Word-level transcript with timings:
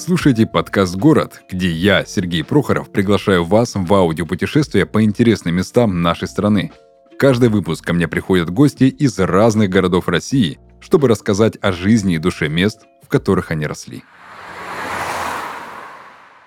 Слушаете 0.00 0.46
подкаст 0.46 0.96
«Город», 0.96 1.42
где 1.50 1.70
я, 1.70 2.06
Сергей 2.06 2.42
Прохоров, 2.42 2.90
приглашаю 2.90 3.44
вас 3.44 3.74
в 3.74 3.92
аудиопутешествие 3.92 4.86
по 4.86 5.04
интересным 5.04 5.56
местам 5.56 6.00
нашей 6.00 6.26
страны. 6.26 6.72
Каждый 7.18 7.50
выпуск 7.50 7.84
ко 7.84 7.92
мне 7.92 8.08
приходят 8.08 8.48
гости 8.48 8.84
из 8.84 9.18
разных 9.18 9.68
городов 9.68 10.08
России, 10.08 10.58
чтобы 10.80 11.06
рассказать 11.06 11.58
о 11.60 11.70
жизни 11.70 12.14
и 12.14 12.18
душе 12.18 12.48
мест, 12.48 12.86
в 13.02 13.08
которых 13.08 13.50
они 13.50 13.66
росли. 13.66 14.02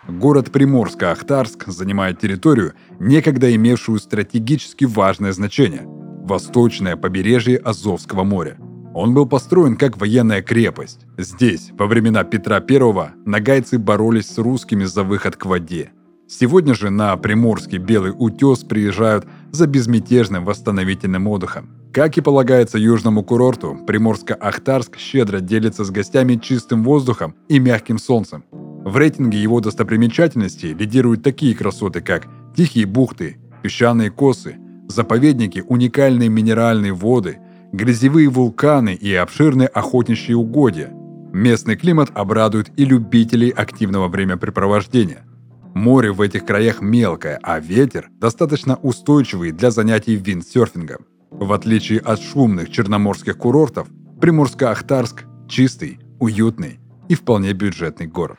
Город 0.08 0.50
Приморско-Ахтарск 0.50 1.70
занимает 1.70 2.20
территорию, 2.20 2.74
некогда 3.00 3.56
имевшую 3.56 4.00
стратегически 4.00 4.86
важное 4.86 5.32
значение– 5.32 5.84
восточное 5.86 6.96
побережье 6.96 7.58
Азовского 7.58 8.24
моря. 8.24 8.58
Он 8.94 9.14
был 9.14 9.26
построен 9.26 9.76
как 9.76 9.98
военная 9.98 10.42
крепость. 10.42 11.06
Здесь, 11.18 11.72
во 11.78 11.88
времена 11.88 12.24
Петра 12.24 12.58
I, 12.58 13.14
нагайцы 13.26 13.80
боролись 13.80 14.28
с 14.28 14.38
русскими 14.38 14.84
за 14.84 15.04
выход 15.04 15.36
к 15.36 15.46
воде. 15.46 15.92
Сегодня 16.28 16.74
же 16.74 16.90
на 16.90 17.16
Приморский 17.18 17.80
Белый 17.80 18.14
Утес 18.18 18.64
приезжают 18.64 19.26
за 19.52 19.68
безмятежным 19.68 20.46
восстановительным 20.46 21.28
отдыхом. 21.28 21.70
Как 21.92 22.18
и 22.18 22.22
полагается 22.22 22.78
южному 22.78 23.24
курорту, 23.24 23.78
Приморско-Ахтарск 23.86 24.98
щедро 24.98 25.40
делится 25.42 25.84
с 25.84 25.92
гостями 25.92 26.36
чистым 26.36 26.84
воздухом 26.84 27.36
и 27.50 27.60
мягким 27.60 28.00
солнцем. 28.00 28.46
В 28.52 28.98
рейтинге 28.98 29.42
его 29.42 29.60
достопримечательностей 29.60 30.74
лидируют 30.74 31.24
такие 31.24 31.56
красоты, 31.56 32.02
как 32.02 32.28
тихие 32.56 32.86
бухты, 32.86 33.38
песчаные 33.62 34.10
косы, 34.10 34.56
заповедники, 34.88 35.64
уникальные 35.68 36.30
минеральные 36.30 36.94
воды, 36.94 37.38
грязевые 37.74 38.30
вулканы 38.30 38.94
и 38.94 39.14
обширные 39.14 39.68
охотничьи 39.68 40.34
угодья. 40.34 40.92
Местный 41.34 41.76
климат 41.76 42.12
обрадует 42.14 42.72
и 42.78 42.86
любителей 42.86 43.50
активного 43.50 44.08
времяпрепровождения. 44.08 45.26
Море 45.74 46.12
в 46.12 46.22
этих 46.22 46.46
краях 46.46 46.82
мелкое, 46.82 47.40
а 47.42 47.60
ветер 47.60 48.10
достаточно 48.20 48.76
устойчивый 48.76 49.52
для 49.52 49.72
занятий 49.72 50.16
виндсерфингом. 50.16 51.08
В 51.32 51.52
отличие 51.52 52.00
от 52.00 52.22
шумных 52.22 52.70
черноморских 52.70 53.38
курортов, 53.38 53.88
Приморско-Ахтарск– 54.22 55.24
чистый, 55.50 56.00
уютный 56.20 56.80
и 57.10 57.16
вполне 57.16 57.54
бюджетный 57.54 58.06
город. 58.06 58.38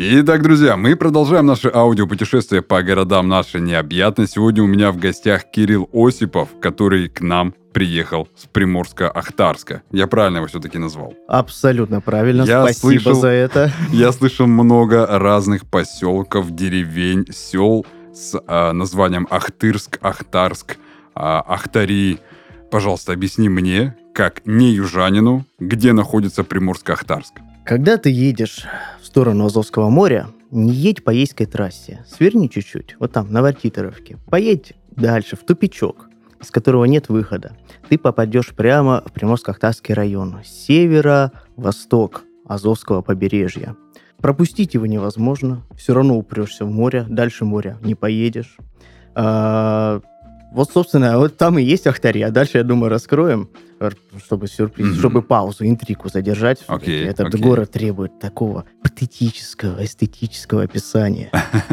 Итак, 0.00 0.44
друзья, 0.44 0.76
мы 0.76 0.94
продолжаем 0.94 1.46
наше 1.46 1.72
аудиопутешествие 1.74 2.62
по 2.62 2.84
городам 2.84 3.26
нашей 3.26 3.60
необъятной. 3.60 4.28
Сегодня 4.28 4.62
у 4.62 4.68
меня 4.68 4.92
в 4.92 4.96
гостях 4.96 5.50
Кирилл 5.50 5.90
Осипов, 5.92 6.50
который 6.60 7.08
к 7.08 7.20
нам 7.20 7.52
приехал 7.72 8.28
с 8.36 8.46
Приморска-Ахтарска. 8.46 9.80
Я 9.90 10.06
правильно 10.06 10.36
его 10.36 10.46
все-таки 10.46 10.78
назвал? 10.78 11.14
Абсолютно 11.26 12.00
правильно. 12.00 12.44
Я 12.44 12.62
Спасибо 12.62 13.00
слышал, 13.00 13.14
за 13.14 13.28
это. 13.30 13.72
Я 13.92 14.12
слышал 14.12 14.46
много 14.46 15.04
разных 15.04 15.66
поселков, 15.66 16.52
деревень, 16.52 17.26
сел 17.32 17.84
с 18.14 18.40
э, 18.40 18.72
названием 18.72 19.26
Ахтырск, 19.30 19.98
Ахтарск, 20.00 20.74
э, 20.74 20.76
Ахтари. 21.16 22.20
Пожалуйста, 22.70 23.14
объясни 23.14 23.48
мне, 23.48 23.96
как 24.14 24.46
не 24.46 24.70
южанину, 24.70 25.44
где 25.58 25.92
находится 25.92 26.42
Приморско-Ахтарск. 26.42 27.47
Когда 27.68 27.98
ты 27.98 28.08
едешь 28.08 28.64
в 28.98 29.04
сторону 29.04 29.44
Азовского 29.44 29.90
моря, 29.90 30.28
не 30.50 30.72
едь 30.72 31.04
по 31.04 31.10
Ейской 31.10 31.44
трассе. 31.44 32.02
Сверни 32.08 32.48
чуть-чуть, 32.48 32.96
вот 32.98 33.12
там, 33.12 33.30
на 33.30 33.42
Вартитеровке. 33.42 34.16
Поедь 34.30 34.72
дальше, 34.96 35.36
в 35.36 35.40
тупичок, 35.40 36.08
из 36.40 36.50
которого 36.50 36.86
нет 36.86 37.10
выхода. 37.10 37.58
Ты 37.90 37.98
попадешь 37.98 38.54
прямо 38.54 39.02
в 39.04 39.12
Приморско-Ахтарский 39.12 39.92
район. 39.92 40.38
Севера, 40.46 41.32
восток 41.56 42.22
Азовского 42.46 43.02
побережья. 43.02 43.76
Пропустить 44.16 44.72
его 44.72 44.86
невозможно. 44.86 45.62
Все 45.76 45.92
равно 45.92 46.16
упрешься 46.16 46.64
в 46.64 46.70
море. 46.70 47.04
Дальше 47.06 47.44
моря 47.44 47.76
не 47.82 47.94
поедешь. 47.94 48.56
Вот, 50.52 50.70
собственно, 50.72 51.18
вот 51.18 51.36
там 51.36 51.58
и 51.58 51.62
есть 51.62 51.86
Ахтари, 51.86 52.22
а 52.22 52.30
дальше, 52.30 52.58
я 52.58 52.64
думаю, 52.64 52.90
раскроем, 52.90 53.50
чтобы 54.24 54.48
сюрприз, 54.48 54.86
mm-hmm. 54.86 54.98
чтобы 54.98 55.22
паузу, 55.22 55.66
интригу 55.66 56.08
задержать. 56.08 56.64
Okay, 56.68 57.04
Этот 57.04 57.34
okay. 57.34 57.38
город 57.38 57.72
требует 57.72 58.18
такого 58.18 58.64
патетического, 58.82 59.84
эстетического 59.84 60.62
описания. 60.62 61.30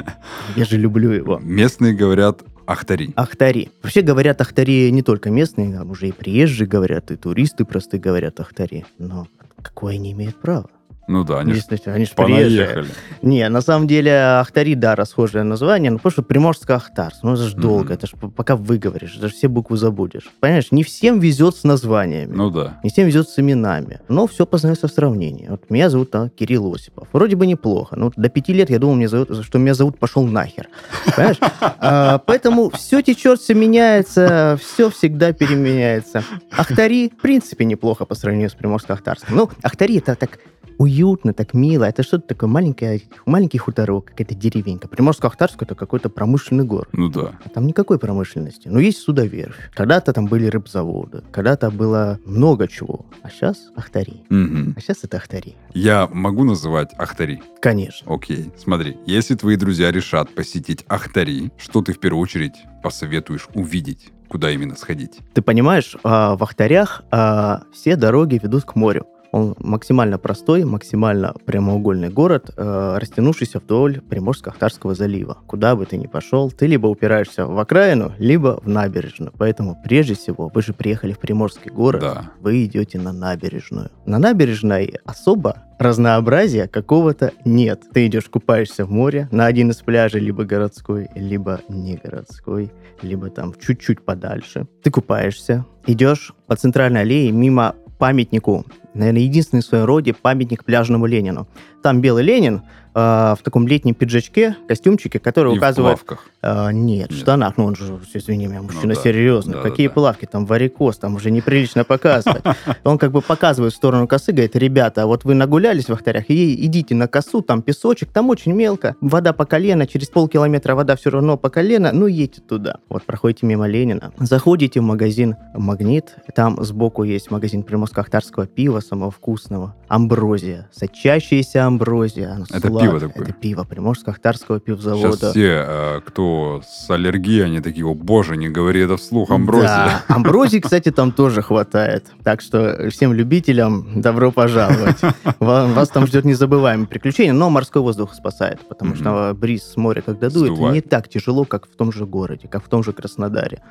Я 0.56 0.66
же 0.66 0.78
люблю 0.78 1.12
его. 1.12 1.40
Местные 1.40 1.94
говорят 1.94 2.44
Ахтари. 2.66 3.14
Ахтари. 3.16 3.72
Вообще 3.82 4.02
говорят 4.02 4.42
Ахтари 4.42 4.92
не 4.92 5.02
только 5.02 5.30
местные, 5.30 5.80
а 5.80 5.84
уже 5.84 6.10
и 6.10 6.12
приезжие 6.12 6.68
говорят, 6.68 7.12
и 7.12 7.16
туристы 7.16 7.64
простые 7.66 8.02
говорят 8.02 8.40
Ахтари. 8.40 8.86
Но 8.98 9.28
какое 9.62 9.96
они 9.96 10.12
имеют 10.12 10.36
право? 10.42 10.70
Ну 11.08 11.24
да, 11.24 11.40
они, 11.40 11.54
они 11.86 12.06
же 12.06 12.12
приезжали. 12.16 12.88
Не, 13.22 13.48
на 13.50 13.62
самом 13.62 13.88
деле 13.88 14.40
Ахтари, 14.40 14.76
да, 14.76 14.96
расхожее 14.96 15.44
название, 15.44 15.92
но 15.92 16.00
просто 16.00 16.24
Приморская 16.24 16.78
Ахтарс. 16.78 17.20
Ну 17.22 17.34
это 17.34 17.44
же 17.44 17.56
mm-hmm. 17.56 17.60
долго, 17.60 17.94
это 17.94 18.08
же 18.08 18.16
пока 18.18 18.56
выговоришь, 18.56 19.16
это 19.18 19.28
же 19.28 19.34
все 19.34 19.48
буквы 19.48 19.78
забудешь. 19.78 20.30
Понимаешь, 20.40 20.72
не 20.72 20.84
всем 20.84 21.20
везет 21.20 21.56
с 21.56 21.64
названиями. 21.64 22.34
Ну 22.34 22.50
да. 22.50 22.80
Не 22.84 22.90
всем 22.90 23.06
везет 23.08 23.30
с 23.30 23.38
именами. 23.38 24.00
Но 24.08 24.26
все 24.26 24.46
познается 24.46 24.88
в 24.88 24.92
сравнении. 24.92 25.48
Вот 25.48 25.70
меня 25.70 25.90
зовут 25.90 26.14
а, 26.16 26.30
Кирилл 26.30 26.74
Осипов. 26.74 27.08
Вроде 27.14 27.36
бы 27.36 27.46
неплохо. 27.46 27.96
Но 27.96 28.12
до 28.16 28.30
пяти 28.30 28.54
лет 28.54 28.70
я 28.70 28.80
думал, 28.80 28.96
мне 28.96 29.08
зовут, 29.08 29.46
что 29.46 29.60
меня 29.60 29.74
зовут 29.74 30.00
пошел 30.00 30.24
нахер. 30.24 30.70
Понимаешь? 31.16 31.38
А, 31.62 32.18
поэтому 32.20 32.70
все 32.72 33.02
течет, 33.02 33.40
все 33.40 33.54
меняется, 33.54 34.58
все 34.62 34.90
всегда 34.90 35.34
переменяется. 35.34 36.24
Ахтари, 36.52 37.12
в 37.16 37.22
принципе, 37.22 37.66
неплохо 37.66 38.06
по 38.06 38.16
сравнению 38.16 38.50
с 38.50 38.56
Приморско-Ахтарском. 38.56 39.36
Ну, 39.36 39.50
Ахтари 39.62 39.98
это 39.98 40.16
так 40.16 40.40
уютно, 40.78 41.34
так 41.34 41.54
мило. 41.54 41.86
Это 41.86 42.04
что-то 42.04 42.28
такое 42.28 42.50
маленькое, 42.50 43.02
маленький 43.26 43.58
хуторок, 43.58 44.06
какая-то 44.06 44.36
деревенька. 44.36 44.88
Приморско-Ахтарск 44.88 45.58
это 45.62 45.76
какой-то 45.76 46.10
промышленный 46.10 46.64
город. 46.64 46.90
Ну 46.92 47.10
да. 47.10 47.34
А 47.44 47.50
там 47.50 47.68
никакой 47.68 48.00
промышленности. 48.00 48.68
Но 48.68 48.80
есть 48.80 49.00
судоверфь. 49.00 49.72
Когда-то 49.74 50.14
там 50.14 50.26
были 50.26 50.48
рыбзаводы. 50.48 51.24
Когда-то 51.32 51.72
было 51.72 52.20
много 52.26 52.68
чего. 52.68 53.06
А 53.22 53.30
сейчас 53.30 53.72
Ахтари. 53.76 54.24
Угу. 54.30 54.74
А 54.76 54.82
сейчас 54.82 55.04
это 55.04 55.18
Ахтари. 55.18 55.56
Я 55.74 56.08
могу 56.12 56.44
называть 56.44 56.94
Ахтари? 56.98 57.42
Конечно. 57.60 58.14
Окей. 58.14 58.52
Смотри, 58.58 58.98
если 59.06 59.36
твои 59.36 59.56
друзья 59.56 59.92
решат 59.92 60.30
посетить 60.34 60.86
Ахтари, 60.88 61.52
что 61.58 61.82
ты 61.82 61.94
в 61.94 62.00
первую 62.00 62.22
очередь 62.22 62.54
посоветуешь 62.84 63.48
увидеть? 63.54 64.12
Куда 64.28 64.52
именно 64.52 64.76
сходить? 64.76 65.20
Ты 65.34 65.42
понимаешь, 65.42 65.96
а, 66.04 66.36
в 66.36 66.44
Ахтарях 66.44 67.04
а, 67.12 67.64
все 67.72 67.96
дороги 67.96 68.40
ведут 68.42 68.64
к 68.64 68.76
морю. 68.76 69.06
Он 69.36 69.54
максимально 69.60 70.18
простой, 70.18 70.64
максимально 70.64 71.34
прямоугольный 71.46 72.08
город, 72.08 72.52
э, 72.56 72.98
растянувшийся 72.98 73.60
вдоль 73.60 73.98
Приморско-Ахтарского 73.98 74.96
залива. 74.96 75.40
Куда 75.46 75.76
бы 75.76 75.86
ты 75.86 75.98
ни 75.98 76.08
пошел, 76.08 76.50
ты 76.50 76.68
либо 76.68 76.88
упираешься 76.88 77.46
в 77.46 77.60
окраину, 77.60 78.14
либо 78.18 78.62
в 78.64 78.70
набережную. 78.70 79.34
Поэтому, 79.38 79.78
прежде 79.84 80.14
всего, 80.14 80.50
вы 80.54 80.62
же 80.62 80.72
приехали 80.72 81.12
в 81.12 81.20
Приморский 81.20 81.70
город, 81.70 82.02
да. 82.02 82.32
вы 82.40 82.64
идете 82.64 82.98
на 82.98 83.12
набережную. 83.12 83.90
На 84.06 84.20
набережной 84.20 85.00
особо 85.04 85.64
разнообразия 85.80 86.70
какого-то 86.70 87.34
нет. 87.44 87.82
Ты 87.94 88.08
идешь, 88.08 88.30
купаешься 88.30 88.86
в 88.86 88.90
море 88.90 89.28
на 89.32 89.48
один 89.48 89.72
из 89.72 89.82
пляжей, 89.82 90.22
либо 90.22 90.46
городской, 90.46 91.10
либо 91.14 91.60
не 91.68 91.98
городской, 91.98 92.72
либо 93.02 93.30
там 93.30 93.54
чуть-чуть 93.54 94.02
подальше. 94.02 94.66
Ты 94.82 94.92
купаешься, 94.92 95.66
идешь 95.86 96.32
по 96.48 96.56
центральной 96.56 97.02
аллее 97.02 97.34
мимо 97.34 97.76
памятнику 97.98 98.66
наверное, 98.96 99.22
единственный 99.22 99.62
в 99.62 99.66
своем 99.66 99.86
роде 99.86 100.14
памятник 100.14 100.64
пляжному 100.64 101.06
Ленину. 101.06 101.48
Там 101.84 102.02
белый 102.02 102.24
Ленин, 102.24 102.64
э, 102.96 103.00
в 103.38 103.40
таком 103.44 103.68
летнем 103.68 103.94
пиджачке, 103.94 104.56
костюмчике, 104.68 105.20
который 105.20 105.54
и 105.54 105.58
указывает... 105.58 106.00
в 106.00 106.06
плавках? 106.06 106.26
Э, 106.42 106.72
нет, 106.72 107.10
нет, 107.10 107.12
в 107.12 107.18
штанах. 107.20 107.58
Ну, 107.58 107.66
он 107.66 107.76
же, 107.76 108.00
извини 108.14 108.48
меня, 108.48 108.62
мужчина 108.62 108.88
ну, 108.88 108.96
да. 108.96 109.02
серьезный. 109.02 109.54
Да, 109.56 109.62
Какие 109.62 109.88
да, 109.88 109.94
плавки? 109.94 110.26
Там 110.26 110.46
варикоз, 110.46 110.98
там 110.98 111.16
уже 111.16 111.30
неприлично 111.30 111.84
показывать. 111.84 112.44
Он 112.84 112.98
как 112.98 113.12
бы 113.12 113.22
показывает 113.22 113.74
в 113.74 113.76
сторону 113.76 114.08
косы, 114.08 114.32
говорит, 114.32 114.56
ребята, 114.56 115.06
вот 115.06 115.26
вы 115.26 115.34
нагулялись 115.34 115.86
в 115.90 115.94
Ахтарях, 115.94 116.30
и 116.30 116.66
идите 116.66 116.96
на 116.96 117.08
косу, 117.08 117.42
там 117.42 117.62
песочек, 117.62 118.10
там 118.12 118.30
очень 118.30 118.54
мелко, 118.54 118.96
вода 119.02 119.34
по 119.34 119.46
колено, 119.46 119.88
через 119.88 120.08
полкилометра 120.08 120.76
вода 120.76 120.96
все 120.96 121.10
равно 121.10 121.38
по 121.38 121.50
колено, 121.50 121.92
ну, 121.92 122.08
едьте 122.08 122.42
туда. 122.42 122.78
Вот, 122.90 123.04
проходите 123.04 123.46
мимо 123.46 123.68
Ленина, 123.68 124.12
заходите 124.20 124.80
в 124.80 124.84
магазин 124.84 125.36
«Магнит», 125.54 126.16
там 126.36 126.64
сбоку 126.64 127.04
есть 127.04 127.32
магазин 127.32 127.62
приморско-ахтарского 127.62 128.48
пива, 128.48 128.80
самого 128.86 129.12
вкусного, 129.12 129.76
амброзия, 129.88 130.70
сочащаяся 130.72 131.66
амброзия, 131.66 132.34
амброзия. 132.34 132.58
Это 132.58 132.68
сладкое. 132.68 132.88
пиво 132.88 133.00
такое? 133.00 133.24
Это 133.24 133.34
пиво 133.34 133.68
Приморско-Ахтарского 133.70 134.60
пивзавода. 134.60 135.18
Сейчас 135.18 135.32
все, 135.32 135.66
э, 135.68 136.02
кто 136.06 136.62
с 136.68 136.90
аллергией, 136.90 137.46
они 137.46 137.62
такие, 137.62 137.86
о 137.86 137.94
боже, 137.94 138.38
не 138.38 138.50
говори 138.50 138.82
это 138.82 138.98
вслух, 138.98 139.32
амброзия. 139.32 139.68
Да, 139.68 140.04
амброзии, 140.08 140.60
кстати, 140.60 140.92
там 140.92 141.12
тоже 141.12 141.42
хватает. 141.42 142.12
Так 142.24 142.42
что 142.42 142.90
всем 142.90 143.14
любителям 143.14 144.02
добро 144.02 144.32
пожаловать. 144.32 144.98
Вас 145.40 145.90
там 145.90 146.08
ждет 146.08 146.26
незабываемое 146.26 146.88
приключение, 146.88 147.34
но 147.34 147.50
морской 147.50 147.82
воздух 147.82 148.14
спасает, 148.14 148.68
потому 148.68 148.96
что 148.96 149.34
бриз 149.36 149.64
с 149.64 149.78
моря, 149.78 150.02
когда 150.02 150.30
дует, 150.30 150.58
не 150.58 150.82
так 150.82 151.10
тяжело, 151.10 151.46
как 151.46 151.68
в 151.68 151.76
том 151.76 151.92
же 151.92 152.06
городе, 152.06 152.48
как 152.48 152.64
в 152.64 152.70
том 152.70 152.84
же 152.84 152.94
Краснодаре 152.94 153.62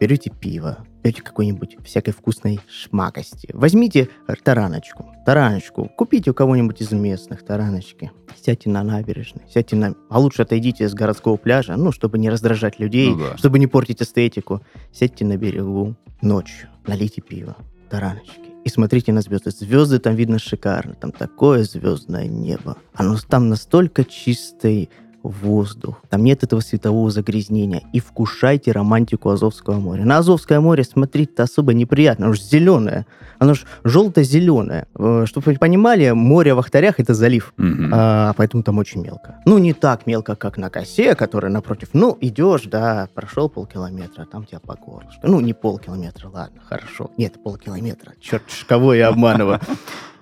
берете 0.00 0.30
пиво, 0.30 0.78
берете 1.02 1.22
какой-нибудь 1.22 1.76
всякой 1.84 2.12
вкусной 2.12 2.60
шмакости. 2.68 3.48
Возьмите 3.52 4.08
тараночку. 4.44 5.06
тараночку. 5.26 5.90
Купите 5.96 6.30
у 6.30 6.34
кого-нибудь 6.34 6.80
из 6.80 6.92
местных 6.92 7.44
тараночки. 7.44 8.10
Сядьте 8.40 8.70
на 8.70 8.82
набережной, 8.82 9.42
сядьте 9.52 9.76
на... 9.76 9.94
А 10.08 10.18
лучше 10.20 10.42
отойдите 10.42 10.88
с 10.88 10.94
городского 10.94 11.36
пляжа, 11.36 11.76
ну, 11.76 11.92
чтобы 11.92 12.18
не 12.18 12.30
раздражать 12.30 12.78
людей, 12.78 13.10
Ну 13.10 13.18
да. 13.18 13.36
чтобы 13.36 13.58
не 13.58 13.66
портить 13.66 14.00
эстетику. 14.02 14.62
Сядьте 14.92 15.24
на 15.24 15.36
берегу 15.36 15.96
ночью, 16.22 16.68
налейте 16.86 17.20
пиво, 17.20 17.56
тараночки. 17.90 18.40
И 18.64 18.70
смотрите 18.70 19.12
на 19.12 19.22
звезды. 19.22 19.50
Звезды 19.50 19.98
там 19.98 20.14
видно 20.14 20.38
шикарно. 20.38 20.94
Там 20.94 21.10
такое 21.10 21.64
звездное 21.64 22.26
небо. 22.26 22.76
Оно 22.92 23.16
там 23.26 23.48
настолько 23.48 24.04
чистый 24.04 24.90
воздух. 25.22 26.02
Там 26.08 26.24
нет 26.24 26.44
этого 26.44 26.60
светового 26.60 27.10
загрязнения. 27.10 27.82
И 27.92 28.00
вкушайте 28.00 28.72
романтику 28.72 29.30
Азовского 29.30 29.78
моря. 29.80 30.04
На 30.04 30.18
Азовское 30.18 30.60
море 30.60 30.84
смотреть-то 30.84 31.42
особо 31.42 31.74
неприятно. 31.74 32.26
Оно 32.26 32.34
же 32.34 32.42
зеленое. 32.42 33.06
Оно 33.38 33.54
же 33.54 33.66
желто-зеленое. 33.84 34.86
Чтобы 34.94 35.44
вы 35.44 35.54
понимали, 35.56 36.10
море 36.10 36.54
в 36.54 36.58
Ахтарях 36.58 36.98
это 36.98 37.14
залив. 37.14 37.52
Мгм. 37.56 37.90
А, 37.92 38.32
поэтому 38.36 38.62
там 38.62 38.78
очень 38.78 39.02
мелко. 39.02 39.36
Ну, 39.44 39.58
не 39.58 39.72
так 39.72 40.06
мелко, 40.06 40.34
как 40.34 40.56
на 40.58 40.70
косе, 40.70 41.14
которая 41.14 41.52
напротив. 41.52 41.90
Ну, 41.92 42.16
идешь, 42.20 42.64
да, 42.64 43.08
прошел 43.14 43.48
полкилометра, 43.48 44.22
а 44.22 44.26
там 44.26 44.44
тебя 44.44 44.60
по 44.60 44.74
горлышку. 44.74 45.20
Ну, 45.22 45.40
не 45.40 45.52
полкилометра, 45.52 46.28
ладно, 46.28 46.60
хорошо. 46.68 47.10
Нет, 47.16 47.42
полкилометра. 47.42 48.12
Черт, 48.20 48.42
кого 48.66 48.94
я 48.94 49.08
обманываю. 49.08 49.60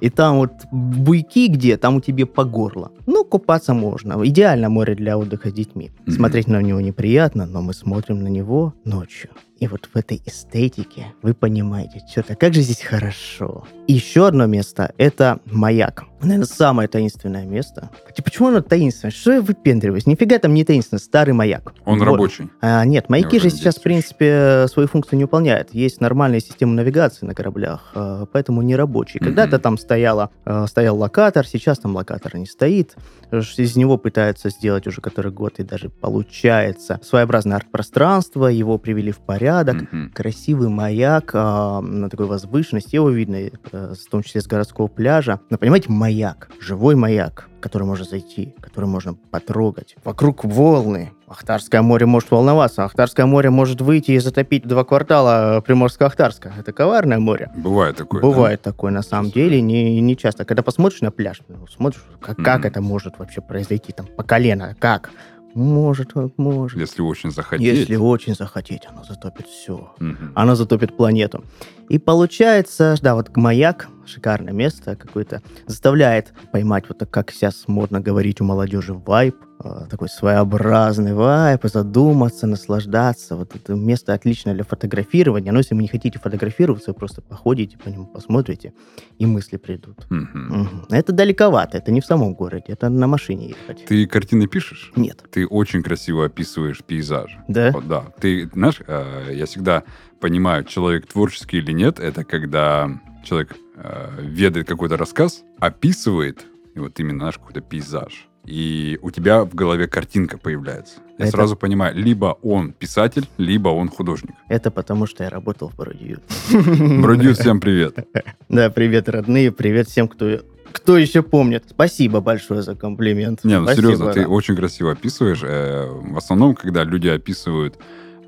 И 0.00 0.10
там 0.10 0.38
вот 0.38 0.52
буйки 0.70 1.48
где, 1.48 1.76
там 1.76 1.96
у 1.96 2.00
тебя 2.00 2.26
по 2.26 2.44
горло. 2.44 2.90
Ну, 3.06 3.24
купаться 3.24 3.74
можно. 3.74 4.20
Идеально 4.24 4.68
море 4.68 4.94
для 4.94 5.16
отдыха 5.18 5.50
с 5.50 5.52
детьми. 5.52 5.90
Смотреть 6.08 6.48
на 6.48 6.62
него 6.62 6.80
неприятно, 6.80 7.46
но 7.46 7.62
мы 7.62 7.72
смотрим 7.72 8.22
на 8.22 8.28
него 8.28 8.74
ночью. 8.84 9.30
И 9.58 9.66
вот 9.68 9.88
в 9.92 9.96
этой 9.96 10.20
эстетике 10.26 11.14
вы 11.22 11.32
понимаете, 11.32 12.02
что-то, 12.10 12.36
как 12.36 12.52
же 12.52 12.60
здесь 12.60 12.82
хорошо. 12.82 13.66
И 13.86 13.94
еще 13.94 14.26
одно 14.26 14.46
место– 14.46 14.92
это 14.98 15.40
маяк. 15.46 16.04
Наверное, 16.20 16.46
самое 16.46 16.88
таинственное 16.88 17.44
место. 17.44 17.90
Хотя 18.06 18.22
почему 18.22 18.48
оно 18.48 18.60
таинственное? 18.60 19.12
Что 19.12 19.32
я 19.32 19.40
выпендриваюсь? 19.42 20.06
Нифига 20.06 20.38
там 20.38 20.54
не 20.54 20.64
таинственно. 20.64 20.98
Старый 20.98 21.34
маяк. 21.34 21.74
Он 21.84 21.98
Вот. 21.98 22.04
рабочий. 22.04 22.48
А, 22.60 22.84
нет, 22.84 23.08
маяки 23.08 23.38
же 23.38 23.50
сейчас, 23.50 23.76
в 23.76 23.82
принципе, 23.82 24.66
свою 24.68 24.88
функцию 24.88 25.18
не 25.18 25.24
выполняют. 25.24 25.74
Есть 25.74 26.00
нормальная 26.00 26.40
система 26.40 26.72
навигации 26.72 27.26
на 27.26 27.34
кораблях, 27.34 27.92
а, 27.94 28.26
поэтому 28.26 28.62
не 28.62 28.76
рабочий. 28.76 29.20
Когда-то 29.20 29.58
там 29.58 29.78
стояла, 29.78 30.30
а, 30.44 30.66
стоял 30.66 30.98
локатор, 30.98 31.46
сейчас 31.46 31.78
там 31.78 31.94
локатор 31.94 32.36
не 32.36 32.46
стоит. 32.46 32.96
Из 33.30 33.76
него 33.76 33.98
пытаются 33.98 34.50
сделать 34.50 34.86
уже 34.86 35.00
который 35.00 35.32
год, 35.32 35.58
и 35.58 35.64
даже 35.64 35.90
получается 35.90 36.98
своеобразное 37.02 37.56
арт-пространство, 37.56 38.46
его 38.46 38.78
привели 38.78 39.12
в 39.12 39.18
порядок. 39.18 39.45
Мгм. 39.74 40.10
Красивый 40.14 40.68
маяк 40.68 41.30
а, 41.34 41.80
на 41.80 42.08
такой 42.10 42.26
возвышенности, 42.26 42.94
его 42.96 43.10
видно, 43.10 43.36
э, 43.36 43.50
в 43.94 44.10
том 44.10 44.22
числе 44.22 44.40
с 44.40 44.46
городского 44.46 44.86
пляжа. 44.88 45.40
Но 45.50 45.58
понимаете, 45.58 45.90
маяк, 45.90 46.48
живой 46.60 46.94
маяк, 46.96 47.48
в 47.58 47.60
который 47.60 47.84
можно 47.84 48.04
зайти, 48.04 48.54
который 48.60 48.86
можно 48.86 49.14
потрогать. 49.30 49.96
Вокруг 50.04 50.44
волны. 50.44 51.12
Ахтарское 51.28 51.82
море 51.82 52.06
может 52.06 52.30
волноваться. 52.30 52.84
Ахтарское 52.84 53.26
море 53.26 53.50
может 53.50 53.80
выйти 53.80 54.12
и 54.12 54.18
затопить 54.20 54.64
два 54.64 54.84
квартала 54.84 55.60
Приморско-Ахтарска. 55.66 56.52
Это 56.56 56.72
коварное 56.72 57.18
море. 57.18 57.50
Бывает 57.56 57.96
такое. 57.96 58.20
да? 58.20 58.26
Бывает 58.28 58.62
такое 58.62 58.92
на 58.92 59.02
самом 59.02 59.32
деле, 59.32 59.60
не, 59.60 60.00
не 60.00 60.16
часто. 60.16 60.44
Когда 60.44 60.62
посмотришь 60.62 61.00
на 61.00 61.10
пляж, 61.10 61.40
ну, 61.48 61.66
смотришь, 61.66 62.04
как, 62.20 62.36
как 62.36 62.58
Мгм. 62.60 62.68
это 62.68 62.80
может 62.80 63.18
вообще 63.18 63.40
произойти, 63.40 63.92
там, 63.92 64.06
по 64.06 64.22
колено, 64.22 64.76
как? 64.78 65.10
Может, 65.56 66.12
может. 66.36 66.78
Если 66.78 67.00
очень 67.00 67.30
захотеть. 67.30 67.66
Если 67.66 67.96
очень 67.96 68.34
захотеть, 68.34 68.82
оно 68.86 69.04
затопит 69.04 69.46
все. 69.46 69.94
Мгм. 69.98 70.32
Оно 70.34 70.54
затопит 70.54 70.94
планету. 70.94 71.42
И 71.88 71.98
получается, 71.98 72.94
да, 73.00 73.14
вот 73.14 73.34
маяк, 73.38 73.88
шикарное 74.08 74.52
место 74.52 74.96
какое-то, 74.96 75.42
заставляет 75.66 76.32
поймать, 76.52 76.84
вот 76.88 76.98
так, 76.98 77.10
как 77.10 77.30
сейчас 77.30 77.64
модно 77.68 78.00
говорить 78.00 78.40
у 78.40 78.44
молодежи, 78.44 78.94
вайп, 78.94 79.36
э, 79.62 79.86
такой 79.90 80.08
своеобразный 80.08 81.14
вайп, 81.14 81.64
и 81.64 81.68
задуматься, 81.68 82.46
наслаждаться. 82.46 83.36
Вот 83.36 83.54
это 83.54 83.74
место 83.74 84.12
отлично 84.14 84.54
для 84.54 84.64
фотографирования, 84.64 85.52
но 85.52 85.58
если 85.58 85.74
вы 85.74 85.82
не 85.82 85.88
хотите 85.88 86.18
фотографироваться, 86.18 86.90
вы 86.90 86.94
просто 86.94 87.22
походите 87.22 87.78
по 87.78 87.88
нему, 87.88 88.06
посмотрите, 88.06 88.72
и 89.18 89.26
мысли 89.26 89.56
придут. 89.56 90.06
Мгм. 90.10 90.46
Мгм. 90.48 90.86
Это 90.90 91.12
далековато, 91.12 91.78
это 91.78 91.90
не 91.90 92.00
в 92.00 92.06
самом 92.06 92.34
городе, 92.34 92.66
это 92.68 92.88
на 92.88 93.06
машине 93.06 93.48
ехать. 93.48 93.84
Ты 93.86 94.06
картины 94.06 94.46
пишешь? 94.46 94.92
Нет. 94.96 95.24
Ты 95.30 95.46
очень 95.46 95.82
красиво 95.82 96.26
описываешь 96.26 96.82
пейзаж. 96.84 97.38
Да? 97.48 97.70
Вот, 97.72 97.88
да. 97.88 98.04
Ты, 98.20 98.48
знаешь, 98.52 98.80
э, 98.86 99.32
я 99.34 99.46
всегда 99.46 99.82
понимаю, 100.20 100.64
человек 100.64 101.06
творческий 101.06 101.58
или 101.58 101.72
нет, 101.72 102.00
это 102.00 102.24
когда 102.24 102.90
человек 103.24 103.56
э, 103.76 104.20
ведает 104.22 104.66
какой-то 104.66 104.96
рассказ, 104.96 105.42
описывает, 105.58 106.44
и 106.74 106.78
вот 106.80 106.98
именно 107.00 107.26
наш 107.26 107.38
какой-то 107.38 107.60
пейзаж, 107.60 108.26
и 108.44 108.98
у 109.02 109.10
тебя 109.10 109.44
в 109.44 109.54
голове 109.54 109.86
картинка 109.88 110.38
появляется. 110.38 110.96
Я 111.18 111.24
Это- 111.26 111.36
сразу 111.36 111.56
понимаю, 111.56 111.96
либо 111.96 112.36
он 112.42 112.72
писатель, 112.72 113.26
либо 113.38 113.68
он 113.70 113.88
художник. 113.88 114.34
Это 114.48 114.70
потому, 114.70 115.06
что 115.06 115.24
я 115.24 115.30
работал 115.30 115.68
в 115.70 115.76
Бродью. 115.76 116.20
Бродю, 116.50 117.34
всем 117.34 117.60
привет. 117.60 117.96
Да, 118.48 118.70
привет, 118.70 119.08
родные, 119.08 119.50
привет 119.50 119.88
всем, 119.88 120.06
кто, 120.08 120.40
кто 120.72 120.96
еще 120.98 121.22
помнит. 121.22 121.64
Спасибо 121.70 122.20
большое 122.20 122.62
за 122.62 122.74
комплимент. 122.76 123.42
Не, 123.44 123.58
ну 123.58 123.64
Спасибо, 123.64 123.82
серьезно, 123.86 124.12
ты 124.12 124.22
да. 124.22 124.28
очень 124.28 124.54
красиво 124.56 124.92
описываешь. 124.92 125.40
Э, 125.42 125.88
В 125.90 126.16
основном, 126.16 126.54
когда 126.54 126.84
люди 126.84 127.08
описывают 127.08 127.78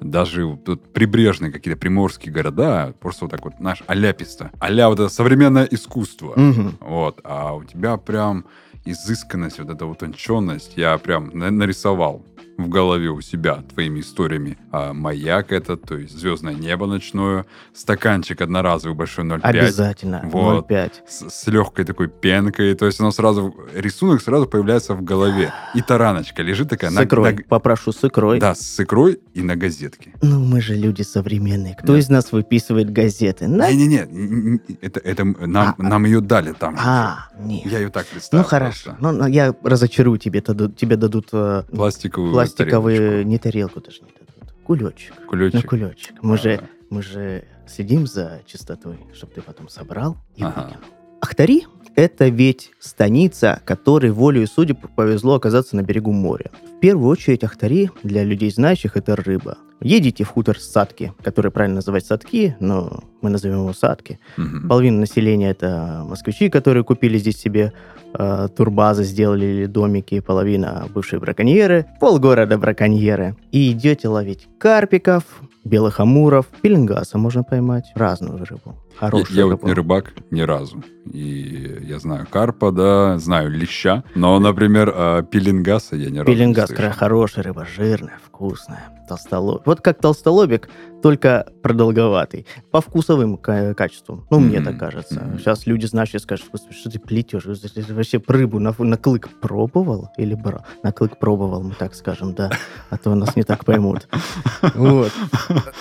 даже 0.00 0.45
вот 0.47 0.65
тут 0.65 0.93
прибрежные 0.93 1.50
какие-то 1.53 1.79
приморские 1.79 2.33
города, 2.33 2.95
просто 3.00 3.25
вот 3.25 3.31
так 3.31 3.45
вот, 3.45 3.61
наш 3.61 3.83
аляписто. 3.87 4.50
Аля 4.62 4.89
вот 4.89 5.00
это 5.00 5.09
современное 5.09 5.65
искусство. 5.65 6.33
Мгм. 6.37 6.79
Вот. 6.81 7.21
А 7.25 7.55
у 7.55 7.65
тебя 7.65 7.97
прям 7.97 8.45
изысканность, 8.85 9.59
вот 9.59 9.69
эта 9.71 9.87
утонченность, 9.87 10.73
я 10.77 10.97
прям 10.99 11.31
на- 11.35 11.50
нарисовал 11.50 12.25
в 12.59 12.69
голове 12.69 13.09
у 13.11 13.21
себя 13.21 13.63
твоими 13.73 14.01
историями. 14.01 14.59
А 14.73 14.93
маяк 14.93 15.53
этот, 15.53 15.83
то 15.83 15.97
есть 15.97 16.19
звездное 16.19 16.55
небо 16.55 16.87
ночное, 16.87 17.47
стаканчик 17.73 18.41
одноразовый 18.41 18.97
большой 18.97 19.25
0,5 19.25 19.41
Обязательно. 19.43 20.21
Вот. 20.25 20.69
0,5. 20.69 20.91
с, 21.09 21.31
с 21.31 21.47
легкой 21.47 21.85
такой 21.85 22.09
пенкой, 22.09 22.75
то 22.75 22.87
есть 22.87 22.99
оно 23.01 23.13
сразу, 23.13 23.55
рисунок 23.75 24.21
сразу 24.21 24.47
появляется 24.47 24.95
в 24.95 25.03
голове. 25.03 25.53
И 25.75 25.81
тараночка 25.83 26.43
лежит 26.43 26.69
такая 26.69 26.91
С 26.91 26.95
на, 26.95 27.05
икрой. 27.05 27.33
на- 27.35 27.43
Попрошу 27.45 27.93
с 27.93 28.03
икрой. 28.05 28.41
да, 28.41 28.55
с 28.57 28.81
икрой 28.81 29.21
и 29.35 29.41
на 29.43 29.55
газетке. 29.55 30.12
Ну, 30.21 30.41
мы 30.45 30.61
же 30.61 30.75
люди 30.75 31.03
современные. 31.03 31.77
Кто 31.81 31.95
Нет. 31.95 32.05
из 32.05 32.09
нас 32.09 32.33
выписывает 32.33 32.91
газеты? 32.93 33.47
Не-не-не, 33.47 34.61
это, 34.81 34.99
это 35.00 35.25
нам, 35.25 35.75
А, 35.79 35.83
нам 35.83 36.05
ее 36.05 36.21
дали 36.21 36.53
там. 36.53 36.77
А, 36.79 37.29
нет. 37.38 37.67
Я 37.67 37.79
ее 37.79 37.91
так 37.91 38.07
представил. 38.07 38.43
Ну, 38.43 38.49
хорошо. 38.49 38.91
просто. 38.91 38.97
Ну, 39.03 39.12
ну, 39.12 39.27
я 39.29 39.55
разочарую 39.62 40.19
тебе. 40.19 40.41
Тебе 40.41 40.97
дадут 40.97 41.29
э, 41.33 41.62
Пластиковую 41.71 42.33
пластиковые... 42.57 43.25
Не 43.25 43.38
тарелку 43.38 43.81
даже 43.81 44.00
не 44.02 44.09
дадут. 44.19 44.55
Кулечек. 44.64 45.14
Ну, 45.21 45.26
Кулечек. 45.28 45.67
кулечек. 45.69 46.14
Мы 46.23 46.37
же, 46.38 46.61
мы 46.90 47.02
же 47.02 47.45
следим 47.67 48.07
за 48.07 48.40
чистотой, 48.47 48.99
чтобы 49.14 49.33
ты 49.35 49.43
потом 49.43 49.69
собрал 49.69 50.17
и 50.37 50.43
Ага. 50.43 50.62
выкинул. 50.62 50.83
Ахтари– 51.21 51.67
это 51.97 52.28
ведь 52.28 52.71
станица, 52.78 53.61
которой 53.64 54.11
волею 54.12 54.47
судеб 54.47 54.78
повезло 54.95 55.35
оказаться 55.35 55.75
на 55.76 55.83
берегу 55.83 56.12
моря. 56.12 56.50
В 56.76 56.81
первую 56.81 57.09
очередь 57.09 57.43
Ахтари, 57.43 57.90
для 58.05 58.23
людей 58.23 58.50
знающих, 58.50 58.97
это 58.97 59.17
рыба. 59.17 59.59
Едете 59.81 60.25
в 60.25 60.28
хутор 60.28 60.59
Садки, 60.61 61.12
который 61.23 61.50
правильно 61.50 61.76
называть 61.76 62.05
Садки, 62.07 62.57
но 62.61 63.02
мы 63.21 63.31
назовем 63.31 63.59
его 63.59 63.73
Садки. 63.73 64.19
Мгм. 64.37 64.69
Половина 64.69 65.00
населения 65.00 65.50
это 65.50 66.05
москвичи, 66.07 66.50
которые 66.50 66.85
купили 66.85 67.19
здесь 67.19 67.37
себе 67.37 67.73
э, 68.15 68.49
турбазы, 68.57 69.05
сделали 69.05 69.47
или 69.47 69.67
домики, 69.67 70.21
половина 70.21 70.87
бывшие 70.95 71.21
браконьеры, 71.21 71.87
полгорода 72.00 72.59
браконьеры. 72.59 73.37
И 73.53 73.73
идете 73.73 74.09
ловить 74.09 74.49
карпиков, 74.59 75.25
белых 75.69 76.01
амуров, 76.01 76.47
пеленгаса 76.63 77.19
можно 77.19 77.45
поймать, 77.45 77.85
разную 77.95 78.45
рыбу. 78.45 78.77
Я, 79.01 79.07
Хорошую 79.07 79.37
я 79.37 79.45
вот 79.45 79.53
рыбу. 79.53 79.67
не 79.69 79.73
рыбак 79.75 80.13
ни 80.33 80.41
разу. 80.41 80.83
И 81.13 81.79
я 81.83 81.99
знаю 82.01 82.27
карпа, 82.29 82.73
да, 82.73 83.19
знаю 83.19 83.51
леща. 83.51 84.03
Но, 84.17 84.39
например, 84.41 84.93
а, 84.95 85.23
пеленгаса 85.23 85.95
я 85.97 86.11
ни 86.11 86.19
разу 86.19 86.31
не 86.31 86.37
Пеленгас 86.37 86.71
кра- 86.71 86.91
хорошая 86.91 87.45
рыба, 87.45 87.65
жирная, 87.65 88.19
вкусная, 88.27 88.89
толстолобик. 89.09 89.67
Вот 89.67 89.81
как 89.81 90.01
толстолобик, 90.01 90.69
только 91.01 91.47
продолговатый. 91.63 92.45
По 92.73 92.81
вкусовым 92.81 93.37
ка- 93.37 93.73
качествам. 93.75 94.27
Ну, 94.31 94.41
мне 94.41 94.57
Мгм. 94.59 94.65
так 94.67 94.79
кажется. 94.79 95.21
Мгм. 95.21 95.39
Сейчас 95.39 95.67
люди, 95.67 95.87
знающие, 95.87 96.19
скажут, 96.19 96.47
«Господи, 96.51 96.75
что 96.75 96.91
ты 96.91 96.99
плетешь? 96.99 97.45
Ты 97.45 97.69
ты 97.83 97.95
вообще 97.95 98.21
рыбу 98.27 98.59
на, 98.59 98.75
на 98.77 98.97
клык 98.97 99.29
пробовал? 99.41 100.09
Или 100.19 100.35
брал? 100.35 100.67
На 100.83 100.91
клык 100.93 101.19
пробовал, 101.21 101.63
мы 101.63 101.75
так 101.75 101.95
скажем, 101.95 102.35
да. 102.35 102.51
А 102.91 102.97
то 102.99 103.15
нас 103.15 103.37
не 103.37 103.45
так 103.45 103.65
поймут. 103.65 104.09
Вот. 104.75 105.13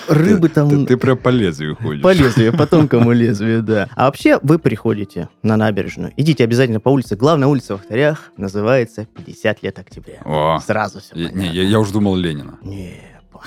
Рыбы 0.07 0.49
там... 0.49 0.69
Ты, 0.69 0.85
ты 0.85 0.97
прям 0.97 1.17
по 1.17 1.29
лезвию 1.29 1.75
ходишь. 1.75 2.01
По 2.01 2.13
лезвию, 2.13 2.55
по 2.55 2.67
тонкому 2.67 3.11
лезвию, 3.11 3.61
да. 3.63 3.89
А 3.95 4.05
вообще 4.05 4.39
вы 4.41 4.59
приходите 4.59 5.29
на 5.43 5.57
набережную. 5.57 6.11
Идите 6.17 6.43
обязательно 6.43 6.79
по 6.79 6.89
улице. 6.89 7.15
Главная 7.15 7.47
улица 7.47 7.77
в 7.77 7.81
Ахтарях 7.81 8.31
называется 8.37 9.05
50 9.05 9.63
лет 9.63 9.79
октября. 9.79 10.21
О, 10.25 10.59
Сразу 10.65 10.99
все 10.99 11.15
я, 11.15 11.29
не, 11.31 11.47
я, 11.47 11.63
я 11.63 11.79
уже 11.79 11.93
думал 11.93 12.15
Ленина. 12.15 12.57
Не, 12.61 12.93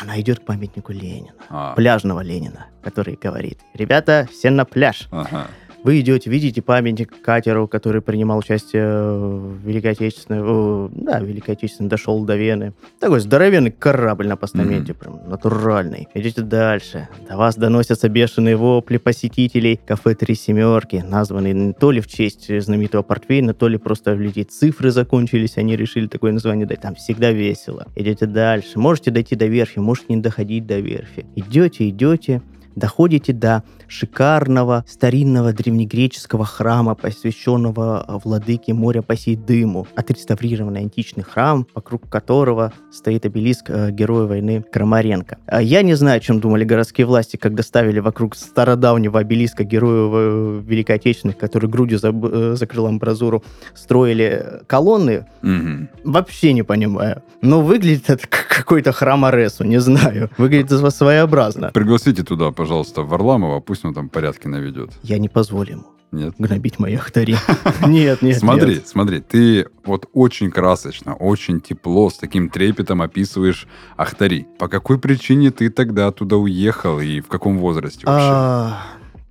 она 0.00 0.20
идет 0.20 0.40
к 0.40 0.44
памятнику 0.44 0.92
Ленина. 0.92 1.32
А, 1.48 1.74
Пляжного 1.74 2.20
Ленина, 2.20 2.66
который 2.82 3.18
говорит, 3.20 3.58
ребята, 3.74 4.28
все 4.32 4.50
на 4.50 4.64
пляж. 4.64 5.08
ага. 5.10 5.48
Вы 5.82 6.00
идете, 6.00 6.28
видите 6.28 6.60
памятник 6.60 7.22
катеру, 7.22 7.66
который 7.66 8.02
принимал 8.02 8.38
участие 8.38 8.84
в 8.86 9.66
Великой 9.66 9.92
Отечественной, 9.92 10.42
о, 10.42 10.90
да, 10.92 11.20
Великой 11.20 11.52
Отечественной, 11.52 11.88
дошел 11.88 12.22
до 12.24 12.36
Вены. 12.36 12.74
Такой 12.98 13.20
здоровенный 13.20 13.70
корабль 13.70 14.28
на 14.28 14.36
постаменте, 14.36 14.92
прям 14.92 15.28
натуральный. 15.28 16.08
Идете 16.14 16.42
дальше. 16.42 17.08
До 17.28 17.38
вас 17.38 17.56
доносятся 17.56 18.10
бешеные 18.10 18.56
вопли 18.56 18.98
посетителей 18.98 19.80
кафе 19.86 20.14
«Три 20.14 20.34
семерки», 20.34 21.02
названные 21.06 21.72
то 21.72 21.90
ли 21.90 22.00
в 22.00 22.06
честь 22.08 22.60
знаменитого 22.62 23.02
портвейна, 23.02 23.54
то 23.54 23.66
ли 23.66 23.78
просто 23.78 24.14
в 24.14 24.20
людей 24.20 24.44
цифры 24.44 24.90
закончились, 24.90 25.56
они 25.56 25.76
решили 25.76 26.08
такое 26.08 26.32
название 26.32 26.66
дать. 26.66 26.82
Там 26.82 26.94
всегда 26.94 27.32
весело. 27.32 27.86
Идете 27.96 28.26
дальше. 28.26 28.78
Можете 28.78 29.10
дойти 29.10 29.34
до 29.34 29.46
верфи, 29.46 29.78
можете 29.78 30.14
не 30.14 30.20
доходить 30.20 30.66
до 30.66 30.78
верфи. 30.78 31.24
Идете, 31.36 31.88
идете, 31.88 32.42
доходите 32.76 33.32
до 33.32 33.62
шикарного 33.90 34.84
старинного 34.88 35.52
древнегреческого 35.52 36.44
храма, 36.44 36.94
посвященного 36.94 38.04
э, 38.06 38.18
владыке 38.24 38.72
моря 38.72 39.02
Посейдыму, 39.02 39.86
отреставрированный 39.96 40.80
античный 40.80 41.24
храм, 41.24 41.66
вокруг 41.74 42.08
которого 42.08 42.72
стоит 42.92 43.26
обелиск 43.26 43.66
э, 43.68 43.90
героя 43.90 44.26
войны 44.26 44.62
Крамаренко. 44.62 45.38
А 45.46 45.60
я 45.60 45.82
не 45.82 45.94
знаю, 45.94 46.18
о 46.18 46.20
чем 46.20 46.40
думали 46.40 46.64
городские 46.64 47.06
власти, 47.06 47.36
когда 47.36 47.62
ставили 47.62 47.98
вокруг 48.00 48.36
стародавнего 48.36 49.20
обелиска 49.20 49.64
героя 49.64 50.10
э, 50.12 50.62
Великой 50.64 50.96
Отечественной, 50.96 51.34
который 51.34 51.68
грудью 51.68 51.98
за, 51.98 52.12
закрыл 52.56 52.86
амбразуру, 52.86 53.42
строили 53.74 54.62
колонны. 54.66 55.26
Мгм. 55.42 55.88
Вообще 56.04 56.52
не 56.52 56.62
понимаю. 56.62 57.22
Но 57.42 57.60
выглядит 57.62 58.08
это 58.08 58.26
как 58.28 58.50
какой-то 58.60 58.92
храм 58.92 59.24
Аресу, 59.24 59.64
не 59.64 59.80
знаю. 59.80 60.30
Выглядит 60.38 60.70
своеобразно. 60.94 61.70
Пригласите 61.72 62.22
туда, 62.22 62.50
пожалуйста, 62.50 63.02
Варламова, 63.02 63.60
пусть 63.60 63.79
он 63.88 63.94
там 63.94 64.08
порядки 64.08 64.46
наведет. 64.46 64.90
Я 65.02 65.18
не 65.18 65.28
позволю 65.28 65.70
ему 65.72 65.84
Нет? 66.12 66.34
гнобить 66.38 66.78
мои 66.78 66.94
ахтари. 66.94 67.36
Нет, 67.86 68.22
нет, 68.22 68.38
смотри, 68.38 68.74
нет. 68.74 68.88
смотри, 68.88 69.20
ты 69.20 69.66
вот 69.84 70.06
очень 70.12 70.50
красочно, 70.50 71.14
очень 71.14 71.60
тепло, 71.60 72.10
с 72.10 72.16
таким 72.16 72.48
трепетом 72.48 73.02
описываешь 73.02 73.66
Ахтари. 73.96 74.46
По 74.58 74.68
какой 74.68 74.98
причине 74.98 75.50
ты 75.50 75.70
тогда 75.70 76.10
туда 76.12 76.36
уехал 76.36 77.00
и 77.00 77.20
в 77.20 77.28
каком 77.28 77.58
возрасте 77.58 78.06
вообще? 78.06 78.28
А, 78.30 78.82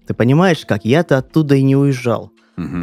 Ты 0.08 0.14
понимаешь, 0.14 0.66
как 0.66 0.86
я-то 0.86 1.18
оттуда 1.18 1.56
и 1.56 1.64
не 1.64 1.76
уезжал. 1.76 2.32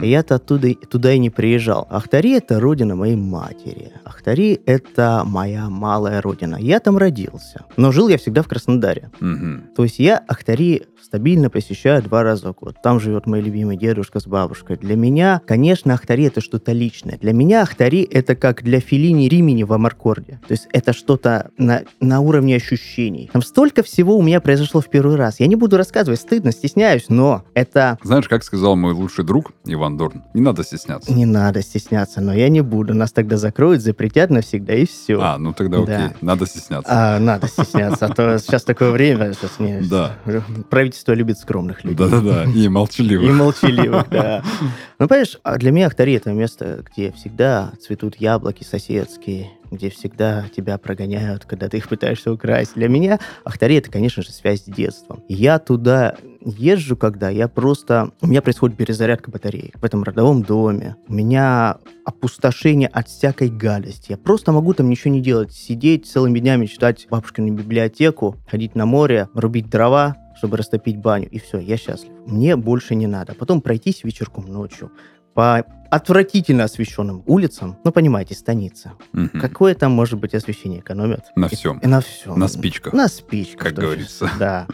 Я-то 0.02 0.36
оттуда, 0.36 0.72
туда 0.74 1.12
и 1.12 1.18
не 1.18 1.28
приезжал. 1.28 1.86
Ахтари– 1.90 2.32
это 2.38 2.60
родина 2.60 2.96
моей 2.96 3.14
матери. 3.14 3.92
Ахтари– 4.06 4.58
это 4.64 5.22
моя 5.26 5.68
малая 5.68 6.22
родина. 6.22 6.56
Я 6.58 6.80
там 6.80 6.96
родился. 6.96 7.66
Но 7.76 7.92
жил 7.92 8.08
я 8.08 8.16
всегда 8.16 8.40
в 8.40 8.48
Краснодаре. 8.48 9.10
То 9.76 9.82
есть 9.82 9.98
я 9.98 10.16
Ахтари 10.28 10.84
стабильно 11.06 11.48
посещаю 11.50 12.02
два 12.02 12.22
раза 12.24 12.52
в 12.52 12.56
год. 12.56 12.76
Там 12.82 12.98
живет 12.98 13.26
мой 13.26 13.40
любимый 13.40 13.76
дедушка 13.76 14.18
с 14.18 14.26
бабушкой. 14.26 14.76
Для 14.76 14.96
меня, 14.96 15.40
конечно, 15.46 15.94
Ахтари 15.94 16.24
это 16.24 16.40
что-то 16.40 16.72
личное. 16.72 17.16
Для 17.16 17.32
меня 17.32 17.62
Ахтари 17.62 18.02
это 18.02 18.34
как 18.34 18.62
для 18.64 18.80
Филини 18.80 19.28
Римини 19.28 19.62
в 19.62 19.72
Амаркорде. 19.72 20.40
То 20.48 20.52
есть 20.52 20.66
это 20.72 20.92
что-то 20.92 21.50
на, 21.58 21.82
на 22.00 22.20
уровне 22.20 22.56
ощущений. 22.56 23.30
Там 23.32 23.42
столько 23.42 23.84
всего 23.84 24.16
у 24.18 24.22
меня 24.22 24.40
произошло 24.40 24.80
в 24.80 24.88
первый 24.90 25.14
раз. 25.16 25.38
Я 25.38 25.46
не 25.46 25.54
буду 25.54 25.76
рассказывать, 25.76 26.20
стыдно, 26.20 26.50
стесняюсь, 26.50 27.04
но 27.08 27.44
это 27.54 27.98
Знаешь, 28.02 28.28
как 28.28 28.42
сказал 28.42 28.74
мой 28.74 28.92
лучший 28.92 29.24
друг 29.24 29.52
Иван 29.64 29.96
Дорн, 29.96 30.24
не 30.34 30.40
надо 30.40 30.64
стесняться. 30.64 31.12
не 31.12 31.24
надо 31.24 31.62
стесняться, 31.62 32.20
но 32.20 32.34
я 32.34 32.48
не 32.48 32.62
буду. 32.62 32.94
Нас 32.94 33.12
тогда 33.12 33.36
закроют, 33.36 33.80
запретят 33.80 34.30
навсегда 34.30 34.74
и 34.74 34.86
все. 34.86 35.20
А, 35.20 35.38
ну 35.38 35.52
тогда 35.52 35.78
окей, 35.78 35.86
Да. 35.86 36.12
надо 36.20 36.46
стесняться. 36.46 36.90
А, 36.92 37.18
надо 37.20 37.46
стесняться, 37.46 38.06
а 38.06 38.08
то 38.08 38.38
сейчас 38.40 38.64
такое 38.64 38.90
время, 38.90 39.32
сейчас 39.34 39.60
не... 39.60 39.80
Да. 39.82 40.16
Правительство 40.68 40.95
любит 41.14 41.38
скромных 41.38 41.84
людей. 41.84 41.96
Да-да-да, 41.96 42.44
и 42.44 42.64
И 42.64 42.68
молчаливый. 42.68 43.30
молчаливых, 43.32 44.08
да. 44.10 44.42
Ну, 44.98 45.08
понимаешь, 45.08 45.38
а 45.42 45.58
для 45.58 45.70
меня 45.72 45.86
Ахтари 45.88 46.14
это 46.14 46.32
место, 46.32 46.84
где 46.90 47.12
всегда 47.12 47.72
цветут 47.80 48.16
яблоки 48.16 48.64
соседские, 48.64 49.50
где 49.70 49.90
всегда 49.90 50.46
тебя 50.56 50.78
прогоняют, 50.78 51.44
когда 51.44 51.68
ты 51.68 51.78
их 51.78 51.88
пытаешься 51.88 52.32
украсть. 52.32 52.74
Для 52.74 52.88
меня 52.88 53.18
Ахтари 53.44 53.76
это, 53.76 53.90
конечно 53.90 54.22
же, 54.22 54.30
связь 54.30 54.62
с 54.62 54.64
детством. 54.64 55.22
И 55.28 55.34
Я 55.34 55.58
туда 55.58 56.16
езжу, 56.44 56.96
когда 56.96 57.28
я 57.28 57.48
просто... 57.48 58.10
У 58.20 58.26
меня 58.28 58.40
происходит 58.40 58.76
перезарядка 58.76 59.30
батареи 59.30 59.72
в 59.74 59.84
этом 59.84 60.02
родовом 60.04 60.42
доме. 60.42 60.96
У 61.08 61.12
меня 61.12 61.78
опустошение 62.04 62.86
от 62.88 63.08
всякой 63.08 63.48
гадости. 63.50 64.12
Я 64.12 64.16
просто 64.16 64.52
могу 64.52 64.72
там 64.72 64.88
ничего 64.88 65.12
не 65.12 65.20
делать. 65.20 65.52
Сидеть 65.52 66.06
целыми 66.06 66.38
днями, 66.38 66.66
читать 66.66 67.06
бабушкину 67.10 67.52
библиотеку, 67.52 68.36
ходить 68.48 68.76
на 68.76 68.86
море, 68.86 69.28
рубить 69.34 69.68
дрова, 69.68 70.16
чтобы 70.36 70.56
растопить 70.56 70.98
баню. 70.98 71.28
И 71.30 71.38
все, 71.38 71.58
я 71.58 71.76
счастлив. 71.76 72.12
Мне 72.26 72.56
больше 72.56 72.94
не 72.94 73.06
надо. 73.06 73.34
Потом 73.34 73.60
пройтись 73.60 74.04
вечерком 74.04 74.46
ночью 74.46 74.90
по 75.34 75.64
отвратительно 75.90 76.64
освещенным 76.64 77.22
улицам. 77.26 77.76
Ну, 77.84 77.92
понимаете, 77.92 78.34
станица. 78.34 78.92
Мгм. 79.12 79.40
Какое 79.40 79.74
там 79.74 79.92
может 79.92 80.18
быть 80.18 80.34
освещение 80.34 80.80
экономят? 80.80 81.26
На 81.36 81.46
И- 81.46 81.54
всем. 81.54 81.78
И 81.78 81.86
на 81.86 82.00
всем. 82.00 82.38
На 82.38 82.48
спичках. 82.48 82.92
На 82.92 83.08
спичках. 83.08 83.68
Как 83.68 83.74
говорится. 83.74 84.30
Да. 84.38 84.66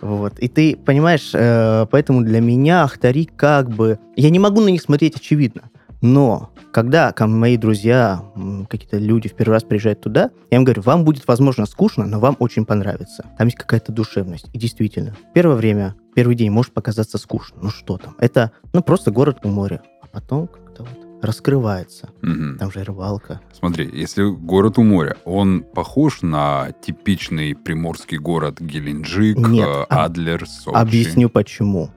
Вот. 0.00 0.38
И 0.38 0.48
ты 0.48 0.76
понимаешь, 0.76 1.30
э, 1.34 1.86
поэтому 1.90 2.22
для 2.22 2.40
меня 2.40 2.84
Ахтари 2.84 3.24
как 3.24 3.68
бы... 3.70 3.98
Я 4.16 4.30
не 4.30 4.38
могу 4.38 4.60
на 4.60 4.68
них 4.68 4.80
смотреть 4.82 5.16
очевидно. 5.16 5.70
Но 6.00 6.50
когда 6.72 7.12
ко 7.12 7.26
мои 7.26 7.56
друзья, 7.56 8.22
какие-то 8.68 8.98
люди 8.98 9.28
в 9.28 9.34
первый 9.34 9.54
раз 9.54 9.64
приезжают 9.64 10.00
туда, 10.00 10.30
я 10.50 10.58
им 10.58 10.64
говорю, 10.64 10.82
вам 10.82 11.04
будет, 11.04 11.26
возможно, 11.26 11.66
скучно, 11.66 12.06
но 12.06 12.20
вам 12.20 12.36
очень 12.38 12.64
понравится. 12.64 13.26
Там 13.38 13.46
есть 13.46 13.58
какая-то 13.58 13.92
душевность. 13.92 14.48
И 14.52 14.58
действительно, 14.58 15.16
первое 15.34 15.56
время, 15.56 15.94
первый 16.14 16.36
день 16.36 16.50
может 16.50 16.72
показаться 16.72 17.18
скучно. 17.18 17.58
Ну 17.62 17.70
что 17.70 17.98
там? 17.98 18.16
Это, 18.18 18.52
ну, 18.72 18.82
просто 18.82 19.10
город 19.10 19.38
у 19.44 19.48
моря. 19.48 19.82
А 20.02 20.06
потом 20.06 20.46
как-то 20.46 20.84
вот 20.84 21.10
раскрывается. 21.22 22.08
Мгм. 22.22 22.56
Там 22.58 22.72
же 22.72 22.82
рыбалка. 22.82 23.40
Смотри, 23.52 23.90
если 23.92 24.24
город 24.24 24.78
у 24.78 24.82
моря, 24.82 25.16
он 25.24 25.62
похож 25.62 26.22
на 26.22 26.72
типичный 26.80 27.54
приморский 27.54 28.18
город 28.18 28.60
Геленджик, 28.60 29.36
Нет, 29.36 29.68
э, 29.68 29.84
Адлер, 29.88 30.46
Сочи? 30.46 30.74
Объясню 30.74 31.28
почему. 31.28 31.90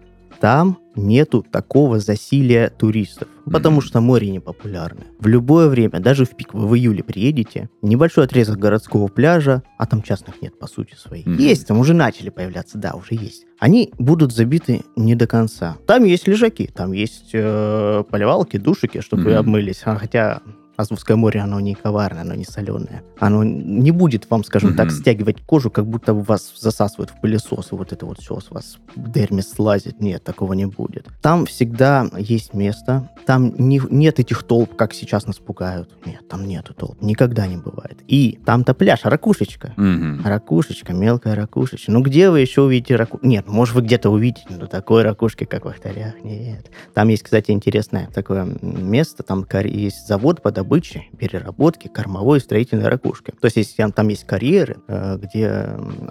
Там 0.43 0.77
нету 0.97 1.41
такого 1.41 1.99
засилия 1.99 2.67
туристов, 2.69 3.29
потому 3.45 3.79
что 3.79 4.01
море 4.01 4.29
не 4.29 4.41
популярное. 4.41 5.05
В 5.17 5.27
любое 5.27 5.69
время, 5.69 6.01
даже 6.01 6.25
в 6.25 6.31
пик, 6.35 6.53
вы 6.53 6.67
в 6.67 6.75
июле 6.75 7.01
приедете, 7.01 7.69
небольшой 7.81 8.25
отрезок 8.25 8.57
городского 8.59 9.07
пляжа, 9.07 9.63
а 9.77 9.85
там 9.85 10.01
частных 10.01 10.41
нет, 10.41 10.59
по 10.59 10.67
сути 10.67 10.95
своей. 10.95 11.23
Мгм. 11.25 11.37
Есть, 11.37 11.67
там 11.67 11.79
уже 11.79 11.93
начали 11.93 12.29
появляться, 12.29 12.77
да, 12.77 12.91
уже 12.91 13.15
есть. 13.15 13.45
Они 13.57 13.93
будут 13.97 14.33
забиты 14.33 14.81
не 14.97 15.15
до 15.15 15.27
конца. 15.27 15.77
Там 15.87 16.03
есть 16.03 16.27
лежаки, 16.27 16.69
там 16.75 16.91
есть 16.91 17.29
э, 17.31 18.03
поливалки, 18.11 18.57
душики, 18.57 18.99
чтобы 18.99 19.29
Мгм. 19.29 19.37
обмылись. 19.37 19.81
А, 19.85 19.95
хотя 19.95 20.41
Азовское 20.75 21.15
море, 21.15 21.39
оно 21.41 21.59
не 21.59 21.75
коварное, 21.75 22.21
оно 22.23 22.33
не 22.33 22.45
соленое. 22.45 23.03
Оно 23.19 23.43
не 23.43 23.91
будет 23.91 24.29
вам, 24.29 24.43
скажем 24.43 24.75
так, 24.75 24.87
Мгм. 24.87 24.95
стягивать 24.95 25.41
кожу, 25.41 25.69
как 25.69 25.85
будто 25.85 26.13
вас 26.13 26.51
засасывают 26.59 27.11
в 27.11 27.21
пылесос, 27.21 27.71
и 27.71 27.75
вот 27.75 27.91
это 27.93 28.05
вот 28.05 28.19
все 28.19 28.39
с 28.39 28.49
вас 28.49 28.77
дермис 28.95 29.51
слазит. 29.51 30.01
Нет, 30.01 30.23
такого 30.23 30.53
не 30.53 30.65
будет. 30.65 31.07
Там 31.21 31.45
всегда 31.45 32.09
есть 32.17 32.53
место, 32.53 33.09
там 33.25 33.53
не- 33.57 33.81
нет 33.89 34.19
этих 34.19 34.43
толп, 34.43 34.75
как 34.75 34.93
сейчас 34.93 35.27
нас 35.27 35.37
пугают. 35.37 35.89
Нет, 36.05 36.27
там 36.27 36.45
нету 36.47 36.73
толп, 36.73 37.01
никогда 37.01 37.45
не 37.47 37.57
бывает. 37.57 37.99
И 38.07 38.39
там-то 38.45 38.73
пляж, 38.73 39.01
ракушечка. 39.03 39.73
Мгм. 39.77 40.21
Ракушечка, 40.25 40.93
мелкая 40.93 41.35
ракушечка. 41.35 41.91
Ну 41.91 42.01
где 42.01 42.29
вы 42.29 42.39
еще 42.39 42.61
увидите 42.63 42.95
ракушку? 42.95 43.25
Нет, 43.25 43.47
может 43.47 43.75
вы 43.75 43.81
где-то 43.81 44.09
увидите, 44.09 44.45
но 44.49 44.65
такой 44.67 45.03
ракушки, 45.03 45.43
как 45.45 45.65
в 45.65 45.67
Ахтарях, 45.67 46.15
нет. 46.23 46.69
Там 46.93 47.07
есть, 47.09 47.23
кстати, 47.23 47.51
интересное 47.51 48.09
такое 48.13 48.47
место, 48.61 49.23
там 49.23 49.45
есть 49.63 50.07
завод 50.07 50.41
по 50.41 50.51
добыче, 50.63 51.05
переработке 51.19 51.89
кормовой 51.89 52.37
и 52.37 52.41
строительной 52.41 52.87
ракушки. 52.87 53.31
То 53.31 53.45
есть 53.45 53.57
если 53.57 53.75
там, 53.75 53.91
там 53.91 54.07
есть 54.07 54.25
карьеры, 54.25 54.77
э, 54.87 55.17
где 55.17 55.43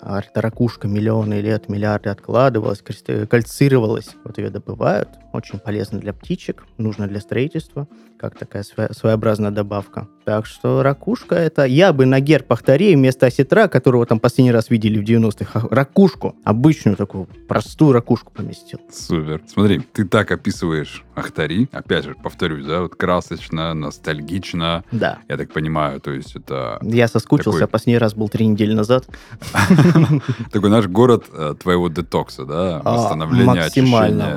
эта 0.02 0.40
ракушка 0.40 0.88
миллионы 0.88 1.40
лет, 1.40 1.68
миллиарды 1.68 2.10
откладывалась, 2.10 2.82
кальцировалась, 2.82 4.10
вот 4.24 4.38
ее 4.38 4.50
добывают, 4.50 5.08
очень 5.32 5.58
полезно 5.58 5.98
для 5.98 6.12
птичек, 6.12 6.64
нужно 6.78 7.06
для 7.08 7.20
строительства, 7.20 7.88
как 8.18 8.38
такая 8.38 8.62
своеобразная 8.62 9.50
добавка. 9.50 10.06
Так 10.24 10.46
что 10.46 10.82
ракушка 10.84 11.34
это... 11.34 11.64
Я 11.64 11.92
бы 11.92 12.06
на 12.06 12.20
герб 12.20 12.52
Ахтарей 12.52 12.94
вместо 12.94 13.26
осетра, 13.26 13.66
которого 13.66 14.06
там 14.06 14.20
последний 14.20 14.52
раз 14.52 14.70
видели 14.70 14.98
в 15.00 15.04
90-х, 15.04 15.60
а- 15.60 15.74
ракушку, 15.74 16.36
обычную 16.44 16.96
такую 16.96 17.26
простую 17.48 17.92
ракушку 17.92 18.32
поместил. 18.32 18.78
Супер. 18.92 19.40
Смотри, 19.48 19.80
ты 19.92 20.04
так 20.06 20.30
описываешь 20.30 21.04
Ахтари, 21.16 21.68
опять 21.72 22.04
же, 22.04 22.14
повторюсь, 22.22 22.64
да, 22.64 22.82
вот 22.82 22.94
красочно, 22.94 23.74
ностальгично, 23.74 24.84
Да. 24.92 25.18
я 25.28 25.36
так 25.36 25.52
понимаю, 25.52 26.00
то 26.00 26.12
есть 26.12 26.36
это 26.36 26.78
Я 26.82 27.08
соскучился, 27.08 27.60
Такой- 27.60 27.72
последний 27.72 27.98
раз 27.98 28.14
был 28.14 28.28
три 28.28 28.46
недели 28.46 28.72
назад. 28.74 29.06
такой 30.52 30.70
наш 30.70 30.86
город 30.86 31.24
э, 31.32 31.54
твоего 31.60 31.88
детокса, 31.88 32.44
да, 32.44 32.80
А, 32.84 32.96
восстановления 32.96 33.62
очищения 33.62 34.10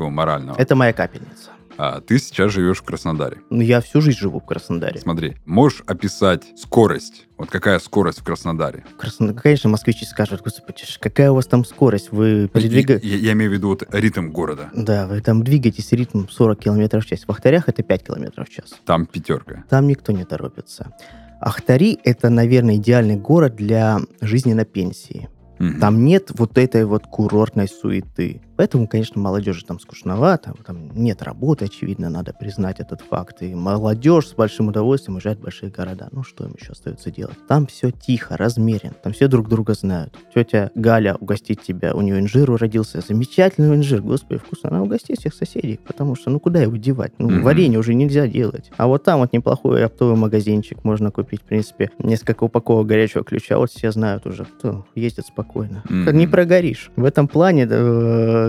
Психологического, 0.00 0.10
морального. 0.10 0.56
Это 0.58 0.76
моя 0.76 0.92
капельница. 0.92 1.50
А 1.76 2.00
ты 2.00 2.18
сейчас 2.18 2.52
живешь 2.52 2.78
в 2.78 2.82
Краснодаре. 2.82 3.38
Ну, 3.48 3.62
я 3.62 3.80
всю 3.80 4.02
жизнь 4.02 4.18
живу 4.18 4.40
в 4.40 4.44
Краснодаре. 4.44 5.00
Смотри, 5.00 5.36
можешь 5.46 5.82
описать 5.86 6.42
скорость? 6.58 7.26
Вот 7.38 7.48
какая 7.48 7.78
скорость 7.78 8.20
в 8.20 8.24
Краснодаре? 8.24 8.84
Красно... 8.98 9.32
Конечно, 9.32 9.70
москвичи 9.70 10.04
скажут, 10.04 10.42
господи, 10.42 10.84
какая 11.00 11.30
у 11.30 11.36
вас 11.36 11.46
там 11.46 11.64
скорость? 11.64 12.12
Вы 12.12 12.48
передвигаетесь... 12.48 13.08
Я, 13.08 13.16
я 13.16 13.32
имею 13.32 13.50
в 13.50 13.54
виду 13.54 13.68
вот 13.68 13.82
ритм 13.94 14.30
города. 14.30 14.68
Да, 14.74 15.06
вы 15.06 15.22
там 15.22 15.42
двигаетесь 15.42 15.90
ритмом 15.92 16.28
40 16.28 16.58
км 16.58 17.00
в 17.00 17.06
час. 17.06 17.24
В 17.26 17.30
Ахтарях 17.30 17.70
это 17.70 17.82
5 17.82 18.04
км 18.04 18.44
в 18.44 18.48
час. 18.50 18.74
Там 18.84 19.06
пятерка. 19.06 19.64
Там 19.70 19.86
никто 19.86 20.12
не 20.12 20.24
торопится. 20.24 20.92
Ахтари— 21.40 21.98
это, 22.04 22.28
наверное, 22.28 22.76
идеальный 22.76 23.16
город 23.16 23.56
для 23.56 24.00
жизни 24.20 24.52
на 24.52 24.66
пенсии. 24.66 25.30
Мгм. 25.60 25.78
Там 25.78 26.04
нет 26.04 26.30
вот 26.34 26.56
этой 26.56 26.86
вот 26.86 27.06
курортной 27.06 27.68
суеты. 27.68 28.40
Поэтому, 28.60 28.86
конечно, 28.86 29.18
молодежи 29.18 29.64
там 29.64 29.80
скучновато, 29.80 30.52
там 30.66 30.90
нет 30.94 31.22
работы, 31.22 31.64
очевидно, 31.64 32.10
надо 32.10 32.34
признать 32.38 32.78
этот 32.78 33.00
факт. 33.00 33.40
И 33.40 33.54
молодежь 33.54 34.26
с 34.26 34.34
большим 34.34 34.68
удовольствием 34.68 35.14
уезжает 35.14 35.38
в 35.38 35.42
большие 35.44 35.70
города. 35.72 36.10
Ну, 36.12 36.22
что 36.22 36.44
им 36.44 36.56
еще 36.60 36.72
остается 36.72 37.10
делать? 37.10 37.38
Там 37.48 37.66
все 37.66 37.90
тихо, 37.90 38.36
размеренно, 38.36 38.92
там 39.02 39.14
все 39.14 39.28
друг 39.28 39.48
друга 39.48 39.72
знают. 39.72 40.14
Тетя 40.34 40.70
Галя 40.74 41.14
угостит 41.18 41.62
тебя, 41.62 41.94
у 41.94 42.02
нее 42.02 42.20
инжир 42.20 42.50
уродился, 42.50 43.00
замечательный 43.00 43.74
инжир, 43.76 44.02
господи, 44.02 44.38
вкусно. 44.38 44.68
Она 44.68 44.82
угостит 44.82 45.18
всех 45.20 45.32
соседей, 45.32 45.80
потому 45.86 46.14
что, 46.14 46.28
ну, 46.28 46.38
куда 46.38 46.60
его 46.60 46.76
девать? 46.76 47.14
Ну, 47.16 47.30
Мгм. 47.30 47.42
варенье 47.42 47.78
уже 47.78 47.94
нельзя 47.94 48.26
делать. 48.28 48.70
А 48.76 48.88
вот 48.88 49.04
там 49.04 49.20
вот 49.20 49.32
неплохой 49.32 49.82
оптовый 49.86 50.16
магазинчик, 50.16 50.84
можно 50.84 51.10
купить, 51.10 51.40
в 51.40 51.44
принципе, 51.44 51.92
несколько 51.98 52.44
упаковок 52.44 52.86
горячего 52.86 53.24
ключа. 53.24 53.56
Вот 53.56 53.70
все 53.70 53.90
знают 53.90 54.26
уже, 54.26 54.44
кто 54.44 54.84
ездит 54.94 55.24
спокойно. 55.28 55.82
Мгм. 55.88 56.14
Не 56.14 56.26
прогоришь. 56.26 56.90
В 56.96 57.04
этом 57.06 57.26
плане, 57.26 57.64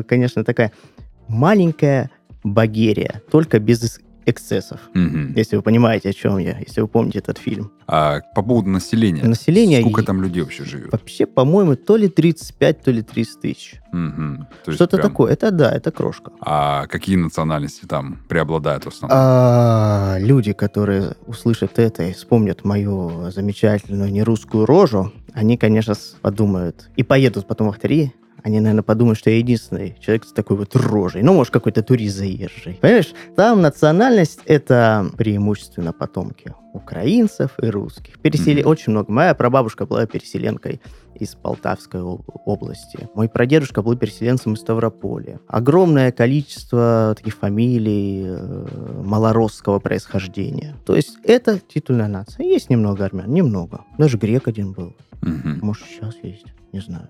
конечно, 0.04 0.44
такая 0.44 0.72
маленькая 1.28 2.10
Багерия, 2.44 3.22
только 3.32 3.60
без 3.60 4.00
эксцессов. 4.26 4.80
Мгм. 4.94 5.34
Если 5.36 5.56
вы 5.56 5.64
понимаете, 5.64 6.10
о 6.10 6.14
чем 6.14 6.38
я, 6.38 6.58
если 6.60 6.82
вы 6.82 6.88
помните 6.88 7.20
этот 7.20 7.40
фильм. 7.40 7.72
А 7.88 8.20
по 8.36 8.44
поводу 8.44 8.70
населения. 8.70 9.24
Население 9.24 9.82
Сколько 9.82 10.04
там 10.04 10.22
людей 10.22 10.44
вообще 10.44 10.64
живет? 10.64 10.92
Вообще, 10.92 11.26
по-моему, 11.26 11.76
то 11.76 11.98
ли 11.98 12.08
35, 12.08 12.84
то 12.84 12.92
ли 12.92 13.02
30 13.02 13.42
тысяч. 13.42 13.82
Есть 13.94 14.76
Что-то 14.76 14.98
прям- 14.98 15.10
такое. 15.10 15.34
Это 15.34 15.50
да, 15.52 15.72
это 15.72 15.92
крошка. 15.92 16.32
А 16.40 16.86
какие 16.88 17.16
национальности 17.16 17.86
там 17.86 18.20
преобладают 18.30 18.86
в 18.86 18.90
основном? 18.90 19.18
А 19.20 20.18
люди, 20.20 20.54
которые 20.54 21.16
услышат 21.26 21.80
это 21.80 22.04
и 22.04 22.14
вспомнят 22.14 22.64
мою 22.64 23.32
замечательную 23.32 24.12
нерусскую 24.12 24.66
рожу, 24.68 25.12
они, 25.34 25.58
конечно, 25.58 25.96
подумают 26.22 26.90
и 26.96 27.04
поедут 27.04 27.48
потом 27.48 27.68
в 27.68 27.70
Ахтари, 27.72 28.14
они, 28.44 28.60
наверное, 28.60 28.84
подумают, 28.84 29.18
что 29.20 29.30
я 29.30 29.38
единственный 29.38 29.96
человек 30.00 30.26
с 30.26 30.34
такой 30.34 30.58
вот 30.58 30.76
рожей. 30.76 31.22
Ну, 31.24 31.34
может, 31.34 31.54
какой-то 31.54 31.84
турист 31.84 32.18
заезжий. 32.18 32.78
Понимаешь, 32.82 33.14
там 33.36 33.62
национальность— 33.62 34.40
это 34.46 35.06
преимущественно 35.18 35.94
потомки 35.94 36.54
украинцев 36.74 37.52
и 37.62 37.68
русских. 37.68 38.20
Пересели... 38.20 38.62
Мгм. 38.62 38.70
Очень 38.70 38.92
много. 38.94 39.12
Моя 39.12 39.36
прабабушка 39.36 39.86
была 39.86 40.06
переселенкой 40.06 40.82
из 41.16 41.36
Полтавской 41.36 42.02
об- 42.02 42.22
области. 42.46 43.10
Мой 43.14 43.28
прадедушка 43.28 43.82
был 43.82 43.98
переселенцем 43.98 44.54
из 44.54 44.60
Ставрополя. 44.60 45.40
Огромное 45.48 46.12
количество 46.14 47.14
таких 47.18 47.36
фамилий 47.36 48.24
э, 48.26 49.02
малоросского 49.04 49.80
происхождения. 49.80 50.76
То 50.86 50.96
есть 50.96 51.18
это 51.24 51.60
титульная 51.60 52.08
нация. 52.08 52.46
Есть 52.46 52.70
немного 52.70 53.04
армян, 53.06 53.32
немного. 53.32 53.82
Даже 53.98 54.18
грек 54.18 54.48
один 54.48 54.72
был. 54.72 54.96
Мгм. 55.22 55.60
Может, 55.62 55.86
сейчас 55.88 56.16
есть, 56.24 56.46
не 56.72 56.80
знаю. 56.80 57.08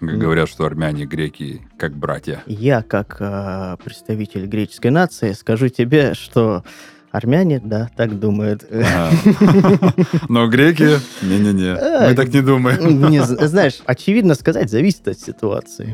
Говорят, 0.00 0.48
что 0.48 0.64
армяне 0.64 1.04
греки 1.06 1.62
как 1.76 1.96
братья. 1.96 2.42
Я, 2.46 2.82
как 2.82 3.16
э, 3.20 3.76
представитель 3.82 4.46
греческой 4.46 4.90
нации, 4.90 5.32
скажу 5.32 5.68
тебе, 5.68 6.14
что 6.14 6.62
армяне, 7.10 7.60
да, 7.64 7.90
так 7.96 8.18
думают. 8.18 8.64
Но 10.28 10.46
греки, 10.48 10.98
не-не-не, 11.24 12.08
мы 12.08 12.14
так 12.14 12.32
не 12.32 12.42
думаем. 12.42 13.10
Не 13.10 13.22
знаешь, 13.22 13.80
очевидно 13.86 14.34
сказать, 14.34 14.70
зависит 14.70 15.08
от 15.08 15.18
ситуации. 15.18 15.88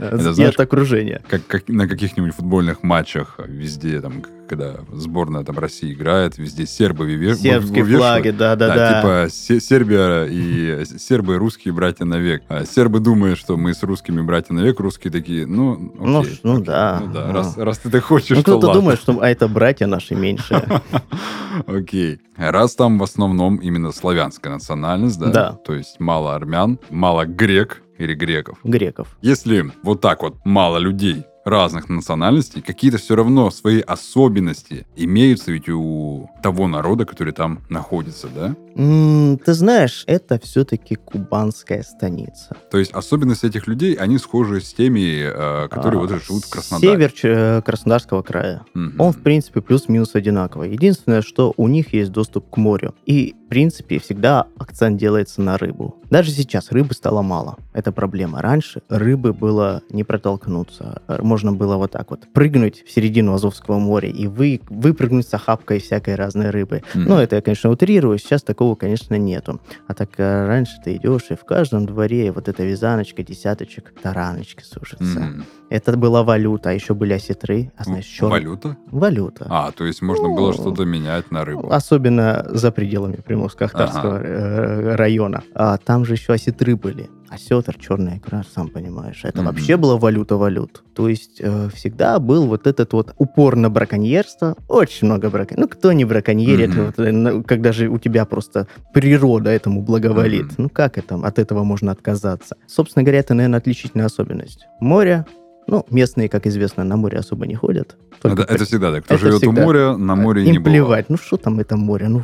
Это 0.00 0.30
И 0.30 0.32
знаешь, 0.34 0.54
от 0.54 0.60
окружения. 0.60 1.22
как, 1.28 1.46
как 1.46 1.68
на 1.68 1.86
каких-нибудь 1.88 2.34
футбольных 2.34 2.82
матчах 2.82 3.38
везде, 3.46 4.00
там, 4.00 4.22
когда 4.48 4.76
сборная 4.92 5.42
там 5.44 5.58
России 5.58 5.92
играет, 5.92 6.38
везде 6.38 6.66
сербы 6.66 7.06
выве- 7.06 7.34
Сербские 7.34 7.82
вывешивают. 7.84 7.96
флаги, 7.96 8.30
да-да-да. 8.30 9.00
типа 9.00 9.26
Се- 9.30 9.60
Сербия 9.60 10.24
и 10.24 10.84
сербы 10.98 11.34
и 11.34 11.36
русские 11.38 11.72
братья 11.74 12.04
навек. 12.04 12.42
А 12.48 12.64
сербы 12.64 13.00
думают, 13.00 13.38
что 13.38 13.56
мы 13.56 13.74
с 13.74 13.82
русскими 13.82 14.20
братья 14.22 14.54
навек, 14.54 14.80
русские 14.80 15.12
такие, 15.12 15.46
ну, 15.46 15.92
Ну, 15.98 16.20
окей, 16.20 16.40
ну 16.42 16.52
окей, 16.54 16.64
да, 16.66 17.02
ну 17.04 17.12
да, 17.12 17.26
ну. 17.26 17.32
раз, 17.32 17.56
раз 17.56 17.78
ты 17.78 17.90
так 17.90 18.04
хочешь, 18.04 18.36
Ну, 18.36 18.42
то 18.42 18.58
кто-то 18.58 18.74
думает, 18.74 19.00
что 19.00 19.20
а 19.20 19.28
это 19.28 19.48
братья 19.48 19.86
наши 19.86 20.14
меньшие. 20.14 20.62
Окей. 21.66 22.18
Раз 22.36 22.74
там 22.74 22.98
в 22.98 23.02
основном 23.02 23.56
именно 23.56 23.92
славянская 23.92 24.52
национальность, 24.52 25.18
да? 25.18 25.26
Да. 25.30 25.52
То 25.64 25.74
есть 25.74 26.00
мало 26.00 26.34
армян, 26.34 26.78
мало 26.90 27.24
грек 27.26 27.82
или 27.98 28.14
греков. 28.14 28.58
Греков. 28.64 29.16
Если 29.22 29.70
вот 29.82 30.00
так 30.00 30.22
вот 30.22 30.34
мало 30.44 30.78
людей 30.78 31.24
разных 31.44 31.88
национальностей, 31.88 32.62
какие-то 32.62 32.98
все 32.98 33.16
равно 33.16 33.50
свои 33.50 33.80
особенности 33.80 34.86
имеются 34.96 35.52
ведь 35.52 35.68
у 35.68 36.30
того 36.42 36.66
народа, 36.66 37.04
который 37.04 37.32
там 37.32 37.60
находится, 37.68 38.28
да? 38.28 38.56
М, 38.76 39.38
Ты 39.44 39.52
знаешь, 39.54 40.04
это 40.06 40.38
все-таки 40.40 40.94
кубанская 40.96 41.82
станица. 41.82 42.56
То 42.70 42.78
есть 42.78 42.92
особенности 42.92 43.46
этих 43.46 43.66
людей, 43.66 43.94
они 43.94 44.18
схожи 44.18 44.60
с 44.60 44.72
теми, 44.72 45.22
э, 45.22 45.68
которые 45.68 45.98
А, 45.98 46.06
вот 46.06 46.22
живут 46.24 46.44
в 46.44 46.50
Краснодаре. 46.50 46.92
Север 46.92 47.12
э, 47.22 47.62
Краснодарского 47.62 48.22
края. 48.22 48.62
Мгм. 48.74 49.00
Он, 49.00 49.12
в 49.12 49.18
принципе, 49.22 49.60
плюс-минус 49.60 50.14
одинаковый. 50.14 50.72
Единственное, 50.72 51.22
что 51.22 51.52
у 51.56 51.68
них 51.68 51.92
есть 51.94 52.10
доступ 52.12 52.48
к 52.50 52.56
морю. 52.56 52.94
И, 53.06 53.34
в 53.46 53.48
принципе, 53.48 53.98
всегда 53.98 54.46
акцент 54.58 54.98
делается 54.98 55.40
на 55.42 55.56
рыбу. 55.58 55.96
Даже 56.10 56.30
сейчас 56.30 56.70
рыбы 56.72 56.94
стало 56.94 57.22
мало. 57.22 57.56
Это 57.72 57.92
проблема. 57.92 58.40
Раньше 58.40 58.82
рыбы 58.88 59.32
было 59.32 59.82
не 59.90 60.04
протолкнуться. 60.04 61.02
Можно 61.20 61.52
было 61.52 61.76
вот 61.76 61.92
так 61.92 62.10
вот 62.10 62.20
прыгнуть 62.32 62.84
в 62.86 62.90
середину 62.90 63.34
Азовского 63.34 63.78
моря 63.78 64.08
и 64.08 64.26
вы, 64.26 64.60
выпрыгнуть 64.68 65.26
с 65.28 65.34
охапкой 65.34 65.80
всякой 65.80 66.14
разной 66.14 66.50
рыбы. 66.50 66.82
Мгм. 66.94 67.04
Ну, 67.08 67.16
это 67.18 67.36
я, 67.36 67.42
конечно, 67.42 67.70
утрирую. 67.70 68.18
Сейчас 68.18 68.42
такого, 68.42 68.63
конечно, 68.74 69.14
нету. 69.16 69.60
А 69.86 69.94
так 69.94 70.10
э, 70.18 70.46
раньше 70.46 70.72
ты 70.84 70.96
идешь, 70.96 71.26
и 71.30 71.34
в 71.36 71.44
каждом 71.44 71.86
дворе 71.86 72.32
вот 72.32 72.48
эта 72.48 72.64
вязаночка, 72.64 73.22
десяточек, 73.22 73.92
тараночки 74.02 74.62
сушатся. 74.62 75.20
Мгм. 75.20 75.44
Это 75.70 75.96
была 75.96 76.22
валюта, 76.22 76.70
а 76.70 76.72
еще 76.72 76.94
были 76.94 77.12
осетры. 77.14 77.72
А 77.76 77.84
знаешь, 77.84 78.04
чёр- 78.06 78.30
Валюта? 78.30 78.76
Валюта. 78.90 79.46
А, 79.50 79.70
то 79.72 79.84
есть 79.84 80.02
можно 80.02 80.28
было 80.28 80.48
Ну, 80.48 80.52
что-то 80.52 80.84
менять 80.84 81.30
на 81.30 81.44
рыбу. 81.44 81.68
Особенно 81.72 82.46
за 82.50 82.70
пределами 82.70 83.16
Приморско-Ахтарского 83.26 84.20
э, 84.22 84.94
района. 84.96 85.42
А 85.54 85.76
там 85.78 86.04
же 86.04 86.14
еще 86.14 86.32
осетры 86.32 86.76
были. 86.76 87.08
Осетр, 87.34 87.76
черная 87.78 88.18
икра, 88.18 88.42
сам 88.54 88.68
понимаешь. 88.68 89.20
Это 89.24 89.38
Мгм. 89.38 89.46
вообще 89.46 89.76
была 89.76 89.96
валюта 89.96 90.36
валют. 90.36 90.82
То 90.94 91.08
есть 91.08 91.40
э, 91.40 91.68
всегда 91.74 92.18
был 92.18 92.46
вот 92.46 92.66
этот 92.66 92.92
вот 92.92 93.14
упор 93.18 93.56
на 93.56 93.70
браконьерство. 93.70 94.56
Очень 94.68 95.06
много 95.08 95.30
браконьеров. 95.30 95.70
Ну, 95.70 95.76
кто 95.78 95.92
не 95.92 96.04
браконьерит, 96.04 96.70
Мгм. 96.70 96.84
вот, 96.86 96.98
э, 96.98 97.42
когда 97.46 97.72
же 97.72 97.88
у 97.88 97.98
тебя 97.98 98.24
просто 98.24 98.66
природа 98.92 99.50
этому 99.50 99.82
благоволит. 99.82 100.44
Мгм. 100.44 100.54
Ну, 100.58 100.68
как 100.68 100.98
это, 100.98 101.16
от 101.16 101.38
этого 101.38 101.64
можно 101.64 101.92
отказаться? 101.92 102.56
Собственно 102.66 103.02
говоря, 103.02 103.18
это, 103.20 103.34
наверное, 103.34 103.58
отличительная 103.58 104.06
особенность. 104.06 104.66
Море, 104.80 105.26
ну, 105.66 105.84
местные, 105.90 106.28
как 106.28 106.46
известно, 106.46 106.84
на 106.84 106.96
море 106.96 107.18
особо 107.18 107.46
не 107.46 107.54
ходят. 107.54 107.96
Это, 108.22 108.42
это 108.42 108.64
всегда 108.64 108.92
так. 108.92 109.04
Кто 109.04 109.14
Это 109.14 109.24
живет 109.24 109.38
всегда. 109.38 109.62
у 109.62 109.64
моря, 109.64 109.96
на 109.96 110.14
море 110.14 110.44
им 110.44 110.52
не 110.52 110.58
бывал. 110.58 110.72
плевать, 110.72 111.10
ну 111.10 111.16
что 111.16 111.36
там 111.36 111.60
это 111.60 111.76
море, 111.76 112.08
ну 112.08 112.22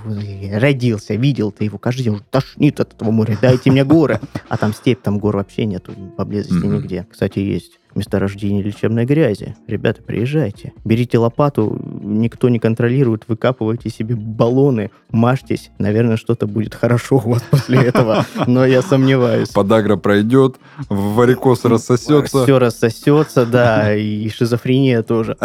родился, 0.55 1.15
видел 1.15 1.51
ты 1.51 1.65
его, 1.65 1.79
каждый 1.79 2.05
день 2.05 2.15
уже 2.15 2.23
тошнит 2.31 2.81
от 2.81 2.95
этого 2.95 3.11
моря, 3.11 3.37
дайте 3.41 3.71
мне 3.71 3.85
горы. 3.85 4.21
А 4.49 4.57
там 4.57 4.73
степь, 4.73 5.03
там 5.03 5.19
гор 5.19 5.37
вообще 5.37 5.65
нету 5.65 5.93
поблизости 6.17 6.65
нигде. 6.67 7.07
Кстати, 7.11 7.39
есть 7.41 7.80
месторождение 7.95 8.63
лечебной 8.63 9.05
грази. 9.05 9.57
Ребята, 9.67 10.03
приезжайте. 10.03 10.73
Берите 10.85 11.19
лопату, 11.19 11.79
никто 12.03 12.49
не 12.49 12.59
контролирует, 12.59 13.25
выкапывайте 13.29 13.91
себе 13.91 14.15
баллоны, 14.15 14.91
мажьтесь. 15.11 15.71
Наверное, 15.79 16.17
что-то 16.17 16.47
будет 16.47 16.75
хорошо 16.75 17.17
у 17.17 17.31
вас 17.31 17.43
после 17.51 17.79
этого, 17.79 18.25
но 18.47 18.65
я 18.65 18.83
сомневаюсь. 18.83 19.49
Подагра 19.49 19.97
пройдет, 19.97 20.57
варикоз 20.89 21.65
рассосется. 21.65 22.45
Все 22.45 22.59
рассосется, 22.59 23.47
да, 23.47 23.95
и 23.95 24.29
шизофрения 24.29 25.03
тоже. 25.03 25.37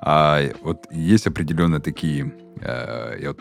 А 0.00 0.40
вот 0.62 0.86
есть 0.90 1.26
определенные 1.26 1.80
такие, 1.80 2.34
э, 2.60 3.18
я 3.20 3.28
вот 3.28 3.40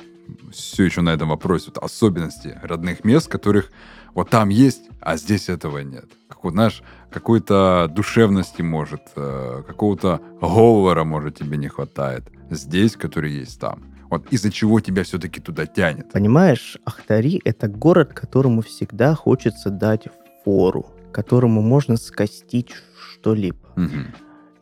все 0.51 0.83
еще 0.83 1.01
на 1.01 1.09
этом 1.09 1.29
вопросе, 1.29 1.71
вот 1.73 1.83
особенности 1.83 2.59
родных 2.61 3.03
мест, 3.03 3.27
которых 3.27 3.71
вот 4.13 4.29
там 4.29 4.49
есть, 4.49 4.83
а 4.99 5.17
здесь 5.17 5.49
этого 5.49 5.79
нет. 5.79 6.05
Как 6.41 6.45
вот, 6.45 6.53
знаешь, 6.53 6.81
какой-то 7.11 7.87
душевности 7.87 8.63
может, 8.63 9.01
э, 9.15 9.61
какого-то 9.67 10.21
говора, 10.41 11.03
может, 11.03 11.37
тебе 11.37 11.55
не 11.55 11.67
хватает 11.67 12.23
здесь, 12.49 12.95
который 12.95 13.31
есть 13.31 13.59
там. 13.59 13.83
Вот 14.09 14.25
из-за 14.33 14.51
чего 14.51 14.79
тебя 14.79 15.03
все-таки 15.03 15.39
туда 15.39 15.67
тянет. 15.67 16.11
Понимаешь, 16.11 16.79
Ахтари— 16.83 17.39
это 17.45 17.67
город, 17.67 18.13
которому 18.13 18.63
всегда 18.63 19.13
хочется 19.13 19.69
дать 19.69 20.07
фору, 20.43 20.87
которому 21.13 21.61
можно 21.61 21.95
скостить 21.95 22.71
что-либо. 22.97 23.59
Мгм. 23.75 24.07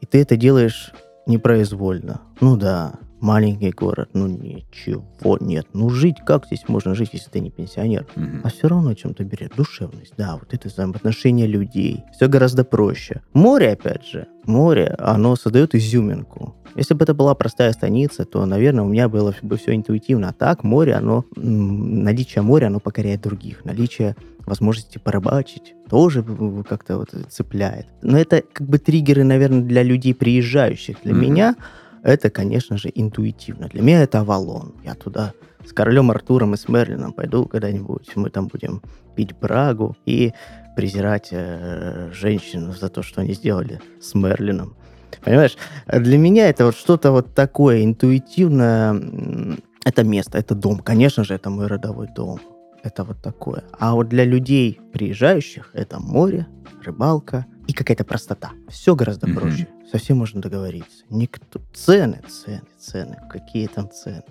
И 0.01 0.05
ты 0.05 0.21
это 0.21 0.35
делаешь 0.35 0.91
непроизвольно. 1.27 2.19
Ну 2.41 2.57
да, 2.57 2.95
маленький 3.19 3.71
город, 3.71 4.09
ну 4.13 4.27
ничего 4.27 5.37
нет. 5.39 5.67
Ну 5.73 5.89
жить, 5.89 6.17
как 6.25 6.45
здесь 6.45 6.63
можно 6.67 6.95
жить, 6.95 7.09
если 7.13 7.29
ты 7.29 7.39
не 7.39 7.49
пенсионер? 7.51 8.05
Мгм. 8.15 8.41
А 8.43 8.49
все 8.49 8.67
равно 8.67 8.93
чем-то 8.93 9.23
берет 9.23 9.53
душевность. 9.55 10.13
Да, 10.17 10.37
вот 10.39 10.53
это 10.53 10.67
взаимоотношения 10.69 11.47
людей. 11.47 12.03
Все 12.13 12.27
гораздо 12.27 12.63
проще. 12.63 13.21
Море, 13.33 13.71
опять 13.71 14.05
же, 14.05 14.27
море, 14.45 14.95
оно 14.99 15.35
создает 15.35 15.75
изюминку. 15.75 16.55
Если 16.75 16.93
бы 16.93 17.03
это 17.03 17.13
была 17.13 17.33
простая 17.33 17.73
станица, 17.73 18.25
то, 18.25 18.45
наверное, 18.45 18.83
у 18.83 18.87
меня 18.87 19.09
было 19.09 19.33
бы 19.41 19.57
все 19.57 19.75
интуитивно. 19.75 20.29
А 20.29 20.33
так, 20.33 20.63
море, 20.63 20.93
оно, 20.93 21.25
наличие 21.35 22.43
моря, 22.43 22.67
оно 22.67 22.79
покоряет 22.79 23.21
других. 23.21 23.65
Наличие 23.65 24.15
возможности 24.45 24.97
порыбачить 24.99 25.73
тоже 25.89 26.23
как-то 26.67 26.97
вот 26.97 27.09
цепляет. 27.29 27.87
Но 28.01 28.17
это 28.17 28.43
как 28.53 28.67
бы 28.67 28.77
триггеры, 28.77 29.23
наверное, 29.23 29.61
для 29.61 29.83
людей 29.83 30.13
приезжающих. 30.13 30.97
Для 31.03 31.13
Мгм. 31.13 31.21
меня 31.21 31.55
это, 32.03 32.29
конечно 32.29 32.77
же, 32.77 32.91
интуитивно. 32.93 33.67
Для 33.67 33.81
меня 33.81 34.03
это 34.03 34.19
Авалон. 34.19 34.75
Я 34.83 34.95
туда 34.95 35.33
с 35.65 35.73
королем 35.73 36.11
Артуром 36.11 36.53
и 36.53 36.57
с 36.57 36.67
Мерлином 36.67 37.13
пойду 37.13 37.45
когда-нибудь. 37.45 38.15
Мы 38.15 38.29
там 38.29 38.47
будем 38.47 38.81
пить 39.15 39.37
брагу 39.37 39.95
и 40.05 40.33
презирать 40.75 41.29
э, 41.31 42.11
женщин 42.13 42.71
за 42.71 42.89
то, 42.89 43.03
что 43.03 43.21
они 43.21 43.33
сделали 43.33 43.81
с 44.01 44.15
Мерлином. 44.15 44.75
Понимаешь? 45.23 45.57
Для 45.87 46.17
меня 46.17 46.49
это 46.49 46.65
вот 46.65 46.75
что-то 46.75 47.11
вот 47.11 47.33
такое 47.33 47.83
интуитивное. 47.83 49.57
Это 49.83 50.03
место, 50.03 50.37
это 50.37 50.55
дом. 50.55 50.79
Конечно 50.79 51.23
же, 51.23 51.33
это 51.33 51.49
мой 51.49 51.67
родовой 51.67 52.07
дом. 52.15 52.39
Это 52.83 53.03
вот 53.03 53.21
такое. 53.21 53.63
А 53.77 53.93
вот 53.93 54.07
для 54.07 54.23
людей, 54.23 54.79
приезжающих, 54.93 55.71
это 55.73 55.99
море, 55.99 56.47
рыбалка 56.83 57.45
и 57.69 57.73
какая-то 57.73 58.03
простота. 58.03 58.49
Все 58.67 58.95
гораздо 58.95 59.27
Мгм. 59.27 59.35
проще. 59.35 59.67
Совсем 59.91 60.17
можно 60.17 60.41
договориться. 60.41 61.03
Никто... 61.11 61.61
Цены, 61.71 62.19
цены, 62.27 62.61
цены. 62.79 63.17
Какие 63.29 63.67
там 63.67 63.91
цены? 63.91 64.23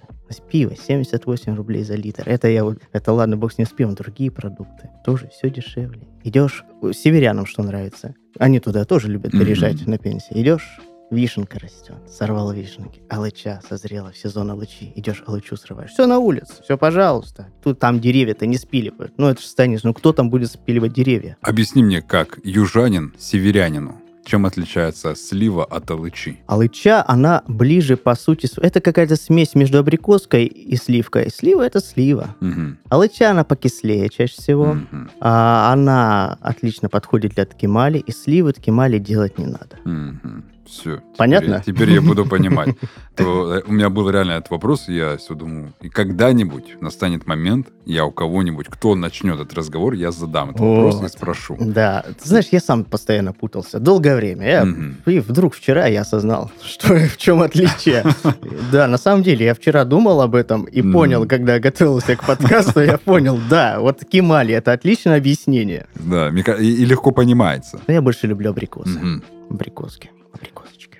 Пиво 0.51 0.75
78 0.75 1.55
рублей 1.55 1.85
за 1.85 1.95
литр. 1.95 2.29
Это 2.29 2.49
я 2.49 2.65
вот... 2.65 2.79
Это 2.93 3.13
ладно, 3.13 3.37
бог 3.37 3.53
с 3.53 3.59
ним 3.59 3.67
с 3.69 3.71
пивом. 3.71 3.95
Другие 3.95 4.33
продукты. 4.33 4.91
Тоже 5.05 5.29
все 5.29 5.51
дешевле. 5.51 6.01
Идешь... 6.25 6.65
Северянам 6.93 7.47
что 7.47 7.63
нравится? 7.63 8.17
Они 8.41 8.59
туда 8.59 8.85
тоже 8.85 9.07
любят 9.09 9.31
переезжать 9.31 9.87
на 9.87 9.99
пенсии. 9.99 10.33
Идешь, 10.33 10.81
Вишенка 11.11 11.59
растет, 11.59 11.97
сорвал 12.11 12.53
вишенки. 12.53 13.01
Алыча 13.09 13.61
созрела 13.67 14.13
в 14.13 14.17
сезон 14.19 14.51
алычи. 14.51 14.93
Идешь, 14.95 15.23
алычу 15.27 15.57
срываешь. 15.57 15.91
Все 15.91 16.07
на 16.07 16.19
улице, 16.19 16.55
все, 16.63 16.77
пожалуйста. 16.77 17.49
Тут 17.63 17.79
там 17.79 17.99
деревья-то 17.99 18.47
не 18.47 18.59
спиливают. 18.59 19.13
Ну, 19.17 19.29
это 19.29 19.41
же 19.41 19.47
станешь, 19.47 19.85
ну 19.85 19.95
кто 19.95 20.13
там 20.13 20.29
будет 20.29 20.51
спиливать 20.51 20.93
деревья? 20.93 21.39
Объясни 21.41 21.83
мне, 21.83 22.03
как 22.03 22.39
южанин 22.45 23.15
северянину, 23.19 23.97
чем 24.29 24.45
отличается 24.45 25.15
слива 25.15 25.65
от 25.65 25.91
алычи? 25.91 26.41
Алыча, 26.47 27.03
она 27.09 27.43
ближе, 27.49 27.97
по 27.97 28.15
сути, 28.15 28.47
это 28.61 28.83
какая-то 28.83 29.17
смесь 29.17 29.55
между 29.55 29.79
абрикоской 29.79 30.45
и 30.45 30.77
сливкой. 30.77 31.31
Слива— 31.31 31.63
это 31.67 31.81
слива. 31.81 32.37
Мгм. 32.41 32.79
Алыча, 32.91 33.31
она 33.31 33.45
покислее 33.45 34.11
чаще 34.11 34.35
всего. 34.35 34.75
Мгм. 34.75 35.11
А 35.21 35.73
она 35.73 36.37
отлично 36.43 36.91
подходит 36.91 37.33
для 37.33 37.47
ткемали, 37.47 37.99
и 37.99 38.13
сливы 38.13 38.53
ткемали 38.53 38.99
делать 38.99 39.39
не 39.39 39.47
надо. 39.47 39.79
Все. 40.69 41.01
Понятно? 41.17 41.63
Теперь, 41.65 41.91
я 41.91 42.03
буду 42.03 42.27
понимать. 42.27 42.75
То, 43.17 43.55
э, 43.55 43.63
у 43.67 43.73
меня 43.73 43.89
был 43.91 44.11
реально 44.11 44.33
этот 44.33 44.51
вопрос, 44.51 44.89
я 44.89 45.17
все 45.17 45.35
думаю, 45.35 45.73
и 45.81 45.89
когда-нибудь 45.89 46.81
настанет 46.81 47.27
момент, 47.27 47.69
я 47.85 48.05
у 48.05 48.13
кого-нибудь, 48.13 48.67
кто 48.69 48.95
начнет 48.95 49.41
этот 49.41 49.55
разговор, 49.55 49.95
я 49.95 50.13
задам 50.13 50.51
этот 50.51 50.61
вопрос 50.61 51.03
и 51.03 51.09
спрошу. 51.09 51.57
Да, 51.59 52.05
ты 52.23 52.29
знаешь, 52.29 52.47
я 52.53 52.61
сам 52.61 52.85
постоянно 52.85 53.33
путался. 53.33 53.81
Долгое 53.81 54.15
время. 54.17 54.47
Я. 54.47 55.13
И 55.13 55.21
вдруг 55.21 55.55
вчера 55.55 55.87
я 55.87 56.03
осознал, 56.03 56.51
что 56.63 56.95
в 56.95 57.17
чем 57.17 57.43
отличие. 57.43 58.05
Да, 58.73 58.87
на 58.87 58.99
самом 58.99 59.23
деле, 59.23 59.47
я 59.47 59.55
вчера 59.55 59.85
думал 59.85 60.21
об 60.21 60.35
этом 60.35 60.65
и 60.65 60.83
понял, 60.83 61.27
когда 61.27 61.59
готовился 61.59 62.17
к 62.17 62.27
подкасту, 62.27 62.81
я 62.81 62.99
понял, 62.99 63.39
да, 63.49 63.81
вот 63.81 64.05
кимали 64.05 64.55
это 64.55 64.73
отличное 64.73 65.17
объяснение. 65.17 65.87
Да, 65.95 66.29
и, 66.29 66.85
легко 66.85 67.11
понимается. 67.11 67.81
Я 67.87 68.03
больше 68.03 68.27
люблю 68.27 68.51
абрикосы. 68.51 69.01
Абрикоски. 69.51 70.11
Абрикосочки. 70.39 70.99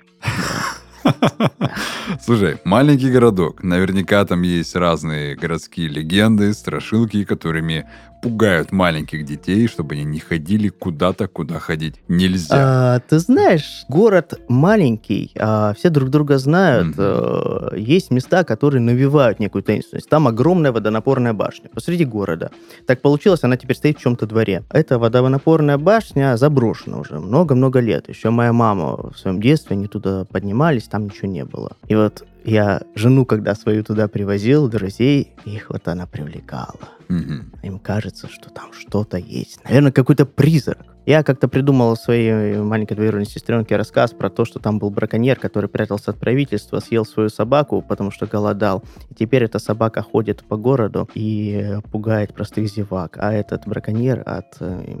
Слушай, 2.21 2.57
маленький 2.65 3.11
городок. 3.11 3.63
Наверняка 3.63 4.25
там 4.25 4.41
есть 4.41 4.75
разные 4.75 5.35
городские 5.35 5.87
легенды, 5.87 6.53
страшилки, 6.53 7.23
которыми 7.23 7.87
пугают 8.21 8.71
маленьких 8.71 9.25
детей, 9.25 9.67
чтобы 9.67 9.95
они 9.95 10.03
не 10.03 10.19
ходили 10.19 10.69
куда-то, 10.69 11.27
куда 11.27 11.59
ходить 11.59 11.95
нельзя. 12.07 12.55
А, 12.95 12.99
ты 12.99 13.19
знаешь, 13.19 13.85
город 13.87 14.39
маленький, 14.47 15.31
а, 15.37 15.73
все 15.77 15.89
друг 15.89 16.09
друга 16.09 16.37
знают. 16.37 16.95
Э, 16.97 17.69
Есть 17.75 18.11
места, 18.11 18.43
которые 18.43 18.81
навевают 18.81 19.39
некую 19.39 19.63
таинственность. 19.63 20.09
Там 20.09 20.27
огромная 20.27 20.71
водонапорная 20.71 21.33
башня 21.33 21.69
посреди 21.73 22.05
города. 22.05 22.51
Так 22.85 23.01
получилось, 23.01 23.43
она 23.43 23.57
теперь 23.57 23.75
стоит 23.75 23.97
в 23.97 24.01
чем-то 24.01 24.25
дворе. 24.25 24.63
Эта 24.69 24.99
водонапорная 24.99 25.77
башня 25.77 26.37
заброшена 26.37 26.99
уже 26.99 27.19
много-много 27.19 27.79
лет. 27.79 28.09
Еще 28.09 28.29
моя 28.29 28.53
мама 28.53 29.11
в 29.11 29.17
своем 29.17 29.41
детстве, 29.41 29.75
они 29.75 29.87
туда 29.87 30.25
поднимались, 30.25 30.87
там 30.87 31.05
ничего 31.05 31.27
не 31.27 31.45
было. 31.45 31.71
И 31.87 31.95
вот 31.95 32.25
я 32.45 32.81
жену, 32.95 33.25
когда 33.25 33.55
свою 33.55 33.83
туда 33.83 34.07
привозил, 34.07 34.67
друзей, 34.67 35.31
их 35.45 35.69
вот 35.69 35.87
она 35.87 36.05
привлекала. 36.05 36.98
Мгм. 37.09 37.51
Им 37.63 37.79
кажется, 37.79 38.27
что 38.29 38.49
там 38.49 38.71
что-то 38.71 39.17
есть. 39.17 39.63
Наверное, 39.65 39.91
какой-то 39.91 40.25
призрак. 40.25 40.85
Я 41.09 41.23
как-то 41.23 41.47
придумал 41.47 41.95
своей 41.95 42.57
маленькой 42.57 42.93
двоюродной 42.93 43.25
сестренке 43.25 43.75
рассказ 43.77 44.11
про 44.11 44.29
то, 44.29 44.45
что 44.45 44.59
там 44.59 44.77
был 44.77 44.91
браконьер, 44.91 45.39
который 45.39 45.67
прятался 45.67 46.11
от 46.11 46.19
правительства, 46.19 46.79
съел 46.81 47.03
свою 47.03 47.29
собаку, 47.29 47.81
потому 47.81 48.11
что 48.11 48.27
голодал. 48.27 48.83
И 49.09 49.15
теперь 49.15 49.45
эта 49.45 49.57
собака 49.57 50.03
ходит 50.03 50.43
по 50.43 50.55
городу 50.55 51.09
и 51.15 51.77
пугает 51.91 52.35
простых 52.35 52.69
зевак. 52.69 53.17
А 53.19 53.33
этот 53.33 53.65
браконьер 53.65 54.21
от, 54.23 54.57
э, 54.59 54.97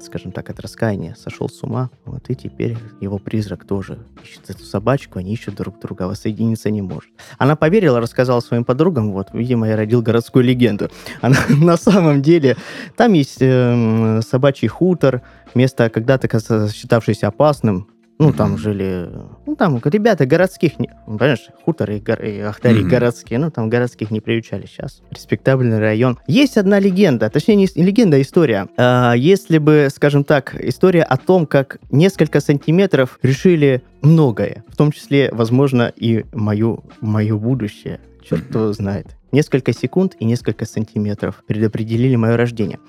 скажем 0.00 0.32
так, 0.32 0.48
от 0.48 0.60
раскаяния 0.60 1.14
сошел 1.14 1.50
с 1.50 1.62
ума. 1.62 1.90
Вот 2.06 2.30
и 2.30 2.34
теперь 2.34 2.78
его 3.02 3.18
призрак 3.18 3.66
тоже 3.66 3.98
ищет 4.22 4.48
эту 4.48 4.64
собачку, 4.64 5.18
они 5.18 5.34
ищут 5.34 5.56
друг 5.56 5.78
друга, 5.78 6.06
а 6.06 6.08
воссоединиться 6.08 6.70
не 6.70 6.80
может. 6.80 7.10
Она 7.36 7.54
поверила, 7.54 8.00
рассказала 8.00 8.40
своим 8.40 8.64
подругам, 8.64 9.12
вот, 9.12 9.28
видимо, 9.34 9.68
я 9.68 9.76
родил 9.76 10.00
городскую 10.00 10.42
легенду. 10.42 10.88
Она 11.20 11.36
на 11.60 11.76
самом 11.76 12.22
деле, 12.22 12.56
там 12.96 13.12
есть 13.12 13.38
эм, 13.40 14.22
собачий 14.22 14.68
хутор, 14.68 15.22
место 15.54 15.88
когда-то 15.90 16.28
считавшееся 16.72 17.28
опасным. 17.28 17.88
Ну, 18.22 18.34
там 18.34 18.50
Мгм. 18.50 18.58
жили, 18.58 19.08
ну, 19.46 19.56
там 19.56 19.78
городята 19.78 20.26
городских, 20.26 20.78
не, 20.78 20.90
понимаешь, 21.06 21.48
хуторы 21.64 21.96
и, 21.96 22.00
гор- 22.00 22.22
и 22.22 22.38
ахтари 22.40 22.80
Мгм. 22.80 22.88
городские, 22.90 23.38
ну, 23.38 23.50
там 23.50 23.70
городских 23.70 24.10
не 24.10 24.20
приучали 24.20 24.66
сейчас. 24.66 25.00
Респектабельный 25.10 25.78
район. 25.78 26.18
Есть 26.26 26.58
одна 26.58 26.78
легенда, 26.78 27.30
точнее, 27.30 27.56
не 27.56 27.66
легенда, 27.82 28.18
а 28.18 28.20
история. 28.20 28.68
А, 28.76 29.14
если 29.14 29.56
бы, 29.56 29.88
скажем 29.90 30.24
так, 30.24 30.54
история 30.62 31.02
о 31.02 31.16
том, 31.16 31.46
как 31.46 31.78
несколько 31.90 32.40
сантиметров 32.40 33.18
решили 33.22 33.82
многое, 34.02 34.64
в 34.68 34.76
том 34.76 34.92
числе, 34.92 35.30
возможно, 35.32 35.90
и 35.96 36.26
мою, 36.34 36.84
мое 37.00 37.34
будущее. 37.38 38.00
Черт 38.22 38.50
Мгм. 38.50 38.58
его 38.60 38.72
знает. 38.74 39.16
Несколько 39.32 39.72
секунд 39.72 40.16
и 40.18 40.24
несколько 40.24 40.64
сантиметров 40.66 41.42
предопределили 41.46 42.16
мое 42.16 42.36
рождение. 42.36 42.80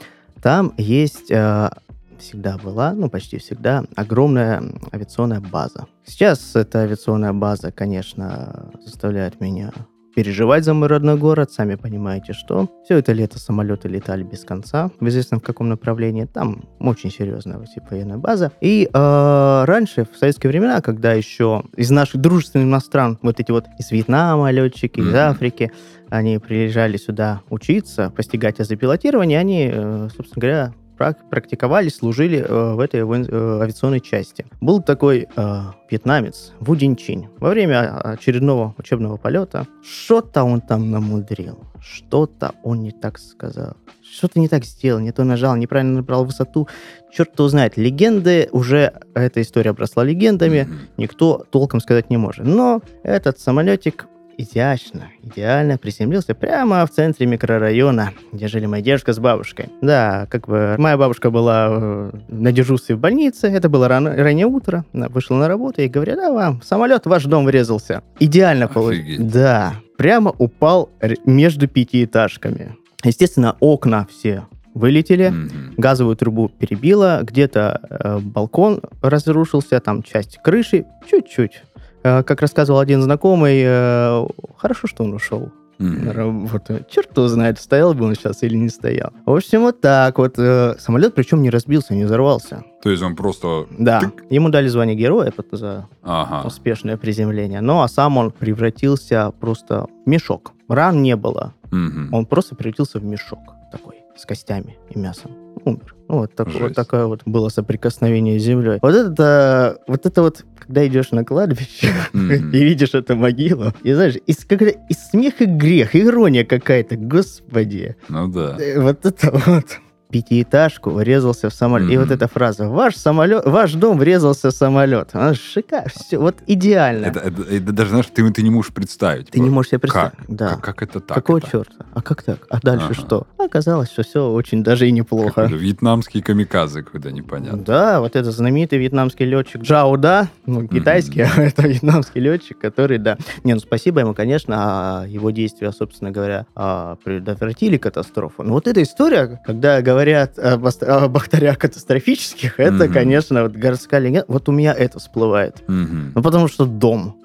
Там 0.41 0.73
есть 0.77 1.29
э, 1.29 1.69
всегда 2.17 2.57
была, 2.57 2.93
ну 2.93 3.09
почти 3.09 3.37
всегда, 3.37 3.83
огромная 3.95 4.63
авиационная 4.91 5.39
база. 5.39 5.87
Сейчас 6.05 6.55
эта 6.55 6.79
авиационная 6.79 7.33
база, 7.33 7.71
конечно, 7.71 8.71
заставляет 8.83 9.39
меня 9.41 9.71
переживать 10.15 10.63
за 10.63 10.73
мой 10.73 10.87
родной 10.87 11.17
город, 11.17 11.51
сами 11.51 11.75
понимаете, 11.75 12.33
что. 12.33 12.69
Все 12.83 12.97
это 12.97 13.13
лето 13.13 13.39
самолеты 13.39 13.87
летали 13.87 14.23
без 14.23 14.43
конца, 14.43 14.91
в 14.99 15.07
известном 15.07 15.39
в 15.39 15.43
каком 15.43 15.69
направлении. 15.69 16.25
Там 16.25 16.63
очень 16.79 17.11
серьезная 17.11 17.63
типа, 17.65 17.87
военная 17.91 18.17
база. 18.17 18.51
И 18.61 18.89
э, 18.91 19.63
раньше, 19.65 20.05
в 20.11 20.17
советские 20.17 20.49
времена, 20.49 20.81
когда 20.81 21.13
еще 21.13 21.63
из 21.75 21.89
наших 21.89 22.21
дружественных 22.21 22.83
стран, 22.83 23.17
вот 23.21 23.39
эти 23.39 23.51
вот 23.51 23.65
из 23.79 23.91
Вьетнама 23.91 24.51
летчики, 24.51 24.99
из. 24.99 25.15
Африки, 25.15 25.71
они 26.09 26.37
приезжали 26.39 26.97
сюда 26.97 27.41
учиться, 27.49 28.11
постигать 28.15 28.59
азы 28.59 28.75
пилотирования, 28.75 29.39
они, 29.39 29.69
э, 29.71 30.09
собственно 30.15 30.41
говоря, 30.41 30.73
прак- 31.01 31.29
практиковались, 31.29 31.95
служили 31.95 32.45
э, 32.47 32.73
в 32.73 32.79
этой 32.79 32.99
э, 32.99 33.03
авиационной 33.03 33.99
части. 33.99 34.45
Был 34.61 34.81
такой 34.81 35.27
э, 35.35 35.61
вьетнамец 35.89 36.53
Ву 36.59 36.75
Динчин. 36.75 37.29
Во 37.39 37.49
время 37.49 37.99
очередного 37.99 38.75
учебного 38.77 39.17
полета 39.17 39.67
что-то 39.83 40.43
он 40.43 40.61
там 40.61 40.91
намудрил, 40.91 41.59
что-то 41.81 42.53
он 42.63 42.83
не 42.83 42.91
так 42.91 43.17
сказал, 43.17 43.75
что-то 44.03 44.39
не 44.39 44.47
так 44.47 44.63
сделал, 44.65 44.99
не 44.99 45.11
то 45.11 45.23
нажал, 45.23 45.55
неправильно 45.55 45.95
набрал 45.95 46.25
высоту. 46.25 46.67
Черт 47.11 47.37
его 47.37 47.49
знает. 47.49 47.77
Легенды, 47.77 48.49
уже 48.51 48.93
эта 49.15 49.41
история 49.41 49.71
обросла 49.71 50.03
легендами, 50.03 50.67
никто 50.97 51.45
толком 51.49 51.79
сказать 51.79 52.09
не 52.09 52.17
может. 52.17 52.45
Но 52.45 52.81
этот 53.03 53.39
самолетик 53.39 54.07
изящно, 54.41 55.09
идеально 55.23 55.77
приземлился 55.77 56.33
прямо 56.35 56.85
в 56.85 56.89
центре 56.91 57.25
микрорайона, 57.27 58.11
где 58.31 58.47
жили 58.47 58.65
моя 58.65 58.83
дедушка 58.83 59.13
с 59.13 59.19
бабушкой. 59.19 59.69
Да, 59.81 60.27
как 60.29 60.47
бы 60.47 60.75
моя 60.77 60.97
бабушка 60.97 61.29
была 61.29 61.67
э, 61.69 62.11
на 62.29 62.51
дежурстве 62.51 62.95
в 62.95 62.99
больнице, 62.99 63.47
это 63.47 63.69
было 63.69 63.87
рано, 63.87 64.15
раннее 64.15 64.47
утро, 64.47 64.85
она 64.93 65.07
вышла 65.09 65.35
на 65.35 65.47
работу 65.47 65.81
и 65.81 65.87
говорит, 65.87 66.15
да, 66.15 66.31
вам 66.31 66.61
самолет 66.61 67.05
в 67.05 67.09
ваш 67.09 67.23
дом 67.25 67.45
врезался. 67.45 68.01
Идеально 68.19 68.67
получилось. 68.67 69.17
Да, 69.19 69.73
прямо 69.97 70.33
упал 70.37 70.89
между 71.25 71.67
пятиэтажками. 71.67 72.75
Естественно, 73.03 73.55
окна 73.59 74.07
все 74.11 74.45
вылетели, 74.73 75.29
Мгм. 75.29 75.73
газовую 75.75 76.15
трубу 76.15 76.47
перебило, 76.47 77.19
где-то 77.23 77.81
э, 77.89 78.19
балкон 78.19 78.81
разрушился, 79.01 79.79
там 79.81 80.01
часть 80.01 80.37
крыши, 80.41 80.85
чуть-чуть. 81.09 81.63
Э, 82.03 82.23
как 82.23 82.41
рассказывал 82.41 82.79
один 82.79 83.01
знакомый, 83.01 83.61
э, 83.63 84.27
хорошо, 84.57 84.87
что 84.87 85.03
он 85.03 85.13
ушел 85.13 85.51
Мгм. 85.77 86.05
на 86.05 86.13
работу. 86.13 86.79
Черт 86.89 87.15
его 87.17 87.27
знает, 87.27 87.59
стоял 87.59 87.93
бы 87.95 88.05
он 88.05 88.13
сейчас 88.15 88.43
или 88.43 88.55
не 88.55 88.69
стоял. 88.69 89.11
В 89.25 89.33
общем, 89.35 89.61
вот 89.61 89.81
так 89.81 90.17
вот. 90.19 90.35
э, 90.37 90.75
самолет 90.79 91.15
причем 91.15 91.41
не 91.41 91.49
разбился, 91.49 91.95
не 91.95 92.03
взорвался. 92.05 92.63
То 92.83 92.89
есть 92.91 93.01
он 93.03 93.15
просто... 93.15 93.65
Да, 93.79 93.99
Тык. 94.01 94.25
ему 94.29 94.49
дали 94.49 94.67
звание 94.67 94.95
героя 94.95 95.33
за 95.51 95.87
Ага. 96.03 96.47
успешное 96.47 96.97
приземление. 96.97 97.61
Ну, 97.61 97.81
а 97.81 97.87
сам 97.87 98.17
он 98.17 98.31
превратился 98.31 99.31
просто 99.39 99.87
в 100.05 100.09
мешок. 100.09 100.51
Ран 100.69 101.01
не 101.01 101.15
было. 101.15 101.53
Мгм. 101.71 102.13
Он 102.13 102.25
просто 102.25 102.55
превратился 102.55 102.99
в 102.99 103.03
мешок 103.03 103.39
такой, 103.71 103.95
с 104.15 104.25
костями 104.25 104.77
и 104.89 104.99
мясом. 104.99 105.31
Умер. 105.65 105.95
Вот, 106.07 106.35
так- 106.35 106.53
вот 106.53 106.73
такое 106.73 107.05
вот 107.05 107.21
было 107.25 107.49
соприкосновение 107.49 108.37
с 108.39 108.43
землей. 108.43 108.79
Вот 108.81 108.93
это, 108.93 109.77
вот 109.87 110.05
это 110.05 110.21
вот, 110.21 110.43
когда 110.59 110.85
идешь 110.85 111.11
на 111.11 111.23
кладбище 111.23 111.87
Мгм. 112.13 112.51
и 112.53 112.63
видишь 112.63 112.93
эту 112.93 113.15
могилу, 113.15 113.73
и 113.83 113.93
знаешь, 113.93 114.15
и, 114.25 114.33
когда, 114.47 114.69
и 114.69 114.93
смех, 114.93 115.41
и 115.41 115.45
грех, 115.45 115.95
ирония 115.95 116.43
какая-то, 116.43 116.95
господи. 116.97 117.95
Ну 118.09 118.27
да. 118.27 118.57
Э, 118.59 118.81
Вот 118.81 119.05
это 119.05 119.31
вот. 119.45 119.65
Пятиэтажку 120.11 120.91
врезался 120.91 121.49
в 121.49 121.53
самолет. 121.53 121.89
И 121.89 121.97
Мгм. 121.97 122.01
вот 122.05 122.11
эта 122.11 122.27
фраза 122.27 122.67
«Ваш 122.67 122.95
самолет, 122.95 123.45
ваш 123.45 123.73
дом 123.73 123.97
врезался 123.97 124.49
в 124.51 124.53
самолет». 124.53 125.09
Она 125.13 125.33
шикарно. 125.33 125.89
Все, 125.93 126.17
вот 126.17 126.35
идеально. 126.47 127.05
Это, 127.05 127.19
это- 127.19 127.41
это 127.43 127.71
даже, 127.71 127.89
знаешь, 127.91 128.07
ты, 128.13 128.29
ты 128.31 128.43
не 128.43 128.49
можешь 128.49 128.73
представить. 128.73 129.29
Ты 129.31 129.39
не 129.39 129.47
Вот 129.49 129.55
можешь 129.55 129.69
себе 129.71 129.79
представить. 129.79 130.11
Как? 130.17 130.25
Да. 130.27 130.49
Как, 130.49 130.61
как 130.61 130.83
это 130.83 130.99
так? 130.99 131.15
Какого 131.15 131.37
это? 131.37 131.49
черта? 131.49 131.85
А 131.93 132.01
как 132.01 132.23
так? 132.23 132.39
А 132.49 132.59
дальше 132.61 132.85
Ага. 132.87 132.93
что? 132.93 133.27
Оказалось, 133.37 133.89
что 133.89 134.03
все 134.03 134.29
очень 134.31 134.63
даже 134.63 134.87
и 134.87 134.91
неплохо. 134.91 135.29
Какой-то 135.43 135.55
Вьетнамский 135.55 136.21
камикадзе 136.21 136.83
какой-то 136.83 137.11
непонятно. 137.11 137.63
Да, 137.63 137.99
вот 138.01 138.15
это 138.15 138.31
знаменитый 138.31 138.77
вьетнамский 138.79 139.25
летчик 139.25 139.61
Джао 139.61 139.95
Да, 139.97 140.27
ну, 140.45 140.67
китайский, 140.67 141.21
а 141.37 141.41
это 141.41 141.67
вьетнамский 141.67 142.19
летчик, 142.21 142.59
который, 142.59 142.97
да. 142.97 143.17
Не, 143.43 143.53
ну 143.53 143.59
спасибо 143.61 144.01
ему, 144.01 144.13
конечно, 144.13 144.55
а 144.57 145.05
его 145.07 145.31
действия, 145.31 145.71
собственно 145.71 146.11
говоря, 146.11 146.45
а, 146.55 146.97
предотвратили 147.03 147.77
катастрофу. 147.77 148.43
Но 148.43 148.53
вот 148.53 148.67
эта 148.67 148.81
история, 148.83 149.39
когда 149.45 149.81
говорят 149.81 150.00
об, 150.39 150.65
ост- 150.65 150.83
о 150.83 151.07
бахтарях 151.07 151.57
катастрофических, 151.57 152.59
это, 152.59 152.85
Мгм. 152.85 152.93
конечно, 152.93 153.43
вот 153.43 153.53
городская 153.53 153.99
легенда, 153.99 154.25
вот 154.27 154.49
у 154.49 154.51
меня 154.51 154.73
это 154.73 154.99
всплывает. 154.99 155.63
Мгм. 155.67 156.11
Ну, 156.15 156.21
потому 156.21 156.47
что 156.47 156.65
дом. 156.65 157.17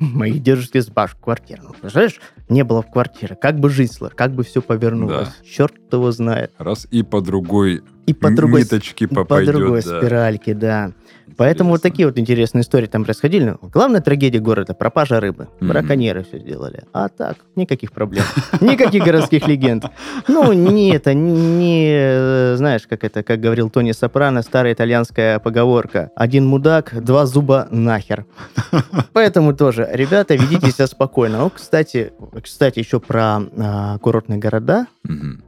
Моих 0.00 0.42
дедушки 0.44 0.78
с 0.78 0.86
баш 0.88 1.16
квартира. 1.20 1.60
Ну, 1.62 1.70
представляешь, 1.72 2.20
не 2.48 2.62
было 2.62 2.82
в 2.82 2.90
квартире. 2.90 3.34
Как 3.34 3.58
бы 3.58 3.68
жизнь 3.68 3.94
как 4.14 4.32
бы 4.32 4.44
все 4.44 4.62
повернулось. 4.62 5.28
Черт 5.44 5.74
его 5.92 6.12
знает. 6.12 6.52
Раз 6.58 6.86
и 6.92 7.02
по 7.02 7.20
другой 7.20 7.82
И 8.08 8.14
по 8.14 8.30
другой 8.30 8.62
ниточке 8.62 9.06
по 9.06 9.16
попадет. 9.16 9.54
другой 9.54 9.82
да. 9.82 9.98
спиральке, 10.00 10.54
да. 10.54 10.92
Поэтому 11.36 11.70
вот 11.70 11.76
Интересно. 11.76 11.90
такие 11.90 12.06
вот 12.08 12.18
интересные 12.18 12.62
истории 12.62 12.86
там 12.86 13.04
происходили. 13.04 13.56
Главная 13.62 14.00
трагедия 14.00 14.40
города– 14.40 14.74
пропажа 14.78 15.20
рыбы. 15.20 15.48
Мгм. 15.60 15.70
Браконьеры 15.70 16.24
все 16.24 16.38
сделали. 16.38 16.84
А 16.92 17.08
так, 17.08 17.36
никаких 17.54 17.92
проблем. 17.92 18.24
Никаких 18.60 19.04
городских 19.04 19.46
легенд. 19.46 19.84
Ну, 20.26 20.52
не 20.52 20.90
это, 20.90 21.14
не, 21.14 21.90
э, 21.92 22.54
знаешь, 22.56 22.86
как 22.88 23.04
это, 23.04 23.22
как 23.22 23.40
говорил 23.40 23.70
Тони 23.70 23.92
Сопрано, 23.92 24.42
старая 24.42 24.72
итальянская 24.72 25.38
поговорка. 25.38 26.10
Один 26.16 26.46
мудак, 26.46 27.04
два 27.04 27.26
зуба 27.26 27.68
нахер. 27.70 28.26
Поэтому 29.12 29.54
тоже, 29.54 29.88
ребята, 29.92 30.34
ведите 30.34 30.70
себя 30.70 30.86
спокойно. 30.86 31.38
Ну, 31.38 31.50
кстати, 31.50 32.12
кстати, 32.42 32.80
еще 32.80 33.00
про 33.00 33.42
а, 33.56 33.98
курортные 33.98 34.38
города. 34.38 34.86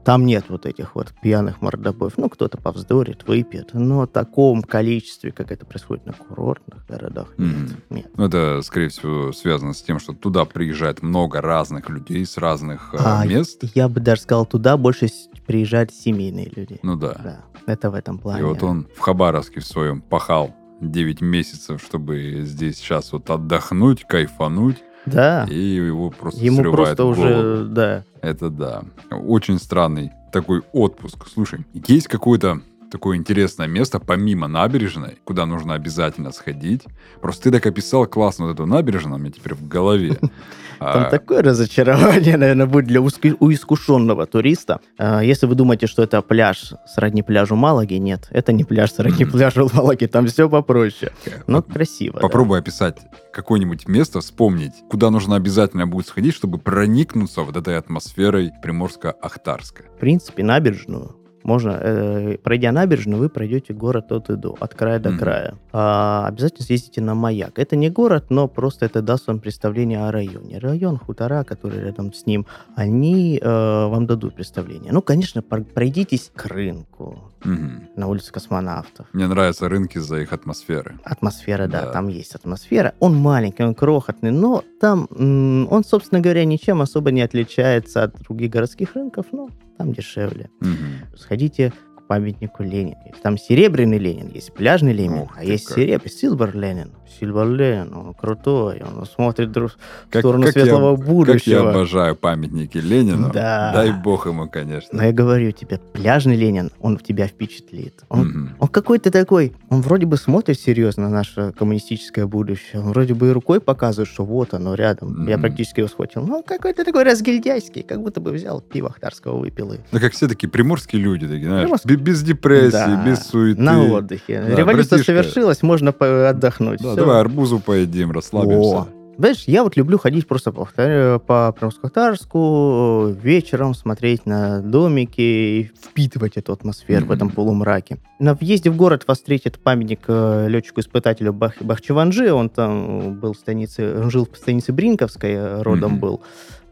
Там 0.05 0.25
нет 0.25 0.45
вот 0.49 0.67
этих 0.67 0.95
вот 0.95 1.09
пьяных 1.23 1.61
мордобоев. 1.61 2.13
Ну, 2.17 2.29
кто-то 2.51 2.63
повздорит, 2.63 3.27
выпьет. 3.27 3.71
Но 3.75 4.03
в 4.03 4.07
таком 4.09 4.63
количестве, 4.63 5.31
как 5.31 5.53
это 5.53 5.65
происходит 5.65 6.07
на 6.07 6.13
курортных 6.13 6.85
городах, 6.87 7.29
нет. 7.39 7.55
Мгм. 7.55 7.77
нет. 7.91 8.07
Ну, 8.17 8.25
это, 8.27 8.61
скорее 8.63 8.89
всего, 8.89 9.33
связано 9.33 9.73
с 9.73 9.83
тем, 9.83 10.01
что 10.01 10.13
туда 10.13 10.45
приезжает 10.45 11.03
много 11.03 11.41
разных 11.41 11.89
людей 11.89 12.25
с 12.27 12.37
разных 12.37 12.93
э, 12.95 12.99
А, 13.01 13.25
мест. 13.25 13.63
Я 13.75 13.89
бы 13.89 14.01
даже 14.01 14.23
сказал, 14.23 14.47
туда 14.47 14.77
больше 14.77 15.09
приезжают 15.47 15.93
семейные 15.93 16.51
люди. 16.55 16.81
Ну 16.83 16.97
да. 16.97 17.17
Да, 17.23 17.41
это 17.67 17.91
в 17.91 17.95
этом 17.95 18.19
плане. 18.19 18.41
И 18.41 18.45
вот 18.45 18.63
он 18.63 18.89
в 18.97 19.01
Хабаровске 19.01 19.61
в 19.61 19.67
своем 19.67 20.01
пахал 20.01 20.55
9 20.81 21.21
месяцев, 21.21 21.81
чтобы 21.83 22.43
здесь 22.43 22.77
сейчас 22.79 23.13
вот 23.13 23.31
отдохнуть, 23.31 24.05
кайфануть, 24.05 24.79
Да, 25.07 25.47
и 25.49 25.59
его 25.59 26.11
просто 26.11 26.43
ему 26.43 26.63
срывает 26.63 26.97
просто 26.97 27.03
голову. 27.05 27.21
уже, 27.21 27.65
да. 27.67 28.05
Это 28.23 28.51
да. 28.51 28.83
Очень 29.11 29.59
странный 29.59 30.13
такой 30.33 30.63
отпуск. 30.73 31.27
Слушай, 31.33 31.65
есть 31.75 32.09
какое-то 32.09 32.63
такое 32.91 33.17
интересное 33.17 33.67
место, 33.69 34.01
помимо 34.01 34.49
набережной, 34.49 35.19
куда 35.25 35.47
нужно 35.47 35.75
обязательно 35.75 36.33
сходить. 36.33 36.83
Просто 37.21 37.45
ты 37.45 37.51
так 37.53 37.67
описал 37.67 38.07
классно 38.07 38.47
вот 38.47 38.55
эту 38.55 38.67
набережную, 38.67 39.17
у 39.17 39.19
меня 39.19 39.33
теперь 39.33 39.55
в 39.55 39.67
голове. 39.67 40.19
Там 40.81 41.05
А, 41.05 41.11
такое 41.11 41.43
разочарование, 41.43 42.37
наверное, 42.39 42.67
будет 42.67 42.87
для 42.87 43.01
узк- 43.01 43.37
у 43.39 43.53
искушенного 43.53 44.27
туриста. 44.27 44.81
А, 44.99 45.21
Если 45.23 45.47
вы 45.47 45.55
думаете, 45.55 45.87
что 45.87 46.03
это 46.03 46.23
пляж 46.23 46.73
сродни 46.87 47.23
пляжу 47.23 47.55
Малаги, 47.55 47.95
нет, 47.95 48.27
это 48.31 48.53
не 48.53 48.65
пляж 48.65 48.93
сродни 48.93 49.25
пляжу 49.27 49.69
Малаги, 49.73 50.07
там 50.07 50.27
все 50.27 50.49
попроще. 50.49 51.13
Но 51.47 51.59
вот 51.59 51.73
красиво. 51.73 52.15
да. 52.15 52.21
Попробуй 52.21 52.59
описать 52.59 52.99
какое-нибудь 53.33 53.87
место, 53.87 54.21
вспомнить, 54.21 54.73
куда 54.89 55.11
нужно 55.11 55.37
обязательно 55.37 55.87
будет 55.87 56.07
сходить, 56.09 56.35
чтобы 56.35 56.59
проникнуться 56.59 57.43
вот 57.43 57.57
этой 57.57 57.77
атмосферой 57.77 58.51
Приморско-Ахтарска. 58.65 59.83
В 59.97 60.01
принципе, 60.01 60.43
набережную 60.43 61.17
можно, 61.43 61.79
э, 61.81 62.37
пройдя 62.43 62.73
набережную, 62.73 63.19
вы 63.21 63.29
пройдете 63.29 63.73
город 63.73 64.13
от 64.13 64.31
и 64.31 64.37
до, 64.37 64.57
от 64.61 64.75
края 64.75 64.99
до 64.99 65.11
Мгм. 65.11 65.19
края. 65.19 65.55
А, 65.73 66.27
обязательно 66.29 66.65
съездите 66.65 67.01
на 67.01 67.15
маяк. 67.15 67.59
Это 67.59 67.77
не 67.77 67.91
город, 67.91 68.27
но 68.31 68.49
просто 68.49 68.87
это 68.87 69.03
даст 69.03 69.27
вам 69.27 69.39
представление 69.41 70.07
о 70.07 70.13
районе. 70.13 70.59
Район, 70.59 70.97
хутора, 70.99 71.45
который 71.45 71.81
рядом 71.81 72.13
с 72.13 72.27
ним, 72.27 72.47
они 72.77 73.39
э, 73.43 73.87
вам 73.87 74.07
дадут 74.07 74.35
представление. 74.35 74.93
Ну, 74.93 75.03
конечно, 75.03 75.43
пр- 75.43 75.65
пройдитесь 75.65 76.31
к 76.35 76.47
рынку 76.47 77.19
Мгм. 77.45 77.89
на 77.97 78.07
улице 78.09 78.33
космонавтов. 78.33 79.07
Мне 79.13 79.27
нравятся 79.27 79.69
рынки 79.69 79.99
за 79.99 80.21
их 80.21 80.33
атмосферы. 80.33 80.99
Атмосфера, 81.05 81.67
да, 81.67 81.87
Да. 81.87 81.93
там 81.93 82.09
есть 82.09 82.35
атмосфера. 82.35 82.95
Он 83.01 83.17
маленький, 83.17 83.63
он 83.63 83.75
крохотный, 83.75 84.31
но 84.31 84.63
там 84.81 85.09
он, 85.11 85.83
собственно 85.85 86.21
говоря, 86.21 86.45
ничем 86.45 86.81
особо 86.83 87.11
не 87.11 87.23
отличается 87.23 88.03
от 88.05 88.21
других 88.23 88.51
городских 88.51 88.95
рынков, 88.95 89.27
но 89.33 89.49
там 89.79 89.93
дешевле. 89.93 90.51
Мгм. 90.61 91.17
Сходите 91.17 91.73
к 91.97 92.07
памятнику 92.07 92.63
Ленина. 92.63 92.97
Там 93.23 93.39
серебряный 93.39 93.99
Ленин 93.99 94.29
есть, 94.29 94.53
пляжный 94.53 94.93
Ленин, 94.93 95.21
Ух 95.21 95.33
а 95.37 95.45
есть 95.45 95.67
как. 95.67 95.77
серебряный, 95.77 96.11
Сильвер 96.11 96.57
Ленин. 96.57 96.93
Сильвер 97.19 97.49
Ленин, 97.51 97.93
он 97.95 98.15
крутой, 98.15 98.83
он 98.83 99.05
смотрит 99.07 99.51
друг- 99.53 99.73
в 99.73 100.11
Как- 100.13 100.21
сторону 100.23 100.47
как 100.47 100.57
я- 100.57 100.63
светлого 100.63 100.97
Как 100.97 101.05
я 101.07 101.13
будущего. 101.13 101.71
обожаю 101.71 102.15
памятники 102.17 102.79
Ленину. 102.79 103.31
Да. 103.33 103.73
Дай 103.75 103.93
бог 103.93 104.27
ему, 104.27 104.49
конечно. 104.49 104.89
Но 104.93 105.05
я 105.05 105.13
говорю 105.13 105.51
тебе, 105.53 105.79
пляжный 105.93 106.37
Ленин, 106.37 106.71
он 106.81 106.97
в 106.99 107.03
тебя 107.03 107.27
впечатлит. 107.27 108.03
Он 108.09 108.21
Мгм. 108.29 108.51
Он 108.61 108.69
какой-то 108.69 109.11
такой, 109.11 109.55
он 109.69 109.81
вроде 109.81 110.07
бы 110.07 110.17
смотрит 110.17 110.59
серьезно 110.61 111.05
на 111.09 111.17
наше 111.17 111.53
коммунистическое 111.59 112.27
будущее, 112.27 112.81
он 112.81 112.91
вроде 112.91 113.15
бы 113.15 113.29
и 113.29 113.33
рукой 113.33 113.61
показывает, 113.61 114.09
что 114.09 114.25
вот 114.25 114.55
оно 114.55 114.75
рядом, 114.75 115.27
я 115.27 115.35
Мгм. 115.37 115.43
практически 115.43 115.81
его 115.81 115.89
схватил. 115.89 116.23
Он 116.33 116.43
какой-то 116.43 116.85
такой 116.85 117.03
разгильдяйский, 117.05 117.83
как 117.83 118.01
будто 118.03 118.21
бы 118.21 118.31
взял 118.33 118.61
пиво 118.61 118.89
Ахтарского 118.91 119.39
выпил 119.39 119.73
и 119.73 119.79
Ну, 119.93 119.99
как 120.01 120.13
все 120.13 120.29
такие 120.29 120.49
приморские 120.49 121.01
люди, 121.03 121.27
такие, 121.27 121.47
знаешь, 121.47 121.63
Приморские. 121.63 121.97
бе- 121.97 122.03
без 122.03 122.23
депрессии, 122.23 122.71
Да, 122.73 123.05
без 123.05 123.21
суеты. 123.27 123.61
на 123.61 123.83
отдыхе. 123.85 124.43
Да, 124.49 124.55
Революция 124.57 124.99
братишка. 124.99 125.05
совершилась, 125.13 125.63
можно 125.63 125.91
отдохнуть. 125.91 126.81
Да. 126.81 127.00
Давай 127.01 127.21
арбузу 127.21 127.59
поедим, 127.59 128.11
расслабимся. 128.13 128.77
О, 128.83 128.89
Знаешь, 129.19 129.45
я 129.47 129.63
вот 129.65 129.77
люблю 129.77 129.99
ходить 129.99 130.27
просто 130.27 130.51
по, 130.51 130.65
по 130.65 131.55
Приморско-Ахтарску, 131.61 133.13
вечером 133.23 133.75
смотреть 133.75 134.25
на 134.27 134.61
домики 134.63 135.21
и 135.21 135.71
впитывать 135.85 136.37
эту 136.37 136.53
атмосферу 136.53 137.03
в 137.03 137.09
Мгм. 137.09 137.13
этом 137.17 137.31
полумраке. 137.31 137.99
На 138.19 138.35
въезде 138.35 138.71
в 138.71 138.77
город 138.77 139.05
вас 139.07 139.19
встретит 139.19 139.59
памятник 139.59 140.01
э, 140.09 140.47
летчику-испытателю 140.49 141.33
Бах- 141.33 141.61
Бахчеванжи. 141.63 142.33
Он 142.33 142.49
там 142.49 143.15
был 143.21 143.33
в 143.35 143.37
станице, 143.37 143.95
он 144.03 144.11
жил 144.11 144.27
в 144.31 144.37
станице 144.37 144.73
Бринковской, 144.73 145.33
э, 145.33 145.63
родом 145.63 145.93
Мгм. 145.93 146.01
был 146.01 146.23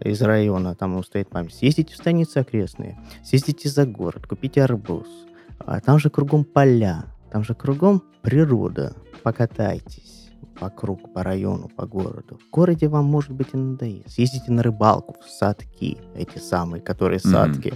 из 0.03 0.23
района, 0.23 0.75
там 0.75 0.93
ему 0.93 1.03
стоит 1.03 1.29
память. 1.29 1.55
Съездите 1.55 1.93
в 1.93 1.97
станицы 1.97 2.39
окрестные, 2.39 2.99
съездите 3.25 3.69
за 3.69 3.85
город, 3.85 4.27
купите 4.27 4.63
арбуз. 4.63 5.07
А 5.59 5.81
там 5.81 5.99
же 5.99 6.09
кругом 6.09 6.45
поля, 6.45 7.05
там 7.31 7.45
же 7.45 7.55
кругом 7.55 8.03
природа. 8.23 8.95
Покатайтесь. 9.23 10.15
вокруг, 10.61 11.13
по 11.15 11.23
району, 11.23 11.69
по 11.77 11.87
городу. 11.87 12.37
В 12.45 12.51
городе 12.51 12.89
вам, 12.89 13.05
может 13.05 13.31
быть, 13.31 13.49
и 13.53 13.57
надоест. 13.57 14.11
Съездите 14.11 14.51
на 14.51 14.65
рыбалку 14.65 15.15
в 15.25 15.31
садки, 15.31 15.99
эти 16.17 16.39
самые, 16.39 16.81
которые 16.83 17.21
Мгм. 17.23 17.31
садки. 17.33 17.75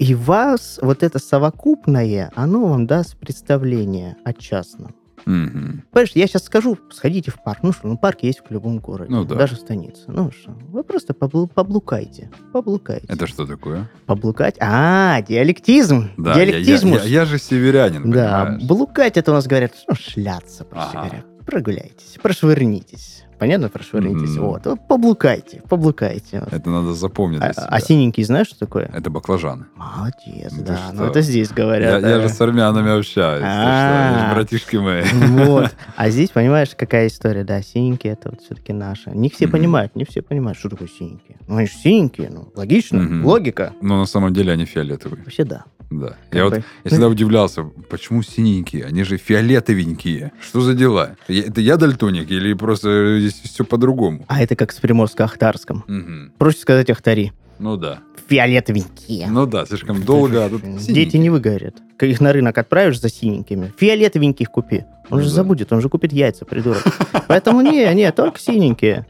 И 0.00 0.16
вас 0.16 0.80
вот 0.82 1.04
это 1.04 1.20
совокупное, 1.20 2.32
оно 2.34 2.66
вам 2.66 2.88
даст 2.88 3.16
представление 3.16 4.16
о 4.24 4.32
частном. 4.32 4.96
Мгм. 5.26 5.84
Понимаешь, 5.90 6.12
я 6.14 6.26
сейчас 6.26 6.44
скажу, 6.44 6.78
сходите 6.90 7.30
в 7.30 7.42
парк. 7.42 7.60
Ну 7.62 7.72
что, 7.72 7.86
ну 7.88 7.96
парк 7.98 8.18
есть 8.22 8.40
в 8.46 8.52
любом 8.52 8.78
городе. 8.78 9.10
Ну 9.10 9.24
да. 9.24 9.34
Даже 9.36 9.56
в 9.56 9.60
станице. 9.60 10.02
Ну 10.08 10.30
что, 10.30 10.52
вы 10.68 10.84
просто 10.84 11.12
поблу- 11.14 11.48
поблукайте. 11.48 12.30
Поблукайте. 12.52 13.06
Это 13.08 13.26
что 13.26 13.46
такое? 13.46 13.88
Поблукать? 14.06 14.56
А, 14.60 15.22
диалектизм. 15.22 16.10
Да, 16.16 16.34
я, 16.34 16.40
я- 16.42 16.46
Диалектизмус. 16.52 17.02
я- 17.04 17.08
я 17.08 17.24
же 17.24 17.38
северянин, 17.38 18.10
Да, 18.10 18.44
понимаешь? 18.44 18.62
блукать 18.68 19.16
это 19.16 19.30
у 19.30 19.34
нас 19.34 19.46
говорят, 19.46 19.72
ну, 19.88 19.94
шляться, 19.94 20.64
проще 20.64 20.88
Ага. 20.92 21.00
говоря. 21.08 21.24
Прогуляйтесь, 21.46 22.16
прошвырнитесь. 22.22 23.23
Понятно, 23.44 23.68
прошвырнитесь? 23.68 24.36
Мгм. 24.36 24.46
Вот, 24.46 24.64
вот 24.64 24.80
поблукайте, 24.88 25.60
поблукайте. 25.68 26.42
Это 26.50 26.70
надо 26.70 26.94
запомнить 26.94 27.42
А, 27.42 27.52
а 27.54 27.78
синенький 27.78 28.24
знаешь, 28.24 28.46
что 28.46 28.58
такое? 28.60 28.90
Это 28.90 29.10
баклажаны. 29.10 29.66
Молодец, 29.76 30.50
Ну 30.56 30.64
да. 30.64 30.76
что? 30.78 30.94
Ну 30.94 31.04
это 31.04 31.20
здесь 31.20 31.50
Я, 31.50 31.54
говорят. 31.54 32.00
я 32.02 32.08
да. 32.16 32.20
же 32.22 32.30
с 32.30 32.40
армянами 32.40 32.98
общаюсь. 32.98 33.42
что, 33.44 33.50
А. 33.52 34.32
братишки 34.34 34.76
мои. 34.76 35.02
Вот. 35.12 35.74
А 35.96 36.08
здесь, 36.08 36.30
понимаешь, 36.30 36.70
какая 36.74 37.06
история, 37.08 37.44
да, 37.44 37.60
синенькие 37.60 38.14
это 38.14 38.30
вот 38.30 38.40
все-таки 38.40 38.72
наши. 38.72 39.10
Не 39.10 39.28
все 39.28 39.44
Мгм. 39.44 39.52
понимают, 39.52 39.94
не 39.94 40.06
все 40.06 40.22
понимают, 40.22 40.58
что 40.58 40.70
такое 40.70 40.88
синенькие. 40.88 41.36
Ну, 41.46 41.58
они 41.58 41.66
же 41.66 41.74
синенькие, 41.74 42.30
ну, 42.30 42.50
логично, 42.56 43.02
Мгм. 43.02 43.26
логика. 43.26 43.74
Но 43.82 43.98
на 43.98 44.06
самом 44.06 44.32
деле 44.32 44.52
они 44.52 44.64
фиолетовые. 44.64 45.22
Вообще 45.22 45.44
да. 45.44 45.64
Да. 46.00 46.16
Как 46.30 46.34
Я 46.34 46.44
вот 46.44 46.52
бы. 46.54 46.64
я 46.84 46.88
всегда 46.90 47.08
удивлялся, 47.08 47.64
почему 47.88 48.22
синенькие? 48.22 48.84
Они 48.84 49.04
же 49.04 49.16
фиолетовенькие. 49.16 50.32
Что 50.42 50.60
за 50.60 50.74
дела? 50.74 51.16
Я- 51.28 51.44
это 51.44 51.60
я 51.60 51.76
дальтоник 51.76 52.30
или 52.30 52.52
просто 52.54 53.18
здесь 53.20 53.40
все 53.44 53.64
по-другому? 53.64 54.24
А 54.28 54.42
это 54.42 54.56
как 54.56 54.72
с 54.72 54.80
приморско-ахтарском. 54.80 55.82
Мгм. 55.86 56.32
Проще 56.38 56.58
сказать 56.58 56.90
ахтари. 56.90 57.32
Ну 57.58 57.76
да. 57.76 58.00
Фиолетовенькие. 58.28 59.28
Ну 59.28 59.46
да, 59.46 59.64
слишком 59.66 60.02
долго, 60.02 60.44
а 60.44 60.48
тут 60.48 60.62
Дети 60.62 60.80
синенькие. 60.82 61.22
не 61.22 61.30
выгорят. 61.30 61.76
Их 62.00 62.20
на 62.20 62.32
рынок 62.32 62.58
отправишь 62.58 63.00
за 63.00 63.08
синенькими, 63.08 63.72
фиолетовеньких 63.78 64.50
купи. 64.50 64.84
Он 65.10 65.18
Ну 65.18 65.20
же 65.20 65.28
да. 65.28 65.34
забудет, 65.36 65.72
он 65.72 65.80
же 65.80 65.88
купит 65.88 66.12
яйца, 66.12 66.44
придурок. 66.44 66.82
Поэтому 67.28 67.60
не, 67.60 67.92
не, 67.94 68.10
только 68.12 68.38
синенькие. 68.40 69.06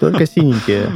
Только 0.00 0.26
синенькие. 0.26 0.90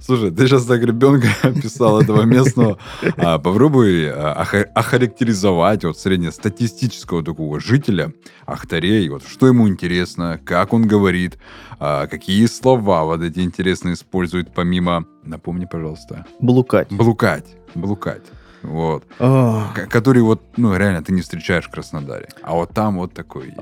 Слушай, 0.00 0.30
ты 0.30 0.46
сейчас 0.46 0.64
так 0.64 0.82
ребенка 0.82 1.28
описал 1.42 2.00
этого 2.00 2.22
местного. 2.22 2.78
А, 3.16 3.38
попробуй 3.38 4.08
а, 4.10 4.32
оха- 4.32 4.68
охарактеризовать 4.74 5.84
вот 5.84 5.98
среднестатистического 5.98 7.22
такого 7.24 7.60
жителя 7.60 8.12
Ахтарей. 8.46 9.08
Вот 9.08 9.22
что 9.26 9.46
ему 9.46 9.68
интересно, 9.68 10.40
как 10.44 10.72
он 10.72 10.86
говорит, 10.86 11.38
а, 11.78 12.06
какие 12.06 12.46
слова 12.46 13.04
вот 13.04 13.22
эти 13.22 13.40
интересные 13.40 13.94
использует 13.94 14.52
помимо... 14.54 15.06
Напомни, 15.24 15.66
пожалуйста. 15.66 16.26
Блукать. 16.40 16.88
Блукать. 16.90 17.46
Блукать. 17.74 18.22
Вот. 18.62 19.04
Ох. 19.18 19.74
Который 19.88 20.22
вот, 20.22 20.42
ну, 20.56 20.76
реально 20.76 21.02
ты 21.02 21.12
не 21.12 21.20
встречаешь 21.20 21.66
в 21.66 21.70
Краснодаре. 21.70 22.28
А 22.42 22.54
вот 22.54 22.70
там 22.70 22.98
вот 22.98 23.12
такой 23.12 23.46
есть. 23.46 23.58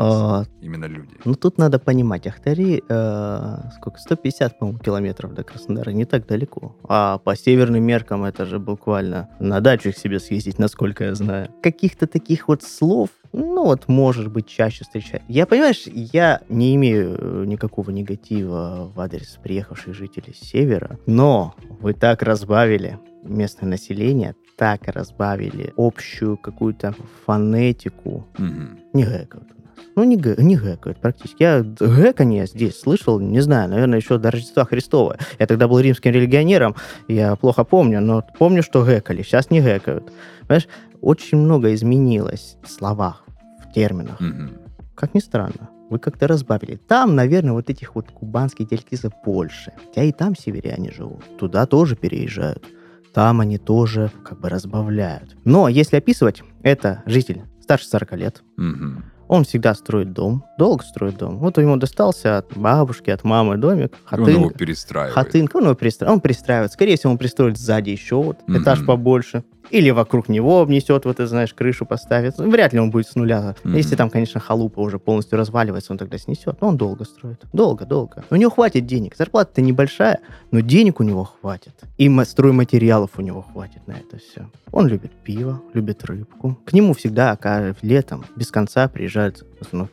Именно 0.60 0.86
люди. 0.86 1.14
Ну, 1.24 1.34
тут 1.34 1.58
надо 1.58 1.78
понимать, 1.78 2.26
Ахтари, 2.26 2.82
э, 2.88 3.56
сколько, 3.76 3.98
150, 3.98 4.58
по-моему, 4.58 4.78
километров 4.78 5.34
до 5.34 5.42
Краснодара, 5.42 5.90
не 5.90 6.04
так 6.04 6.26
далеко. 6.26 6.76
А 6.88 7.18
по 7.18 7.36
северным 7.36 7.82
меркам 7.82 8.24
это 8.24 8.44
же 8.44 8.58
буквально 8.58 9.28
на 9.40 9.60
дачу 9.60 9.90
их 9.90 9.98
себе 9.98 10.20
съездить, 10.20 10.58
насколько 10.58 11.04
я 11.04 11.14
знаю. 11.14 11.48
Каких-то 11.62 12.06
таких 12.06 12.48
вот 12.48 12.62
слов, 12.62 13.10
ну 13.32 13.64
вот, 13.64 13.88
может 13.88 14.28
быть, 14.30 14.46
чаще 14.46 14.84
встречать. 14.84 15.22
Я, 15.28 15.46
понимаешь, 15.46 15.84
я 15.86 16.40
не 16.48 16.74
имею 16.74 17.16
э, 17.18 17.44
никакого 17.46 17.90
негатива 17.90 18.90
в 18.94 19.00
адрес 19.00 19.38
приехавших 19.42 19.94
жителей 19.94 20.34
севера, 20.34 20.98
но 21.06 21.54
вы 21.80 21.94
так 21.94 22.22
разбавили 22.22 22.98
местное 23.22 23.68
население, 23.68 24.35
так 24.56 24.83
разбавили 24.88 25.72
общую 25.76 26.37
какую-то 26.37 26.94
фонетику, 27.26 28.26
Мгм. 28.38 28.78
не 28.92 29.04
гэкают 29.04 29.46
у 29.56 29.62
нас. 29.62 29.74
Ну, 29.96 30.04
не, 30.04 30.16
гэ- 30.16 30.37
не 30.38 30.56
гэкают 30.56 31.00
практически. 31.00 31.42
Я 31.42 31.62
д- 31.62 31.87
гэканье 31.87 32.46
здесь 32.46 32.78
слышал, 32.78 33.18
не 33.18 33.40
знаю, 33.40 33.68
наверное, 33.70 33.98
еще 33.98 34.18
до 34.18 34.30
Рождества 34.30 34.64
Христова. 34.64 35.16
Я 35.38 35.46
тогда 35.46 35.68
был 35.68 35.80
римским 35.80 36.12
религионером, 36.12 36.74
я 37.09 37.35
плохо 37.37 37.64
помню, 37.64 38.00
но 38.00 38.22
помню, 38.38 38.62
что 38.62 38.85
гэкали, 38.85 39.22
сейчас 39.22 39.50
не 39.50 39.61
гэкают. 39.61 40.12
Понимаешь, 40.42 40.68
очень 41.00 41.38
много 41.38 41.72
изменилось 41.74 42.56
в 42.62 42.68
словах, 42.70 43.24
в 43.66 43.72
терминах. 43.72 44.20
Мгм. 44.20 44.50
Как 44.94 45.14
ни 45.14 45.20
странно, 45.20 45.70
вы 45.88 45.98
как-то 45.98 46.26
разбавили. 46.28 46.76
Там, 46.76 47.16
наверное, 47.16 47.52
вот 47.54 47.70
этих 47.70 47.94
вот 47.94 48.11
кубанских 48.11 48.68
диалектизов 48.68 49.12
больше. 49.24 49.72
Хотя 49.87 50.02
и 50.04 50.12
там 50.12 50.37
северяне 50.37 50.90
живут. 50.92 51.24
Туда 51.38 51.64
тоже 51.66 51.96
переезжают. 51.96 52.64
Там 53.12 53.40
они 53.40 53.58
тоже 53.58 54.10
как 54.24 54.40
бы 54.40 54.48
разбавляют. 54.48 55.36
Но 55.44 55.68
если 55.68 55.96
описывать, 55.96 56.42
это 56.62 57.02
житель 57.06 57.42
старше 57.60 57.86
40 57.86 58.12
лет. 58.16 58.42
Мгм. 58.56 59.04
Он 59.26 59.44
всегда 59.44 59.74
строит 59.74 60.12
дом, 60.12 60.44
долго 60.58 60.82
строит 60.82 61.16
дом. 61.18 61.38
Вот 61.38 61.56
ему 61.58 61.76
достался 61.76 62.38
от 62.38 62.56
бабушки, 62.56 63.10
от 63.10 63.22
мамы 63.22 63.58
домик, 63.58 63.92
И 64.10 64.14
Он 64.16 64.20
его 64.28 64.38
хатынка. 64.40 64.58
перестраивает. 64.58 65.14
Хатынка, 65.14 65.56
он 65.58 65.64
его 65.64 65.74
перестраивает. 65.74 66.16
Он 66.16 66.20
перестраивает. 66.20 66.72
Скорее 66.72 66.96
всего, 66.96 67.12
он 67.12 67.18
пристроит 67.18 67.56
сзади 67.56 67.90
еще 67.90 68.16
вот 68.16 68.38
Мгм. 68.48 68.62
этаж 68.62 68.84
побольше. 68.84 69.44
Или 69.70 69.90
вокруг 69.90 70.28
него 70.28 70.61
обнесет, 70.61 71.04
вот, 71.04 71.16
ты 71.18 71.26
знаешь, 71.26 71.54
крышу 71.54 71.87
поставит. 71.87 72.38
Ну, 72.38 72.50
Вряд 72.50 72.72
ли 72.72 72.80
он 72.80 72.90
будет 72.90 73.06
с 73.06 73.14
нуля. 73.14 73.54
Мгм. 73.64 73.76
Если 73.76 73.96
там, 73.96 74.11
конечно, 74.11 74.40
халупа 74.40 74.80
уже 74.80 74.98
полностью 74.98 75.38
разваливается, 75.38 75.92
он 75.92 75.98
тогда 75.98 76.18
снесет. 76.18 76.61
Но 76.61 76.68
он 76.68 76.76
долго 76.76 77.04
строит. 77.04 77.42
Долго, 77.52 77.87
долго. 77.87 78.24
У 78.30 78.37
него 78.37 78.50
хватит 78.50 78.87
денег. 78.87 79.16
Зарплата-то 79.16 79.62
небольшая, 79.62 80.18
но 80.50 80.61
денег 80.61 81.00
у 81.00 81.02
него 81.02 81.24
хватит. 81.24 81.74
И 81.98 82.09
ма- 82.09 82.24
стройматериалов 82.24 83.11
у 83.16 83.22
него 83.22 83.42
хватит 83.42 83.87
на 83.87 83.92
это 83.92 84.18
все. 84.18 84.50
Он 84.72 84.87
любит 84.87 85.12
пиво, 85.24 85.62
любит 85.72 86.04
рыбку. 86.04 86.59
К 86.64 86.72
нему 86.72 86.94
всегда 86.94 87.37
летом 87.83 88.24
без 88.37 88.50
конца 88.50 88.88
приезжают 88.88 89.44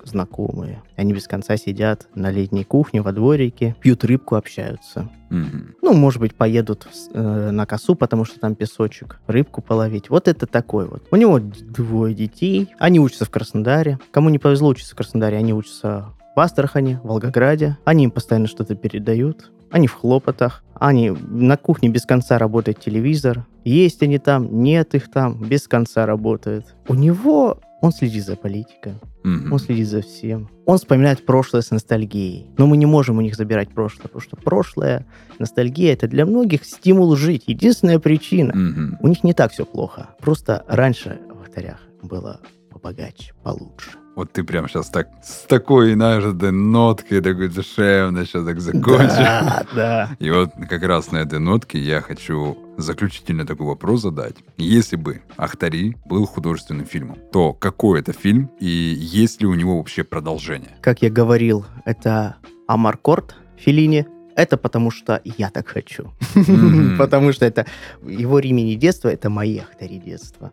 знакомые. 0.04 0.82
Они 0.96 1.14
без 1.14 1.28
конца 1.28 1.58
сидят 1.58 2.08
на 2.16 2.32
летней 2.32 2.64
кухне 2.64 3.02
во 3.02 3.12
дворике, 3.12 3.76
пьют 3.82 4.04
рыбку, 4.04 4.36
общаются. 4.36 5.10
Мгм. 5.30 5.76
Ну, 5.82 5.94
может 5.94 6.20
быть, 6.20 6.36
поедут 6.36 6.88
э, 7.14 7.52
на 7.52 7.66
косу, 7.66 7.96
потому 7.96 8.26
что 8.26 8.40
там 8.40 8.56
песочек, 8.56 9.20
рыбку 9.28 9.62
половить. 9.62 10.10
Вот 10.10 10.28
это 10.28 10.48
такой 10.48 10.88
вот. 10.88 11.04
У 11.12 11.16
него 11.16 11.40
двое 11.40 12.14
детей. 12.14 12.70
Они 12.80 13.00
учатся 13.00 13.26
в 13.26 13.30
Краснодаре. 13.30 14.00
Кому 14.12 14.30
не 14.30 14.40
повезло 14.40 14.70
учиться 14.70 14.94
в 14.94 14.98
Краснодаре, 14.98 15.38
они 15.38 15.54
учатся 15.54 16.14
в 16.36 16.40
Астрахане, 16.40 17.00
в 17.04 17.08
Волгограде. 17.08 17.78
Они 17.84 18.04
им 18.06 18.12
постоянно 18.12 18.48
что-то 18.48 18.76
передают. 18.76 19.52
Они 19.72 19.88
в 19.88 19.94
хлопотах. 19.94 20.64
Они 20.76 21.10
на 21.10 21.58
кухне 21.58 21.90
без 21.90 22.06
конца 22.06 22.38
работает 22.38 22.80
телевизор. 22.80 23.46
Есть 23.66 24.02
они 24.04 24.20
там, 24.20 24.62
нет 24.64 24.96
их 24.96 25.12
там, 25.12 25.42
без 25.44 25.68
конца 25.68 26.06
работают. 26.06 26.76
У 26.88 26.94
него... 26.94 27.60
Он 27.82 27.92
следит 27.92 28.26
за 28.26 28.36
политикой. 28.36 28.96
Мгм. 29.24 29.54
Он 29.54 29.60
следит 29.60 29.88
за 29.88 30.02
всем. 30.02 30.50
Он 30.66 30.78
вспоминает 30.78 31.26
прошлое 31.26 31.62
с 31.62 31.72
ностальгией. 31.72 32.48
Но 32.58 32.66
мы 32.66 32.78
не 32.78 32.86
можем 32.86 33.18
у 33.18 33.22
них 33.22 33.36
забирать 33.36 33.70
прошлое, 33.70 34.04
потому 34.04 34.22
что 34.22 34.36
прошлое, 34.36 35.06
ностальгия, 35.38 35.94
это 35.94 36.08
для 36.08 36.26
многих 36.26 36.66
стимул 36.66 37.16
жить. 37.16 37.44
Единственная 37.48 38.00
причина. 38.00 38.54
Мгм. 38.56 38.98
У 39.00 39.08
них 39.08 39.24
не 39.24 39.34
так 39.34 39.52
все 39.52 39.66
плохо. 39.66 40.10
Просто 40.20 40.66
раньше 40.68 41.20
в 41.30 41.42
Ахтарях 41.42 41.80
было 42.02 42.40
побогаче, 42.72 43.34
получше. 43.44 43.92
Вот 44.16 44.32
ты 44.32 44.44
прям 44.44 44.68
сейчас 44.68 44.90
так 44.90 45.10
с 45.24 45.46
такой, 45.48 45.94
знаешь, 45.94 46.24
этой 46.24 46.52
ноткой 46.52 47.22
такой 47.22 47.50
душевной 47.50 48.26
сейчас 48.26 48.46
так 48.46 48.60
закончишь. 48.60 49.16
Да, 49.16 49.66
да. 49.76 50.10
И 50.18 50.32
вот 50.32 50.50
как 50.68 50.82
раз 50.82 51.12
на 51.12 51.18
этой 51.18 51.38
нотке 51.38 51.80
я 51.80 52.02
хочу 52.02 52.58
заключительный 52.78 53.46
такой 53.46 53.68
вопрос 53.68 54.02
задать. 54.02 54.36
Если 54.58 54.96
бы 54.96 55.22
Ахтари 55.36 55.98
был 56.06 56.26
художественным 56.26 56.86
фильмом, 56.86 57.18
то 57.32 57.54
какой 57.54 58.00
это 58.00 58.14
фильм 58.14 58.52
и 58.60 58.68
есть 58.68 59.42
ли 59.42 59.48
у 59.48 59.54
него 59.56 59.78
вообще 59.78 60.04
продолжение? 60.04 60.78
Как 60.82 61.02
я 61.02 61.10
говорил, 61.10 61.66
это 61.86 62.38
Амаркорд 62.68 63.36
Филини. 63.58 64.06
Это 64.36 64.56
потому 64.58 64.92
что 64.92 65.20
я 65.26 65.50
так 65.50 65.68
хочу. 65.68 66.12
Потому 67.00 67.34
что 67.34 67.44
это 67.44 67.66
его 68.06 68.38
Римини 68.38 68.76
детства, 68.76 69.10
это 69.10 69.32
мои 69.32 69.58
Ахтари 69.58 69.98
детства. 69.98 70.52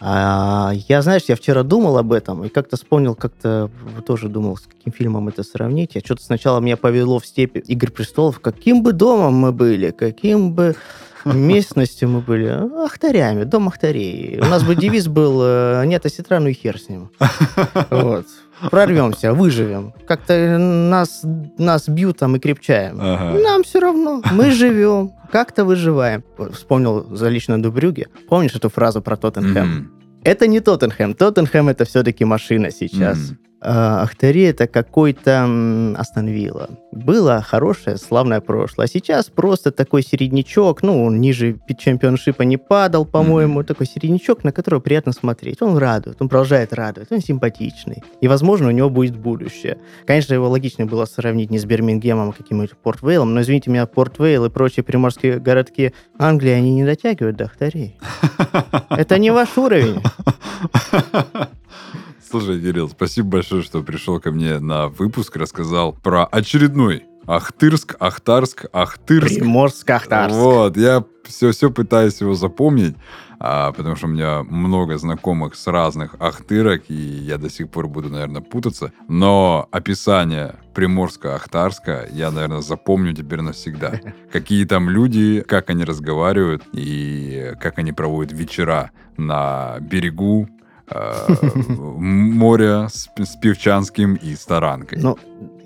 А, 0.00 0.72
я, 0.88 1.02
знаешь, 1.02 1.22
я 1.26 1.34
вчера 1.34 1.64
думал 1.64 1.98
об 1.98 2.12
этом 2.12 2.44
и 2.44 2.48
как-то 2.48 2.76
вспомнил, 2.76 3.16
как-то 3.16 3.70
тоже 4.06 4.28
думал, 4.28 4.56
с 4.58 4.62
каким 4.62 4.92
фильмом 4.92 5.28
это 5.28 5.42
сравнить. 5.42 5.94
Я 5.94 6.02
что-то 6.02 6.22
сначала 6.22 6.60
меня 6.60 6.76
повело 6.76 7.18
в 7.18 7.26
степи 7.26 7.58
«Игры 7.58 7.90
престолов». 7.90 8.38
Каким 8.38 8.82
бы 8.82 8.92
домом 8.92 9.34
мы 9.34 9.50
были, 9.50 9.90
каким 9.90 10.52
бы 10.52 10.76
местностью 11.24 12.08
мы 12.08 12.20
были. 12.20 12.84
Ахтарями, 12.84 13.44
дом 13.44 13.68
Ахтарей. 13.68 14.40
У 14.40 14.44
нас 14.44 14.62
бы 14.62 14.74
девиз 14.74 15.08
был 15.08 15.40
э, 15.42 15.84
«Нет 15.86 16.04
осетра, 16.06 16.40
ну 16.40 16.48
и 16.48 16.52
хер 16.52 16.78
с 16.78 16.88
ним». 16.88 17.10
Вот. 17.90 18.26
Прорвемся, 18.70 19.32
выживем. 19.32 19.92
Как-то 20.06 20.58
нас, 20.58 21.22
нас 21.58 21.88
бьют 21.88 22.18
там 22.18 22.36
и 22.36 22.38
крепчаем. 22.38 22.98
Ага. 23.00 23.38
Нам 23.38 23.62
все 23.62 23.80
равно. 23.80 24.22
Мы 24.32 24.52
живем. 24.52 25.12
Как-то 25.30 25.64
выживаем. 25.64 26.22
Вспомнил 26.52 27.04
за 27.14 27.28
лично 27.28 27.60
Дубрюге. 27.60 28.08
Помнишь 28.28 28.54
эту 28.54 28.70
фразу 28.70 29.02
про 29.02 29.16
Тоттенхэм? 29.16 29.68
Мгм. 29.68 29.90
Это 30.22 30.46
не 30.46 30.60
Тоттенхэм. 30.60 31.14
Тоттенхэм 31.14 31.68
это 31.68 31.84
все-таки 31.84 32.24
машина 32.24 32.70
сейчас. 32.70 33.18
Мгм. 33.18 33.38
А, 33.64 34.02
Ахтари 34.02 34.42
это 34.42 34.66
какой-то 34.66 35.46
Вилла. 36.16 36.68
Было 36.92 37.40
хорошее, 37.40 37.96
славное 37.96 38.40
прошлое. 38.40 38.86
А 38.86 38.88
сейчас 38.88 39.26
просто 39.26 39.72
такой 39.72 40.02
середнячок, 40.02 40.82
ну, 40.82 41.04
он 41.04 41.20
ниже 41.20 41.54
пи- 41.54 41.76
чемпионшипа 41.76 42.42
не 42.42 42.56
падал, 42.56 43.06
по-моему, 43.06 43.64
такой 43.64 43.86
середнячок, 43.86 44.44
на 44.44 44.52
которого 44.52 44.80
приятно 44.80 45.12
смотреть. 45.12 45.62
Он 45.62 45.78
радует, 45.78 46.18
он 46.20 46.28
продолжает 46.28 46.72
радовать, 46.72 47.10
он 47.10 47.20
симпатичный. 47.20 48.02
И, 48.20 48.28
возможно, 48.28 48.68
у 48.68 48.70
него 48.70 48.90
будет 48.90 49.16
будущее. 49.16 49.78
Конечно, 50.06 50.34
его 50.34 50.48
логичнее 50.48 50.86
было 50.86 51.06
сравнить 51.06 51.50
не 51.50 51.58
с 51.58 51.64
Бирмингемом, 51.64 52.30
а 52.30 52.32
каким-нибудь 52.32 52.76
Порт-Вейлом, 52.76 53.34
но, 53.34 53.40
извините 53.40 53.70
меня, 53.70 53.86
Порт-Вейл 53.86 54.44
и 54.44 54.50
прочие 54.50 54.84
приморские 54.84 55.38
городки 55.38 55.94
Англии, 56.18 56.50
они 56.50 56.74
не 56.74 56.84
дотягивают 56.84 57.36
до 57.36 57.44
Ахтарей. 57.44 57.98
Это 58.90 59.18
не 59.18 59.30
ваш 59.30 59.56
уровень. 59.56 60.02
Слушай, 62.34 62.60
Кирилл, 62.60 62.88
спасибо 62.88 63.28
большое, 63.28 63.62
что 63.62 63.80
пришел 63.84 64.18
ко 64.18 64.32
мне 64.32 64.58
на 64.58 64.88
выпуск, 64.88 65.36
рассказал 65.36 65.92
про 65.92 66.24
очередной 66.24 67.04
Ахтырск, 67.28 67.94
Ахтарск, 68.00 68.64
Ахтырск. 68.72 69.38
Приморск-Ахтарск. 69.38 70.34
Вот, 70.34 70.76
я 70.76 71.04
все-все 71.22 71.70
пытаюсь 71.70 72.20
его 72.20 72.34
запомнить, 72.34 72.96
а, 73.38 73.70
потому 73.70 73.94
что 73.94 74.06
у 74.06 74.10
меня 74.10 74.42
много 74.42 74.98
знакомых 74.98 75.54
с 75.54 75.64
разных 75.68 76.16
Ахтырок, 76.18 76.82
и 76.88 76.94
я 76.94 77.38
до 77.38 77.48
сих 77.48 77.70
пор 77.70 77.86
буду, 77.86 78.10
наверное, 78.10 78.42
путаться. 78.42 78.92
Но 79.06 79.68
описание 79.70 80.56
Приморска-Ахтарска 80.74 82.08
я, 82.10 82.32
наверное, 82.32 82.62
запомню 82.62 83.14
теперь 83.14 83.42
навсегда. 83.42 84.00
Какие 84.32 84.64
там 84.64 84.90
люди, 84.90 85.44
как 85.46 85.70
они 85.70 85.84
разговаривают, 85.84 86.64
и 86.72 87.52
как 87.60 87.78
они 87.78 87.92
проводят 87.92 88.32
вечера 88.32 88.90
на 89.16 89.78
берегу 89.80 90.48
моря 90.90 92.88
с, 92.88 93.08
с 93.16 93.36
Певчанским 93.36 94.14
и 94.14 94.34
Старанкой. 94.34 94.98
Ну, 95.00 95.18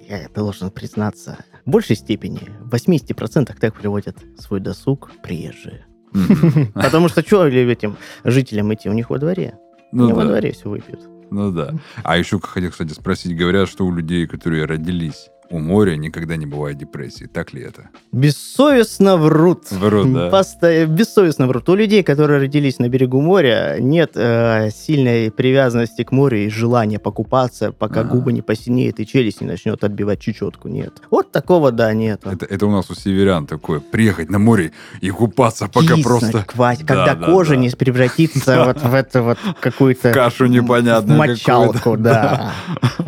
я 0.08 0.28
должен 0.34 0.70
признаться, 0.70 1.38
в 1.64 1.70
большей 1.70 1.96
степени, 1.96 2.50
в 2.60 2.74
80% 2.74 3.54
так 3.58 3.74
приводят 3.74 4.16
свой 4.38 4.60
досуг 4.60 5.10
приезжие. 5.22 5.84
Потому 6.74 7.08
что 7.08 7.22
что 7.22 7.46
этим 7.46 7.96
жителям 8.24 8.72
идти? 8.72 8.88
У 8.88 8.94
них 8.94 9.10
во 9.10 9.18
дворе. 9.18 9.58
Ну 9.92 10.14
во 10.14 10.24
дворе 10.24 10.52
все 10.52 10.68
выпьют. 10.68 11.00
Ну 11.30 11.52
да. 11.52 11.74
А 12.02 12.16
еще 12.16 12.40
хотел, 12.40 12.70
кстати, 12.70 12.92
спросить, 12.92 13.36
говорят, 13.36 13.68
что 13.68 13.84
у 13.84 13.92
людей, 13.92 14.26
которые 14.26 14.64
родились 14.64 15.28
у 15.50 15.58
моря, 15.58 15.96
никогда 15.96 16.36
не 16.36 16.46
бывает 16.46 16.76
депрессии. 16.76 17.24
Так 17.26 17.54
ли 17.54 17.62
это? 17.62 17.88
Бессовестно 18.12 19.16
врут. 19.16 19.70
Врут, 19.70 20.12
да. 20.12 20.28
Поста- 20.30 20.86
Бессовестно 20.86 21.46
врут. 21.46 21.68
У 21.68 21.74
людей, 21.74 22.02
которые 22.02 22.40
родились 22.40 22.78
на 22.78 22.88
берегу 22.88 23.20
моря, 23.20 23.76
нет 23.80 24.12
э, 24.14 24.68
сильной 24.70 25.30
привязанности 25.30 26.04
к 26.04 26.12
морю 26.12 26.38
и 26.44 26.48
желания 26.50 26.98
покупаться, 26.98 27.72
пока 27.72 28.00
А. 28.00 28.04
губы 28.04 28.32
не 28.32 28.42
посинеет 28.42 29.00
и 29.00 29.06
челюсть 29.06 29.40
не 29.40 29.46
начнет 29.46 29.82
отбивать 29.84 30.20
чечетку. 30.20 30.68
Нет. 30.68 31.00
Вот 31.10 31.32
такого, 31.32 31.72
да, 31.72 31.92
нет. 31.94 32.20
Это, 32.24 32.44
это 32.44 32.66
у 32.66 32.70
нас 32.70 32.90
у 32.90 32.94
северян 32.94 33.46
такое. 33.46 33.80
Приехать 33.80 34.28
на 34.30 34.38
море 34.38 34.72
и 35.00 35.10
купаться, 35.10 35.66
пока 35.68 35.94
Киснуть, 35.94 36.04
просто 36.04 36.44
квать- 36.46 36.80
Да, 36.84 36.94
когда 36.94 37.14
да, 37.14 37.26
кожа 37.26 37.54
да. 37.54 37.56
не 37.56 37.70
превратится 37.70 38.64
вот 38.66 38.82
в 38.82 38.92
это 38.94 39.22
вот 39.22 39.38
какую-то 39.60 40.12
кашу 40.12 40.46
непонятную 40.46 41.18
мочалку, 41.18 41.96
да. 41.96 42.52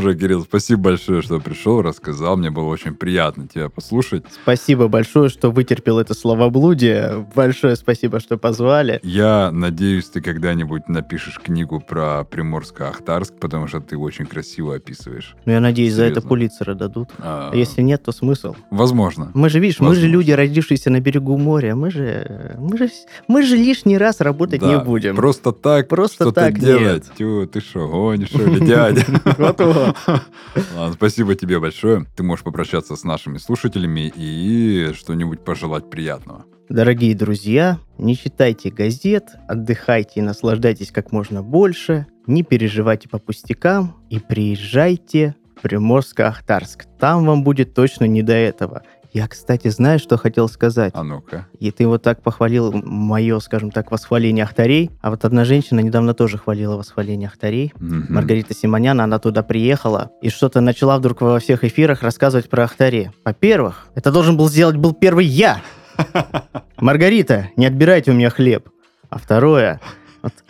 Слушай, 0.00 0.16
Кирилл, 0.16 0.42
спасибо 0.42 0.82
большое, 0.82 1.22
что 1.22 1.40
пришел, 1.40 1.82
рассказал. 1.82 2.36
Мне 2.36 2.52
было 2.52 2.66
очень 2.66 2.94
приятно 2.94 3.48
тебя 3.48 3.68
послушать. 3.68 4.24
Спасибо 4.30 4.86
большое, 4.86 5.28
что 5.28 5.50
вытерпел 5.50 5.98
это 5.98 6.14
словоблудие. 6.14 7.26
Большое 7.34 7.74
спасибо, 7.74 8.20
что 8.20 8.38
позвали. 8.38 9.00
Я 9.02 9.50
надеюсь, 9.50 10.04
ты 10.04 10.20
когда-нибудь 10.20 10.88
напишешь 10.88 11.40
книгу 11.40 11.80
про 11.80 12.24
Приморско-Ахтарск, 12.30 13.40
потому 13.40 13.66
что 13.66 13.80
ты 13.80 13.98
очень 13.98 14.26
красиво 14.26 14.76
описываешь. 14.76 15.34
Ну, 15.46 15.52
я 15.52 15.58
надеюсь, 15.58 15.94
за 15.94 16.04
это 16.04 16.20
Серьезно. 16.20 16.28
Пулитцера 16.28 16.74
дадут. 16.74 17.08
А, 17.18 17.50
А 17.52 17.56
если 17.56 17.82
нет, 17.82 18.04
то 18.04 18.12
смысл? 18.12 18.54
Возможно. 18.70 19.32
Мы 19.34 19.50
же, 19.50 19.58
видишь, 19.58 19.80
мы 19.80 19.94
же 19.96 20.02
Возможно. 20.02 20.12
люди, 20.12 20.30
родившиеся 20.30 20.90
на 20.90 21.00
берегу 21.00 21.36
моря. 21.38 21.74
Мы 21.74 21.90
же, 21.90 22.54
мы 22.56 22.78
же, 22.78 22.88
мы 23.26 23.42
же 23.42 23.56
лишний 23.56 23.98
раз 23.98 24.20
работать 24.20 24.60
Да, 24.60 24.68
не 24.68 24.78
будем. 24.78 25.16
Просто 25.16 25.50
так 25.50 25.88
Просто 25.88 26.22
что-то 26.22 26.40
так 26.42 26.60
делать. 26.60 27.04
Тю, 27.18 27.48
ты 27.48 27.58
что, 27.60 27.88
гонишь, 27.88 28.28
что 28.28 28.44
ли, 28.44 28.64
дядя? 28.64 29.04
Вот-вот. 29.38 29.87
Ладно, 30.74 30.92
спасибо 30.94 31.34
тебе 31.34 31.58
большое. 31.58 32.06
Ты 32.16 32.22
можешь 32.22 32.44
попрощаться 32.44 32.96
с 32.96 33.04
нашими 33.04 33.38
слушателями 33.38 34.12
и 34.14 34.92
что-нибудь 34.94 35.44
пожелать 35.44 35.90
приятного. 35.90 36.44
Дорогие 36.68 37.14
друзья, 37.14 37.78
не 37.96 38.14
читайте 38.14 38.70
газет, 38.70 39.28
отдыхайте 39.48 40.20
и 40.20 40.22
наслаждайтесь 40.22 40.90
как 40.90 41.12
можно 41.12 41.42
больше, 41.42 42.06
не 42.26 42.42
переживайте 42.42 43.08
по 43.08 43.18
пустякам 43.18 43.96
и 44.10 44.18
приезжайте 44.18 45.34
в 45.56 45.64
Приморско-Ахтарск. 45.64 46.84
Там 46.98 47.24
вам 47.24 47.42
будет 47.42 47.72
точно 47.72 48.04
не 48.04 48.22
до 48.22 48.34
этого. 48.34 48.82
Я, 49.12 49.26
кстати, 49.26 49.68
знаю, 49.68 49.98
что 49.98 50.16
хотел 50.16 50.48
сказать. 50.48 50.92
А 50.94 51.02
ну-ка. 51.02 51.46
И 51.58 51.70
ты 51.70 51.86
вот 51.86 52.02
так 52.02 52.22
похвалил 52.22 52.72
мое, 52.72 53.38
скажем 53.40 53.70
так, 53.70 53.90
восхваление 53.90 54.44
Ахтарей. 54.44 54.90
А 55.00 55.10
вот 55.10 55.24
одна 55.24 55.44
женщина 55.44 55.80
недавно 55.80 56.14
тоже 56.14 56.38
хвалила 56.38 56.76
восхваление 56.76 57.28
Ахтарей. 57.28 57.72
Мгм. 57.78 58.06
Маргарита 58.10 58.54
Симонян, 58.54 59.00
она 59.00 59.18
туда 59.18 59.42
приехала 59.42 60.10
и 60.20 60.28
что-то 60.28 60.60
начала 60.60 60.98
вдруг 60.98 61.22
во 61.22 61.38
всех 61.38 61.64
эфирах 61.64 62.02
рассказывать 62.02 62.50
про 62.50 62.64
Ахтари. 62.64 63.10
Во-первых, 63.24 63.88
это 63.94 64.12
должен 64.12 64.36
был 64.36 64.48
сделать 64.48 64.76
был 64.76 64.92
первый 64.92 65.24
я. 65.24 65.62
Маргарита, 66.76 67.48
не 67.56 67.66
отбирайте 67.66 68.10
у 68.10 68.14
меня 68.14 68.30
хлеб. 68.30 68.68
А 69.10 69.18
второе, 69.18 69.80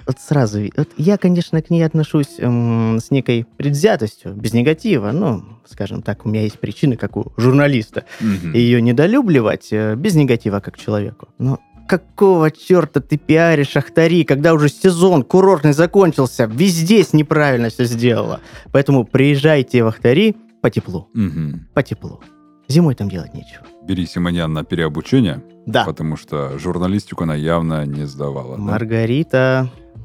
вот, 0.09 0.19
сразу, 0.19 0.59
вот 0.77 0.89
я, 0.97 1.17
конечно, 1.19 1.63
к 1.63 1.71
ней 1.71 1.83
отношусь 1.83 2.35
эм, 2.39 2.99
с 2.99 3.11
некой 3.13 3.47
предвзятостью, 3.57 4.33
без 4.35 4.53
негатива, 4.55 5.13
ну, 5.13 5.45
скажем 5.67 6.03
так, 6.03 6.27
у 6.27 6.29
меня 6.29 6.43
есть 6.43 6.59
причины, 6.59 6.97
как 6.97 7.17
у 7.17 7.33
журналиста, 7.37 8.05
Мгм. 8.21 8.53
ее 8.55 8.83
недолюбливать 8.83 9.69
э, 9.71 9.95
без 9.95 10.15
негатива 10.17 10.59
как 10.61 10.77
человеку. 10.79 11.29
Но 11.39 11.61
какого 11.87 12.51
черта 12.51 13.01
ты 13.01 13.17
пиаришь 13.17 13.77
Ахтари, 13.77 14.25
когда 14.25 14.53
уже 14.55 14.69
сезон 14.69 15.23
курортный 15.23 15.73
закончился, 15.73 16.45
везде 16.47 17.03
с 17.05 17.13
неправильно 17.13 17.69
все 17.71 17.85
сделала. 17.85 18.41
Поэтому 18.73 19.05
приезжайте 19.05 19.83
в 19.85 19.87
Ахтари 19.87 20.37
по 20.61 20.71
теплу, 20.71 21.09
Мгм. 21.15 21.69
по 21.75 21.83
теплу. 21.83 22.21
Зимой 22.67 22.95
там 22.95 23.09
делать 23.09 23.33
нечего. 23.33 23.65
Бери 23.87 24.05
Симонян 24.07 24.53
на 24.53 24.63
переобучение, 24.65 25.43
Да, 25.65 25.85
потому 25.85 26.19
что 26.19 26.59
журналистику 26.59 27.23
она 27.25 27.35
явно 27.35 27.87
не 27.87 28.07
сдавала. 28.07 28.57
да? 28.59 28.63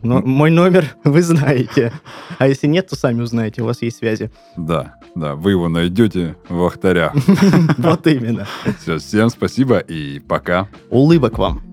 Но 0.04 0.22
мой 0.22 0.52
номер 0.52 0.96
вы 1.04 1.22
знаете. 1.22 1.94
А 2.38 2.48
если 2.48 2.68
нет, 2.68 2.88
то 2.90 2.96
сами 2.96 3.22
узнаете, 3.22 3.62
у 3.62 3.66
вас 3.66 3.82
есть 3.82 3.98
связи. 3.98 4.32
Да, 4.58 4.96
да, 5.16 5.36
вы 5.36 5.52
его 5.52 5.70
найдете 5.70 6.36
в 6.50 6.64
Ахтарях. 6.64 7.14
Вот 7.78 8.06
именно. 8.08 8.48
Все, 8.82 8.98
всем 8.98 9.30
спасибо 9.30 9.80
и 9.80 10.20
пока. 10.20 10.68
Улыбок 10.90 11.38
вам. 11.38 11.73